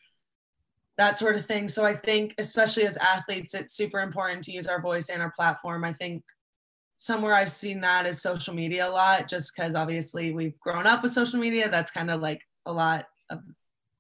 that 0.97 1.19
sort 1.19 1.35
of 1.35 1.45
thing. 1.45 1.69
So 1.69 1.85
I 1.85 1.95
think, 1.95 2.35
especially 2.39 2.87
as 2.87 2.97
athletes, 2.97 3.53
it's 3.55 3.75
super 3.75 3.99
important 3.99 4.45
to 4.45 4.53
use 4.53 4.69
our 4.69 4.81
voice 4.81 5.09
and 5.09 5.21
our 5.21 5.33
platform. 5.33 5.85
I 5.85 5.93
think 5.93 6.23
somewhere 6.99 7.35
I've 7.35 7.51
seen 7.51 7.81
that 7.81 8.07
is 8.07 8.23
social 8.23 8.55
media 8.55 8.89
a 8.89 8.91
lot, 8.91 9.29
just 9.29 9.53
because 9.57 9.75
obviously 9.75 10.33
we've 10.33 10.59
grown 10.61 10.87
up 10.87 11.03
with 11.03 11.11
social 11.11 11.41
media. 11.41 11.69
That's 11.69 11.91
kind 11.91 12.13
of 12.13 12.21
like 12.21 12.43
a 12.65 12.73
lot 12.73 13.07
of 13.31 13.41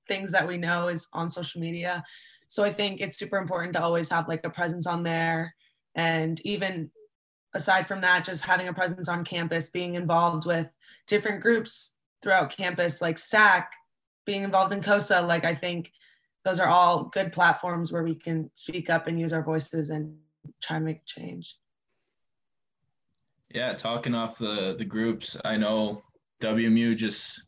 things 0.08 0.32
that 0.32 0.46
we 0.46 0.56
know 0.56 0.88
is 0.88 1.08
on 1.12 1.30
social 1.30 1.60
media. 1.60 2.02
So 2.48 2.64
I 2.64 2.72
think 2.72 3.00
it's 3.00 3.18
super 3.18 3.38
important 3.38 3.74
to 3.74 3.82
always 3.82 4.10
have 4.10 4.28
like 4.28 4.44
a 4.44 4.50
presence 4.50 4.86
on 4.86 5.02
there. 5.02 5.54
And 5.94 6.40
even 6.44 6.90
aside 7.54 7.86
from 7.86 8.00
that, 8.02 8.24
just 8.24 8.44
having 8.44 8.68
a 8.68 8.74
presence 8.74 9.08
on 9.08 9.24
campus, 9.24 9.70
being 9.70 9.94
involved 9.94 10.46
with 10.46 10.74
different 11.06 11.40
groups 11.40 11.96
throughout 12.22 12.56
campus, 12.56 13.00
like 13.00 13.16
SAAC, 13.16 13.64
being 14.26 14.42
involved 14.42 14.72
in 14.72 14.82
COSA, 14.82 15.22
like 15.22 15.44
I 15.44 15.54
think 15.54 15.90
those 16.44 16.60
are 16.60 16.68
all 16.68 17.04
good 17.04 17.32
platforms 17.32 17.92
where 17.92 18.02
we 18.02 18.14
can 18.14 18.50
speak 18.54 18.90
up 18.90 19.06
and 19.06 19.18
use 19.18 19.32
our 19.32 19.42
voices 19.42 19.90
and 19.90 20.16
try 20.62 20.78
to 20.78 20.84
make 20.84 21.04
change. 21.06 21.56
Yeah, 23.50 23.74
talking 23.74 24.14
off 24.14 24.38
the 24.38 24.74
the 24.76 24.84
groups, 24.84 25.36
I 25.44 25.56
know 25.56 26.02
WMU 26.42 26.96
just 26.96 27.42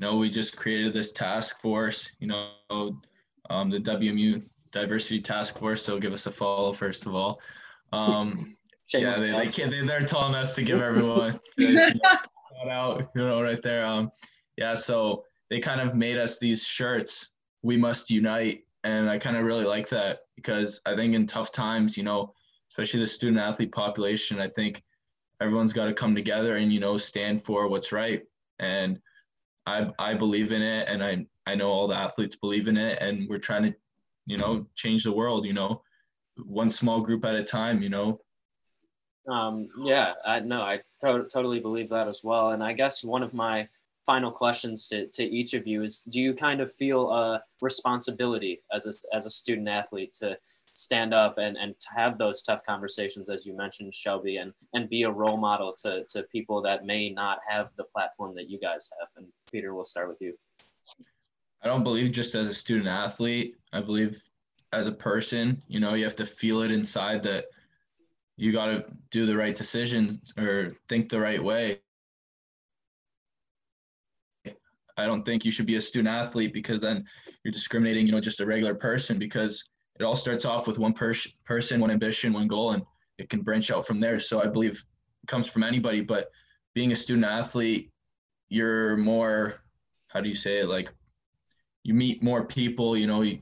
know, 0.00 0.16
we 0.16 0.30
just 0.30 0.56
created 0.56 0.92
this 0.92 1.12
task 1.12 1.60
force, 1.60 2.10
you 2.20 2.26
know, 2.26 2.50
um, 3.50 3.70
the 3.70 3.78
WMU 3.78 4.42
Diversity 4.72 5.20
Task 5.20 5.58
Force. 5.58 5.82
So 5.82 5.98
give 5.98 6.12
us 6.12 6.26
a 6.26 6.30
follow, 6.30 6.72
first 6.72 7.06
of 7.06 7.14
all. 7.14 7.40
Um, 7.92 8.56
yeah, 8.94 9.12
they, 9.12 9.30
they 9.30 9.46
can't, 9.46 9.70
they, 9.70 9.82
they're 9.82 10.00
telling 10.00 10.34
us 10.34 10.54
to 10.54 10.62
give 10.62 10.80
everyone 10.80 11.38
shout 11.60 12.68
out, 12.68 13.10
you 13.14 13.22
know, 13.22 13.42
right 13.42 13.62
there. 13.62 13.84
Um, 13.84 14.10
yeah, 14.56 14.74
so 14.74 15.24
they 15.48 15.60
kind 15.60 15.80
of 15.80 15.94
made 15.94 16.18
us 16.18 16.38
these 16.38 16.64
shirts. 16.64 17.28
We 17.62 17.76
must 17.76 18.10
unite, 18.10 18.64
and 18.84 19.08
I 19.08 19.18
kind 19.18 19.36
of 19.36 19.44
really 19.44 19.64
like 19.64 19.88
that 19.90 20.20
because 20.36 20.80
I 20.86 20.94
think 20.94 21.14
in 21.14 21.26
tough 21.26 21.52
times, 21.52 21.96
you 21.96 22.04
know, 22.04 22.32
especially 22.70 23.00
the 23.00 23.06
student 23.06 23.38
athlete 23.38 23.72
population, 23.72 24.40
I 24.40 24.48
think 24.48 24.82
everyone's 25.40 25.72
got 25.72 25.86
to 25.86 25.94
come 25.94 26.14
together 26.14 26.56
and 26.56 26.72
you 26.72 26.80
know 26.80 26.96
stand 26.96 27.44
for 27.44 27.68
what's 27.68 27.92
right. 27.92 28.22
And 28.58 28.98
I 29.66 29.90
I 29.98 30.14
believe 30.14 30.52
in 30.52 30.62
it, 30.62 30.88
and 30.88 31.02
I 31.02 31.26
I 31.46 31.54
know 31.54 31.68
all 31.68 31.88
the 31.88 31.96
athletes 31.96 32.36
believe 32.36 32.68
in 32.68 32.76
it, 32.76 33.00
and 33.00 33.28
we're 33.28 33.38
trying 33.38 33.64
to, 33.64 33.74
you 34.26 34.38
know, 34.38 34.66
change 34.74 35.04
the 35.04 35.12
world. 35.12 35.46
You 35.46 35.52
know, 35.52 35.82
one 36.44 36.70
small 36.70 37.00
group 37.00 37.24
at 37.24 37.34
a 37.34 37.44
time. 37.44 37.82
You 37.82 37.88
know, 37.88 38.20
um, 39.28 39.68
yeah, 39.82 40.14
I 40.24 40.40
no, 40.40 40.62
I 40.62 40.80
to- 41.00 41.28
totally 41.32 41.60
believe 41.60 41.88
that 41.90 42.08
as 42.08 42.22
well. 42.24 42.50
And 42.50 42.62
I 42.62 42.72
guess 42.72 43.04
one 43.04 43.22
of 43.22 43.34
my 43.34 43.68
final 44.06 44.30
questions 44.32 44.88
to, 44.88 45.06
to 45.08 45.22
each 45.22 45.54
of 45.54 45.66
you 45.66 45.82
is 45.82 46.00
do 46.00 46.20
you 46.20 46.34
kind 46.34 46.60
of 46.60 46.72
feel 46.72 47.10
a 47.10 47.42
responsibility 47.60 48.62
as 48.72 48.86
a, 48.86 49.14
as 49.14 49.26
a 49.26 49.30
student 49.30 49.68
athlete 49.68 50.14
to 50.14 50.38
stand 50.82 51.12
up 51.14 51.38
and, 51.38 51.56
and 51.56 51.74
have 51.94 52.18
those 52.18 52.42
tough 52.42 52.60
conversations 52.66 53.28
as 53.28 53.46
you 53.46 53.56
mentioned 53.56 53.94
shelby 53.94 54.38
and, 54.38 54.52
and 54.74 54.88
be 54.88 55.02
a 55.04 55.10
role 55.10 55.36
model 55.36 55.74
to, 55.78 56.04
to 56.08 56.22
people 56.24 56.62
that 56.62 56.84
may 56.84 57.10
not 57.10 57.38
have 57.48 57.68
the 57.76 57.84
platform 57.84 58.34
that 58.34 58.48
you 58.48 58.58
guys 58.58 58.90
have 58.98 59.08
and 59.16 59.26
peter 59.50 59.74
we'll 59.74 59.84
start 59.84 60.08
with 60.08 60.20
you 60.20 60.34
i 61.62 61.66
don't 61.66 61.84
believe 61.84 62.10
just 62.10 62.34
as 62.34 62.48
a 62.48 62.54
student 62.54 62.88
athlete 62.88 63.56
i 63.72 63.80
believe 63.80 64.22
as 64.72 64.86
a 64.86 64.92
person 64.92 65.60
you 65.68 65.80
know 65.80 65.94
you 65.94 66.04
have 66.04 66.16
to 66.16 66.26
feel 66.26 66.62
it 66.62 66.70
inside 66.70 67.22
that 67.22 67.46
you 68.40 68.52
got 68.52 68.66
to 68.66 68.86
do 69.10 69.26
the 69.26 69.36
right 69.36 69.54
decisions 69.54 70.32
or 70.38 70.70
think 70.88 71.10
the 71.10 71.20
right 71.20 71.44
way. 71.44 71.80
I 74.96 75.04
don't 75.04 75.24
think 75.24 75.44
you 75.44 75.50
should 75.50 75.66
be 75.66 75.76
a 75.76 75.80
student 75.80 76.08
athlete 76.08 76.54
because 76.54 76.80
then 76.80 77.04
you're 77.44 77.52
discriminating, 77.52 78.06
you 78.06 78.12
know, 78.12 78.20
just 78.20 78.40
a 78.40 78.46
regular 78.46 78.74
person 78.74 79.18
because 79.18 79.62
it 80.00 80.04
all 80.04 80.16
starts 80.16 80.46
off 80.46 80.66
with 80.66 80.78
one 80.78 80.94
per- 80.94 81.14
person, 81.44 81.78
one 81.78 81.90
ambition, 81.90 82.32
one 82.32 82.48
goal, 82.48 82.72
and 82.72 82.82
it 83.18 83.28
can 83.28 83.42
branch 83.42 83.70
out 83.70 83.86
from 83.86 84.00
there. 84.00 84.18
So 84.18 84.42
I 84.42 84.46
believe 84.46 84.82
it 85.22 85.26
comes 85.26 85.46
from 85.46 85.62
anybody, 85.62 86.00
but 86.00 86.30
being 86.74 86.92
a 86.92 86.96
student 86.96 87.26
athlete, 87.26 87.90
you're 88.48 88.96
more, 88.96 89.60
how 90.08 90.22
do 90.22 90.28
you 90.30 90.34
say 90.34 90.60
it? 90.60 90.68
Like 90.68 90.88
you 91.82 91.92
meet 91.92 92.22
more 92.22 92.44
people, 92.44 92.96
you 92.96 93.06
know, 93.06 93.20
you, 93.20 93.40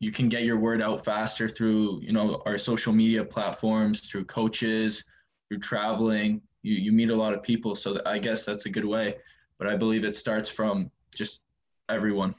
you 0.00 0.10
can 0.10 0.28
get 0.28 0.42
your 0.42 0.58
word 0.58 0.82
out 0.82 1.04
faster 1.04 1.48
through 1.48 2.00
you 2.02 2.12
know 2.12 2.42
our 2.44 2.58
social 2.58 2.92
media 2.92 3.24
platforms 3.24 4.00
through 4.00 4.24
coaches 4.24 5.04
through 5.48 5.60
traveling 5.60 6.42
you, 6.62 6.74
you 6.74 6.90
meet 6.90 7.10
a 7.10 7.14
lot 7.14 7.32
of 7.32 7.40
people 7.44 7.76
so 7.76 8.00
i 8.04 8.18
guess 8.18 8.44
that's 8.44 8.66
a 8.66 8.68
good 8.68 8.84
way 8.84 9.14
but 9.58 9.68
i 9.68 9.76
believe 9.76 10.02
it 10.02 10.16
starts 10.16 10.50
from 10.50 10.90
just 11.14 11.42
everyone 11.88 12.34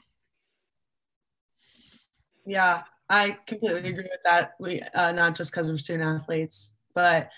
yeah 2.44 2.82
i 3.08 3.36
completely 3.46 3.90
agree 3.90 4.04
with 4.04 4.22
that 4.24 4.52
we 4.58 4.80
uh, 4.94 5.12
not 5.12 5.34
just 5.34 5.52
because 5.52 5.70
we're 5.70 5.78
student 5.78 6.20
athletes 6.20 6.76
but 6.94 7.30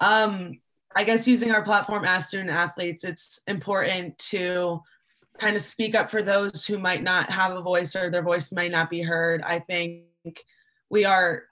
um 0.00 0.58
i 0.96 1.04
guess 1.04 1.28
using 1.28 1.50
our 1.50 1.62
platform 1.62 2.04
as 2.04 2.28
student 2.28 2.50
athletes 2.50 3.04
it's 3.04 3.40
important 3.46 4.16
to 4.18 4.80
kind 5.40 5.56
of 5.56 5.62
speak 5.62 5.94
up 5.94 6.10
for 6.10 6.22
those 6.22 6.66
who 6.66 6.78
might 6.78 7.02
not 7.02 7.30
have 7.30 7.56
a 7.56 7.62
voice 7.62 7.96
or 7.96 8.10
their 8.10 8.22
voice 8.22 8.52
might 8.52 8.70
not 8.70 8.90
be 8.90 9.02
heard. 9.02 9.42
I 9.42 9.58
think 9.58 10.04
we 10.90 11.04
are, 11.04 11.44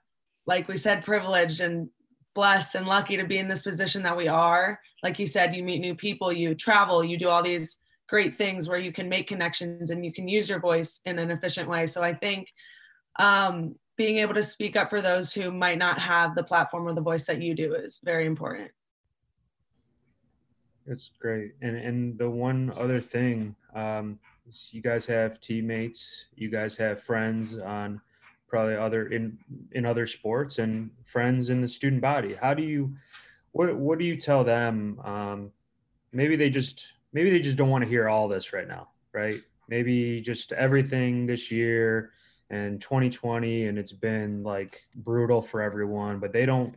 like 0.45 0.67
we 0.67 0.77
said, 0.77 1.03
privileged 1.03 1.59
and 1.59 1.89
blessed 2.35 2.75
and 2.75 2.87
lucky 2.87 3.17
to 3.17 3.25
be 3.25 3.39
in 3.39 3.47
this 3.47 3.63
position 3.63 4.03
that 4.03 4.15
we 4.15 4.27
are. 4.27 4.79
Like 5.01 5.17
you 5.17 5.27
said, 5.27 5.55
you 5.55 5.63
meet 5.63 5.81
new 5.81 5.95
people, 5.95 6.31
you 6.31 6.53
travel, 6.55 7.03
you 7.03 7.17
do 7.17 7.29
all 7.29 7.43
these 7.43 7.81
great 8.07 8.33
things 8.33 8.69
where 8.69 8.79
you 8.79 8.91
can 8.91 9.09
make 9.09 9.27
connections 9.27 9.89
and 9.89 10.05
you 10.05 10.13
can 10.13 10.27
use 10.27 10.47
your 10.47 10.59
voice 10.59 11.01
in 11.05 11.19
an 11.19 11.31
efficient 11.31 11.67
way. 11.67 11.87
So 11.87 12.01
I 12.01 12.13
think 12.13 12.53
um, 13.19 13.75
being 13.97 14.17
able 14.17 14.33
to 14.33 14.41
speak 14.41 14.75
up 14.75 14.89
for 14.89 15.01
those 15.01 15.33
who 15.33 15.51
might 15.51 15.77
not 15.77 15.99
have 15.99 16.33
the 16.33 16.43
platform 16.43 16.87
or 16.87 16.93
the 16.93 17.01
voice 17.01 17.25
that 17.25 17.41
you 17.41 17.53
do 17.53 17.75
is 17.75 17.99
very 18.03 18.25
important. 18.25 18.71
It's 20.87 21.11
great. 21.19 21.51
And 21.61 21.75
and 21.75 22.17
the 22.17 22.29
one 22.29 22.73
other 22.75 22.99
thing, 22.99 23.55
um, 23.75 24.17
you 24.71 24.81
guys 24.81 25.05
have 25.05 25.39
teammates, 25.39 26.25
you 26.35 26.49
guys 26.49 26.75
have 26.77 27.03
friends 27.03 27.55
on 27.55 28.01
probably 28.47 28.75
other 28.75 29.07
in 29.09 29.37
in 29.73 29.85
other 29.85 30.07
sports 30.07 30.57
and 30.57 30.89
friends 31.03 31.51
in 31.51 31.61
the 31.61 31.67
student 31.67 32.01
body. 32.01 32.33
How 32.33 32.55
do 32.55 32.63
you 32.63 32.95
what 33.51 33.75
what 33.75 33.99
do 33.99 34.05
you 34.05 34.15
tell 34.15 34.43
them? 34.43 34.99
Um, 35.03 35.51
maybe 36.11 36.35
they 36.35 36.49
just 36.49 36.87
maybe 37.13 37.29
they 37.29 37.39
just 37.39 37.57
don't 37.57 37.69
want 37.69 37.83
to 37.83 37.89
hear 37.89 38.09
all 38.09 38.27
this 38.27 38.53
right 38.53 38.67
now, 38.67 38.87
right? 39.13 39.41
Maybe 39.67 40.21
just 40.21 40.53
everything 40.53 41.27
this 41.27 41.51
year 41.51 42.13
and 42.49 42.81
2020 42.81 43.67
and 43.67 43.77
it's 43.77 43.91
been 43.91 44.43
like 44.43 44.83
brutal 44.95 45.41
for 45.41 45.61
everyone, 45.61 46.19
but 46.19 46.33
they 46.33 46.45
don't 46.45 46.75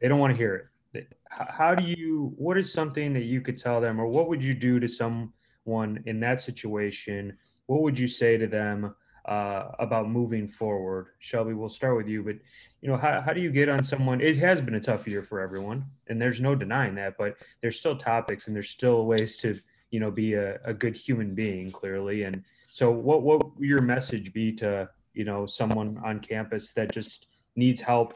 they 0.00 0.08
don't 0.08 0.18
want 0.18 0.32
to 0.32 0.36
hear 0.36 0.70
it. 0.94 1.08
How 1.28 1.74
do 1.74 1.84
you 1.84 2.32
what 2.36 2.58
is 2.58 2.72
something 2.72 3.12
that 3.14 3.24
you 3.24 3.40
could 3.40 3.56
tell 3.56 3.80
them 3.80 4.00
or 4.00 4.06
what 4.06 4.28
would 4.28 4.42
you 4.42 4.54
do 4.54 4.78
to 4.80 4.88
someone 4.88 6.02
in 6.06 6.20
that 6.20 6.40
situation? 6.40 7.36
What 7.66 7.82
would 7.82 7.98
you 7.98 8.08
say 8.08 8.36
to 8.36 8.46
them 8.46 8.94
uh, 9.24 9.70
about 9.78 10.08
moving 10.08 10.46
forward? 10.46 11.08
Shelby 11.18 11.54
we'll 11.54 11.68
start 11.68 11.96
with 11.96 12.08
you 12.08 12.22
but 12.22 12.36
you 12.80 12.88
know 12.88 12.96
how, 12.96 13.20
how 13.20 13.32
do 13.32 13.40
you 13.40 13.50
get 13.50 13.68
on 13.68 13.82
someone? 13.82 14.20
It 14.20 14.36
has 14.36 14.60
been 14.60 14.74
a 14.74 14.80
tough 14.80 15.08
year 15.08 15.22
for 15.22 15.40
everyone 15.40 15.84
and 16.08 16.20
there's 16.20 16.40
no 16.40 16.54
denying 16.54 16.94
that 16.96 17.14
but 17.18 17.36
there's 17.60 17.78
still 17.78 17.96
topics 17.96 18.46
and 18.46 18.54
there's 18.54 18.70
still 18.70 19.06
ways 19.06 19.36
to 19.38 19.58
you 19.90 20.00
know 20.00 20.10
be 20.10 20.34
a, 20.34 20.60
a 20.64 20.74
good 20.74 20.96
human 20.96 21.34
being 21.34 21.70
clearly 21.70 22.22
and 22.24 22.44
so 22.72 22.90
what 22.90 23.22
what 23.22 23.38
would 23.44 23.68
your 23.68 23.82
message 23.82 24.32
be 24.32 24.52
to 24.52 24.88
you 25.12 25.24
know 25.24 25.44
someone 25.44 26.00
on 26.04 26.20
campus 26.20 26.72
that 26.72 26.90
just 26.90 27.26
needs 27.54 27.80
help 27.80 28.14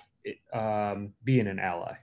um, 0.52 1.12
being 1.24 1.46
an 1.46 1.58
ally 1.58 1.94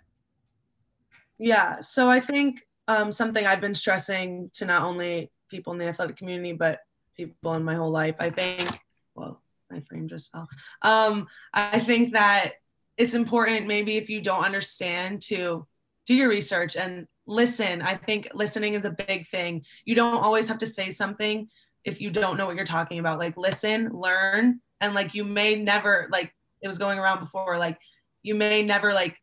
yeah. 1.43 1.81
So 1.81 2.09
I 2.09 2.19
think 2.19 2.61
um, 2.87 3.11
something 3.11 3.45
I've 3.45 3.61
been 3.61 3.75
stressing 3.75 4.51
to 4.55 4.65
not 4.65 4.83
only 4.83 5.31
people 5.49 5.73
in 5.73 5.79
the 5.79 5.87
athletic 5.87 6.17
community, 6.17 6.53
but 6.53 6.79
people 7.17 7.53
in 7.55 7.63
my 7.63 7.75
whole 7.75 7.91
life. 7.91 8.15
I 8.19 8.29
think, 8.29 8.79
well, 9.15 9.41
my 9.69 9.81
frame 9.81 10.07
just 10.07 10.31
fell. 10.31 10.47
Um, 10.81 11.27
I 11.53 11.79
think 11.79 12.13
that 12.13 12.53
it's 12.97 13.13
important, 13.13 13.67
maybe 13.67 13.97
if 13.97 14.09
you 14.09 14.21
don't 14.21 14.45
understand, 14.45 15.21
to 15.23 15.67
do 16.05 16.15
your 16.15 16.29
research 16.29 16.77
and 16.77 17.07
listen. 17.25 17.81
I 17.81 17.95
think 17.95 18.29
listening 18.33 18.75
is 18.75 18.85
a 18.85 18.91
big 18.91 19.27
thing. 19.27 19.63
You 19.85 19.95
don't 19.95 20.23
always 20.23 20.47
have 20.47 20.59
to 20.59 20.65
say 20.65 20.91
something 20.91 21.49
if 21.85 22.01
you 22.01 22.09
don't 22.09 22.37
know 22.37 22.45
what 22.45 22.55
you're 22.55 22.65
talking 22.65 22.99
about. 22.99 23.19
Like, 23.19 23.37
listen, 23.37 23.89
learn, 23.89 24.59
and 24.81 24.93
like, 24.93 25.13
you 25.13 25.23
may 25.23 25.55
never, 25.55 26.07
like, 26.11 26.33
it 26.61 26.67
was 26.67 26.77
going 26.77 26.99
around 26.99 27.19
before, 27.19 27.57
like, 27.57 27.77
you 28.21 28.35
may 28.35 28.61
never, 28.61 28.93
like, 28.93 29.17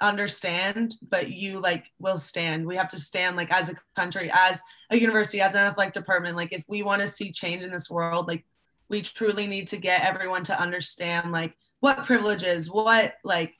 understand 0.00 0.94
but 1.10 1.30
you 1.30 1.60
like 1.60 1.84
will 1.98 2.16
stand 2.16 2.66
we 2.66 2.74
have 2.74 2.88
to 2.88 2.98
stand 2.98 3.36
like 3.36 3.52
as 3.52 3.68
a 3.68 3.74
country 3.94 4.30
as 4.32 4.62
a 4.90 4.98
university 4.98 5.42
as 5.42 5.54
an 5.54 5.60
athletic 5.60 5.92
department 5.92 6.36
like 6.36 6.52
if 6.52 6.64
we 6.68 6.82
want 6.82 7.02
to 7.02 7.06
see 7.06 7.30
change 7.30 7.62
in 7.62 7.70
this 7.70 7.90
world 7.90 8.26
like 8.26 8.46
we 8.88 9.02
truly 9.02 9.46
need 9.46 9.68
to 9.68 9.76
get 9.76 10.02
everyone 10.02 10.42
to 10.42 10.58
understand 10.58 11.32
like 11.32 11.54
what 11.80 12.04
privileges 12.04 12.70
what 12.70 13.14
like 13.24 13.54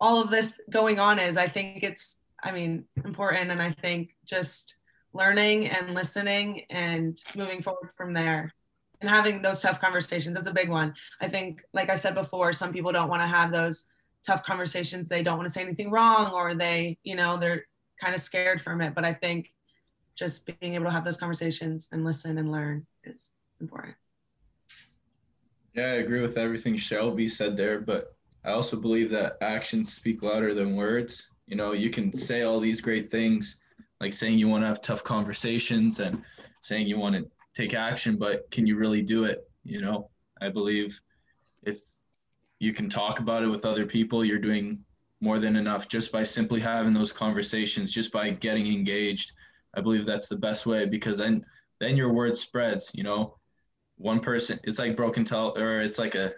all 0.00 0.22
of 0.22 0.30
this 0.30 0.58
going 0.70 0.98
on 0.98 1.18
is 1.18 1.36
i 1.36 1.46
think 1.46 1.82
it's 1.82 2.22
i 2.42 2.50
mean 2.50 2.84
important 3.04 3.50
and 3.50 3.60
i 3.60 3.70
think 3.70 4.16
just 4.24 4.77
learning 5.18 5.66
and 5.66 5.94
listening 5.94 6.62
and 6.70 7.20
moving 7.36 7.60
forward 7.60 7.90
from 7.96 8.14
there. 8.14 8.54
And 9.00 9.10
having 9.10 9.42
those 9.42 9.60
tough 9.60 9.80
conversations 9.80 10.38
is 10.38 10.46
a 10.46 10.52
big 10.52 10.70
one. 10.70 10.94
I 11.20 11.28
think 11.28 11.62
like 11.74 11.90
i 11.90 11.96
said 11.96 12.14
before 12.14 12.52
some 12.52 12.72
people 12.72 12.92
don't 12.92 13.08
want 13.08 13.22
to 13.22 13.28
have 13.28 13.52
those 13.52 13.86
tough 14.26 14.44
conversations. 14.44 15.08
They 15.08 15.22
don't 15.22 15.36
want 15.36 15.48
to 15.48 15.52
say 15.52 15.62
anything 15.62 15.90
wrong 15.90 16.32
or 16.32 16.54
they 16.54 16.98
you 17.02 17.16
know 17.16 17.36
they're 17.36 17.66
kind 18.00 18.14
of 18.14 18.20
scared 18.20 18.62
from 18.62 18.80
it. 18.80 18.94
But 18.94 19.04
i 19.04 19.12
think 19.12 19.52
just 20.16 20.46
being 20.60 20.74
able 20.74 20.86
to 20.86 20.90
have 20.90 21.04
those 21.04 21.16
conversations 21.16 21.88
and 21.92 22.04
listen 22.04 22.38
and 22.38 22.50
learn 22.50 22.86
is 23.04 23.32
important. 23.60 23.96
Yeah 25.74 25.90
i 25.90 26.02
agree 26.04 26.22
with 26.22 26.38
everything 26.38 26.76
shelby 26.76 27.28
said 27.28 27.56
there 27.56 27.80
but 27.80 28.16
i 28.44 28.50
also 28.50 28.76
believe 28.76 29.10
that 29.10 29.36
actions 29.40 29.92
speak 29.92 30.22
louder 30.22 30.54
than 30.54 30.76
words. 30.76 31.28
You 31.46 31.56
know 31.56 31.72
you 31.72 31.90
can 31.90 32.12
say 32.12 32.42
all 32.42 32.60
these 32.60 32.80
great 32.80 33.10
things 33.10 33.56
like 34.00 34.12
saying 34.12 34.38
you 34.38 34.48
want 34.48 34.62
to 34.62 34.68
have 34.68 34.80
tough 34.80 35.02
conversations 35.04 36.00
and 36.00 36.22
saying 36.60 36.86
you 36.86 36.98
want 36.98 37.14
to 37.14 37.28
take 37.54 37.74
action 37.74 38.16
but 38.16 38.50
can 38.50 38.66
you 38.66 38.76
really 38.76 39.02
do 39.02 39.24
it? 39.24 39.48
You 39.64 39.80
know 39.80 40.10
i 40.40 40.48
believe 40.48 40.98
if 41.64 41.82
you 42.60 42.72
can 42.72 42.88
talk 42.88 43.20
about 43.20 43.42
it 43.42 43.48
with 43.48 43.64
other 43.64 43.84
people 43.84 44.24
you're 44.24 44.38
doing 44.38 44.84
more 45.20 45.38
than 45.38 45.56
enough 45.56 45.88
just 45.88 46.12
by 46.12 46.22
simply 46.22 46.60
having 46.60 46.92
those 46.92 47.12
conversations 47.12 47.92
just 47.92 48.12
by 48.12 48.30
getting 48.30 48.66
engaged. 48.68 49.32
I 49.74 49.80
believe 49.80 50.06
that's 50.06 50.28
the 50.28 50.36
best 50.36 50.66
way 50.66 50.86
because 50.86 51.18
then 51.18 51.44
then 51.80 51.96
your 51.96 52.12
word 52.12 52.38
spreads 52.38 52.90
you 52.94 53.02
know. 53.02 53.34
One 53.96 54.20
person 54.20 54.60
it's 54.62 54.78
like 54.78 54.96
broken 54.96 55.24
tel 55.24 55.58
or 55.58 55.80
it's 55.80 55.98
like 55.98 56.14
a 56.14 56.32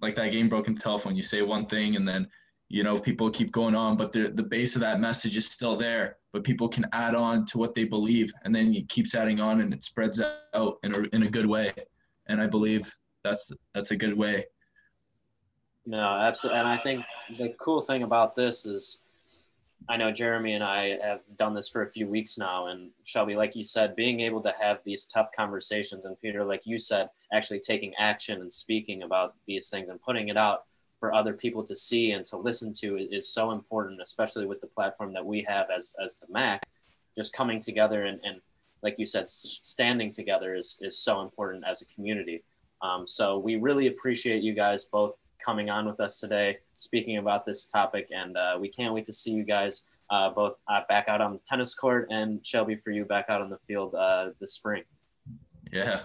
like 0.00 0.16
that 0.16 0.32
game 0.32 0.48
broken 0.48 0.76
telephone. 0.76 1.14
You 1.14 1.22
say 1.22 1.42
one 1.42 1.66
thing 1.66 1.94
and 1.96 2.06
then 2.06 2.26
you 2.68 2.82
know 2.82 2.98
people 2.98 3.30
keep 3.30 3.50
going 3.50 3.74
on 3.74 3.96
but 3.96 4.12
the, 4.12 4.30
the 4.34 4.42
base 4.42 4.74
of 4.74 4.80
that 4.80 5.00
message 5.00 5.36
is 5.36 5.46
still 5.46 5.76
there 5.76 6.18
but 6.32 6.44
people 6.44 6.68
can 6.68 6.86
add 6.92 7.14
on 7.14 7.46
to 7.46 7.58
what 7.58 7.74
they 7.74 7.84
believe 7.84 8.32
and 8.44 8.54
then 8.54 8.74
it 8.74 8.88
keeps 8.88 9.14
adding 9.14 9.40
on 9.40 9.60
and 9.60 9.72
it 9.72 9.82
spreads 9.82 10.20
out 10.54 10.78
in 10.82 10.94
a, 10.94 11.02
in 11.14 11.22
a 11.22 11.30
good 11.30 11.46
way. 11.46 11.72
And 12.26 12.40
i 12.40 12.46
believe 12.46 12.94
that's 13.24 13.50
that's 13.74 13.90
a 13.90 13.96
good 13.96 14.16
way. 14.16 14.46
No 15.86 15.98
absolutely 15.98 16.60
and 16.60 16.68
i 16.68 16.76
think 16.76 17.04
the 17.38 17.54
cool 17.58 17.80
thing 17.80 18.02
about 18.02 18.34
this 18.34 18.66
is 18.66 19.00
i 19.88 19.96
know 19.96 20.12
jeremy 20.12 20.52
and 20.52 20.62
i 20.62 20.98
have 21.02 21.20
done 21.36 21.54
this 21.54 21.68
for 21.70 21.82
a 21.82 21.90
few 21.90 22.06
weeks 22.06 22.36
now 22.36 22.66
and 22.66 22.90
shelby 23.04 23.36
like 23.36 23.56
you 23.56 23.64
said 23.64 23.96
being 23.96 24.20
able 24.20 24.42
to 24.42 24.52
have 24.60 24.80
these 24.84 25.06
tough 25.06 25.28
conversations 25.34 26.04
and 26.04 26.20
peter 26.20 26.44
like 26.44 26.62
you 26.66 26.78
said 26.78 27.08
actually 27.32 27.58
taking 27.58 27.94
action 27.98 28.42
and 28.42 28.52
speaking 28.52 29.02
about 29.02 29.34
these 29.46 29.70
things 29.70 29.88
and 29.88 29.98
putting 30.02 30.28
it 30.28 30.36
out 30.36 30.64
for 31.00 31.14
other 31.14 31.32
people 31.32 31.62
to 31.64 31.76
see 31.76 32.12
and 32.12 32.24
to 32.26 32.36
listen 32.36 32.72
to 32.72 32.96
is 32.96 33.28
so 33.32 33.52
important, 33.52 34.00
especially 34.02 34.46
with 34.46 34.60
the 34.60 34.66
platform 34.66 35.12
that 35.12 35.24
we 35.24 35.42
have 35.48 35.68
as, 35.74 35.94
as 36.04 36.16
the 36.16 36.26
MAC. 36.30 36.62
Just 37.16 37.32
coming 37.32 37.60
together 37.60 38.04
and, 38.04 38.20
and 38.24 38.40
like 38.82 38.98
you 38.98 39.06
said, 39.06 39.28
standing 39.28 40.10
together 40.10 40.54
is, 40.54 40.78
is 40.82 40.98
so 40.98 41.20
important 41.20 41.64
as 41.68 41.82
a 41.82 41.86
community. 41.86 42.44
Um, 42.80 43.06
so 43.06 43.38
we 43.38 43.56
really 43.56 43.88
appreciate 43.88 44.42
you 44.42 44.54
guys 44.54 44.84
both 44.84 45.14
coming 45.44 45.70
on 45.70 45.86
with 45.86 46.00
us 46.00 46.20
today, 46.20 46.58
speaking 46.74 47.18
about 47.18 47.44
this 47.44 47.66
topic, 47.66 48.08
and 48.14 48.36
uh, 48.36 48.56
we 48.60 48.68
can't 48.68 48.92
wait 48.92 49.04
to 49.04 49.12
see 49.12 49.32
you 49.32 49.44
guys 49.44 49.86
uh, 50.10 50.30
both 50.30 50.60
uh, 50.68 50.80
back 50.88 51.08
out 51.08 51.20
on 51.20 51.32
the 51.34 51.40
tennis 51.46 51.74
court 51.74 52.08
and 52.10 52.44
Shelby 52.44 52.76
for 52.76 52.90
you 52.90 53.04
back 53.04 53.26
out 53.28 53.40
on 53.40 53.50
the 53.50 53.58
field 53.66 53.94
uh, 53.94 54.30
this 54.40 54.54
spring. 54.54 54.84
Yeah. 55.72 56.02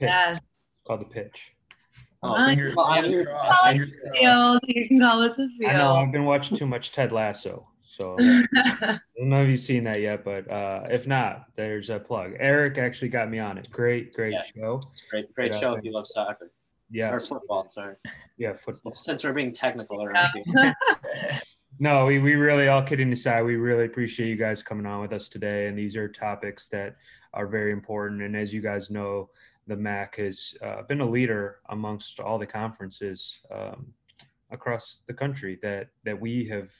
Yeah. 0.00 0.38
called 0.86 1.00
the 1.00 1.04
pitch. 1.04 1.54
Oh, 2.22 2.34
fingers, 2.46 2.74
fingers 2.74 3.26
crossed. 3.26 3.64
Fingers 3.64 3.92
crossed. 4.00 4.18
Field. 4.18 4.60
You 4.68 4.88
can 4.88 5.00
call 5.00 5.22
it 5.22 5.36
the 5.36 5.48
field. 5.58 5.72
I 5.72 5.78
know 5.78 5.96
I've 5.96 6.12
been 6.12 6.24
watching 6.24 6.56
too 6.56 6.66
much 6.66 6.92
Ted 6.92 7.12
Lasso. 7.12 7.66
So 7.92 8.16
I 8.20 8.98
don't 9.18 9.28
know 9.28 9.42
if 9.42 9.50
you've 9.50 9.60
seen 9.60 9.84
that 9.84 10.00
yet, 10.00 10.24
but 10.24 10.50
uh, 10.50 10.84
if 10.90 11.06
not, 11.06 11.46
there's 11.56 11.90
a 11.90 11.98
plug. 11.98 12.32
Eric 12.38 12.78
actually 12.78 13.10
got 13.10 13.28
me 13.28 13.38
on 13.38 13.58
it. 13.58 13.68
Great, 13.70 14.14
great 14.14 14.32
yeah. 14.32 14.42
show. 14.42 14.80
It's 14.92 15.02
great, 15.02 15.34
great 15.34 15.54
show 15.54 15.74
if 15.74 15.84
you 15.84 15.92
love 15.92 16.06
soccer. 16.06 16.50
Yeah. 16.90 17.12
Or 17.12 17.20
football, 17.20 17.66
sorry. 17.68 17.96
Yeah, 18.38 18.54
football. 18.54 18.92
Since 18.92 19.24
we're 19.24 19.32
being 19.32 19.52
technical 19.52 20.02
around 20.02 20.30
here. 20.34 20.74
no, 21.78 22.06
we, 22.06 22.18
we 22.18 22.34
really, 22.34 22.68
all 22.68 22.82
kidding 22.82 23.12
aside, 23.12 23.42
we 23.42 23.56
really 23.56 23.84
appreciate 23.84 24.28
you 24.28 24.36
guys 24.36 24.62
coming 24.62 24.86
on 24.86 25.00
with 25.00 25.12
us 25.12 25.28
today. 25.28 25.66
And 25.66 25.78
these 25.78 25.96
are 25.96 26.08
topics 26.08 26.68
that 26.68 26.96
are 27.34 27.46
very 27.46 27.72
important. 27.72 28.22
And 28.22 28.36
as 28.36 28.54
you 28.54 28.62
guys 28.62 28.90
know, 28.90 29.30
the 29.66 29.76
MAC 29.76 30.16
has 30.16 30.54
uh, 30.62 30.82
been 30.82 31.00
a 31.00 31.08
leader 31.08 31.60
amongst 31.68 32.20
all 32.20 32.38
the 32.38 32.46
conferences 32.46 33.38
um, 33.50 33.92
across 34.50 35.02
the 35.06 35.14
country 35.14 35.58
that 35.62 35.88
that 36.04 36.18
we 36.18 36.46
have 36.46 36.70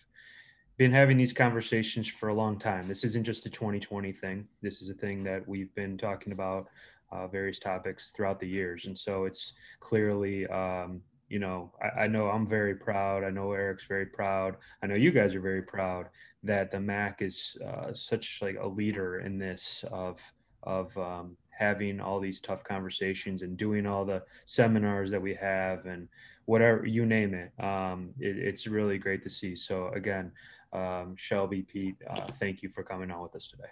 been 0.79 0.93
having 0.93 1.17
these 1.17 1.33
conversations 1.33 2.09
for 2.09 2.29
a 2.29 2.35
long 2.35 2.59
time. 2.59 2.89
This 2.89 3.05
isn't 3.05 3.25
just 3.25 3.47
a 3.47 3.51
2020 3.51 4.13
thing. 4.13 4.49
This 4.63 4.83
is 4.83 4.89
a 4.89 4.95
thing 4.95 5.23
that 5.25 5.47
we've 5.47 5.75
been 5.75 5.97
talking 5.97 6.33
about 6.33 6.69
uh, 7.13 7.27
various 7.29 7.59
topics 7.59 8.13
throughout 8.17 8.41
the 8.41 8.49
years, 8.49 8.87
and 8.87 8.97
so 8.97 9.25
it's 9.25 9.55
clearly. 9.81 10.47
Um, 10.49 11.03
you 11.29 11.39
know, 11.39 11.73
I, 11.81 12.03
I, 12.03 12.07
know 12.09 12.29
I'm 12.29 12.47
very 12.47 12.75
proud. 12.75 13.25
I 13.25 13.31
know 13.31 13.53
Eric's 13.53 13.87
very 13.87 14.05
proud. 14.05 14.57
I 14.83 14.87
know 14.87 14.97
you 14.97 15.11
guys 15.11 15.35
are 15.35 15.41
very 15.41 15.63
proud 15.63 16.11
that 16.43 16.71
the 16.71 16.79
MAC 16.79 17.23
is 17.23 17.57
uh, 17.67 17.95
such 17.95 18.41
like 18.43 18.59
a 18.61 18.69
leader 18.69 19.21
in 19.21 19.39
this 19.39 19.83
of 19.91 20.21
of 20.63 20.97
um, 20.99 21.39
having 21.53 22.01
all 22.01 22.19
these 22.21 22.41
tough 22.41 22.65
conversations 22.65 23.43
and 23.43 23.57
doing 23.57 23.87
all 23.87 24.05
the 24.05 24.23
seminars 24.47 25.11
that 25.11 25.23
we 25.23 25.35
have 25.35 25.85
and 25.87 26.09
whatever 26.47 26.85
you 26.87 27.07
name 27.07 27.35
it. 27.35 27.53
Um, 27.63 28.11
it 28.19 28.37
it's 28.37 28.67
really 28.67 28.99
great 28.99 29.23
to 29.23 29.31
see. 29.31 29.55
So 29.55 29.89
again, 29.89 30.33
um, 30.73 31.15
Shelby, 31.17 31.63
Pete, 31.63 31.97
uh, 32.11 32.27
thank 32.41 32.63
you 32.63 32.69
for 32.69 32.83
coming 32.83 33.11
on 33.11 33.23
with 33.23 33.37
us 33.37 33.49
today. 33.49 33.65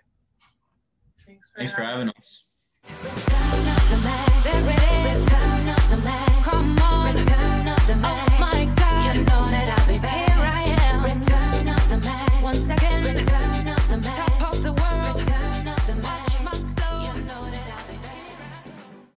Thanks 1.27 1.51
for, 1.51 1.59
Thanks 1.59 1.73
having, 1.73 1.87
for 1.87 1.91
having 1.91 2.09
us. 2.19 2.45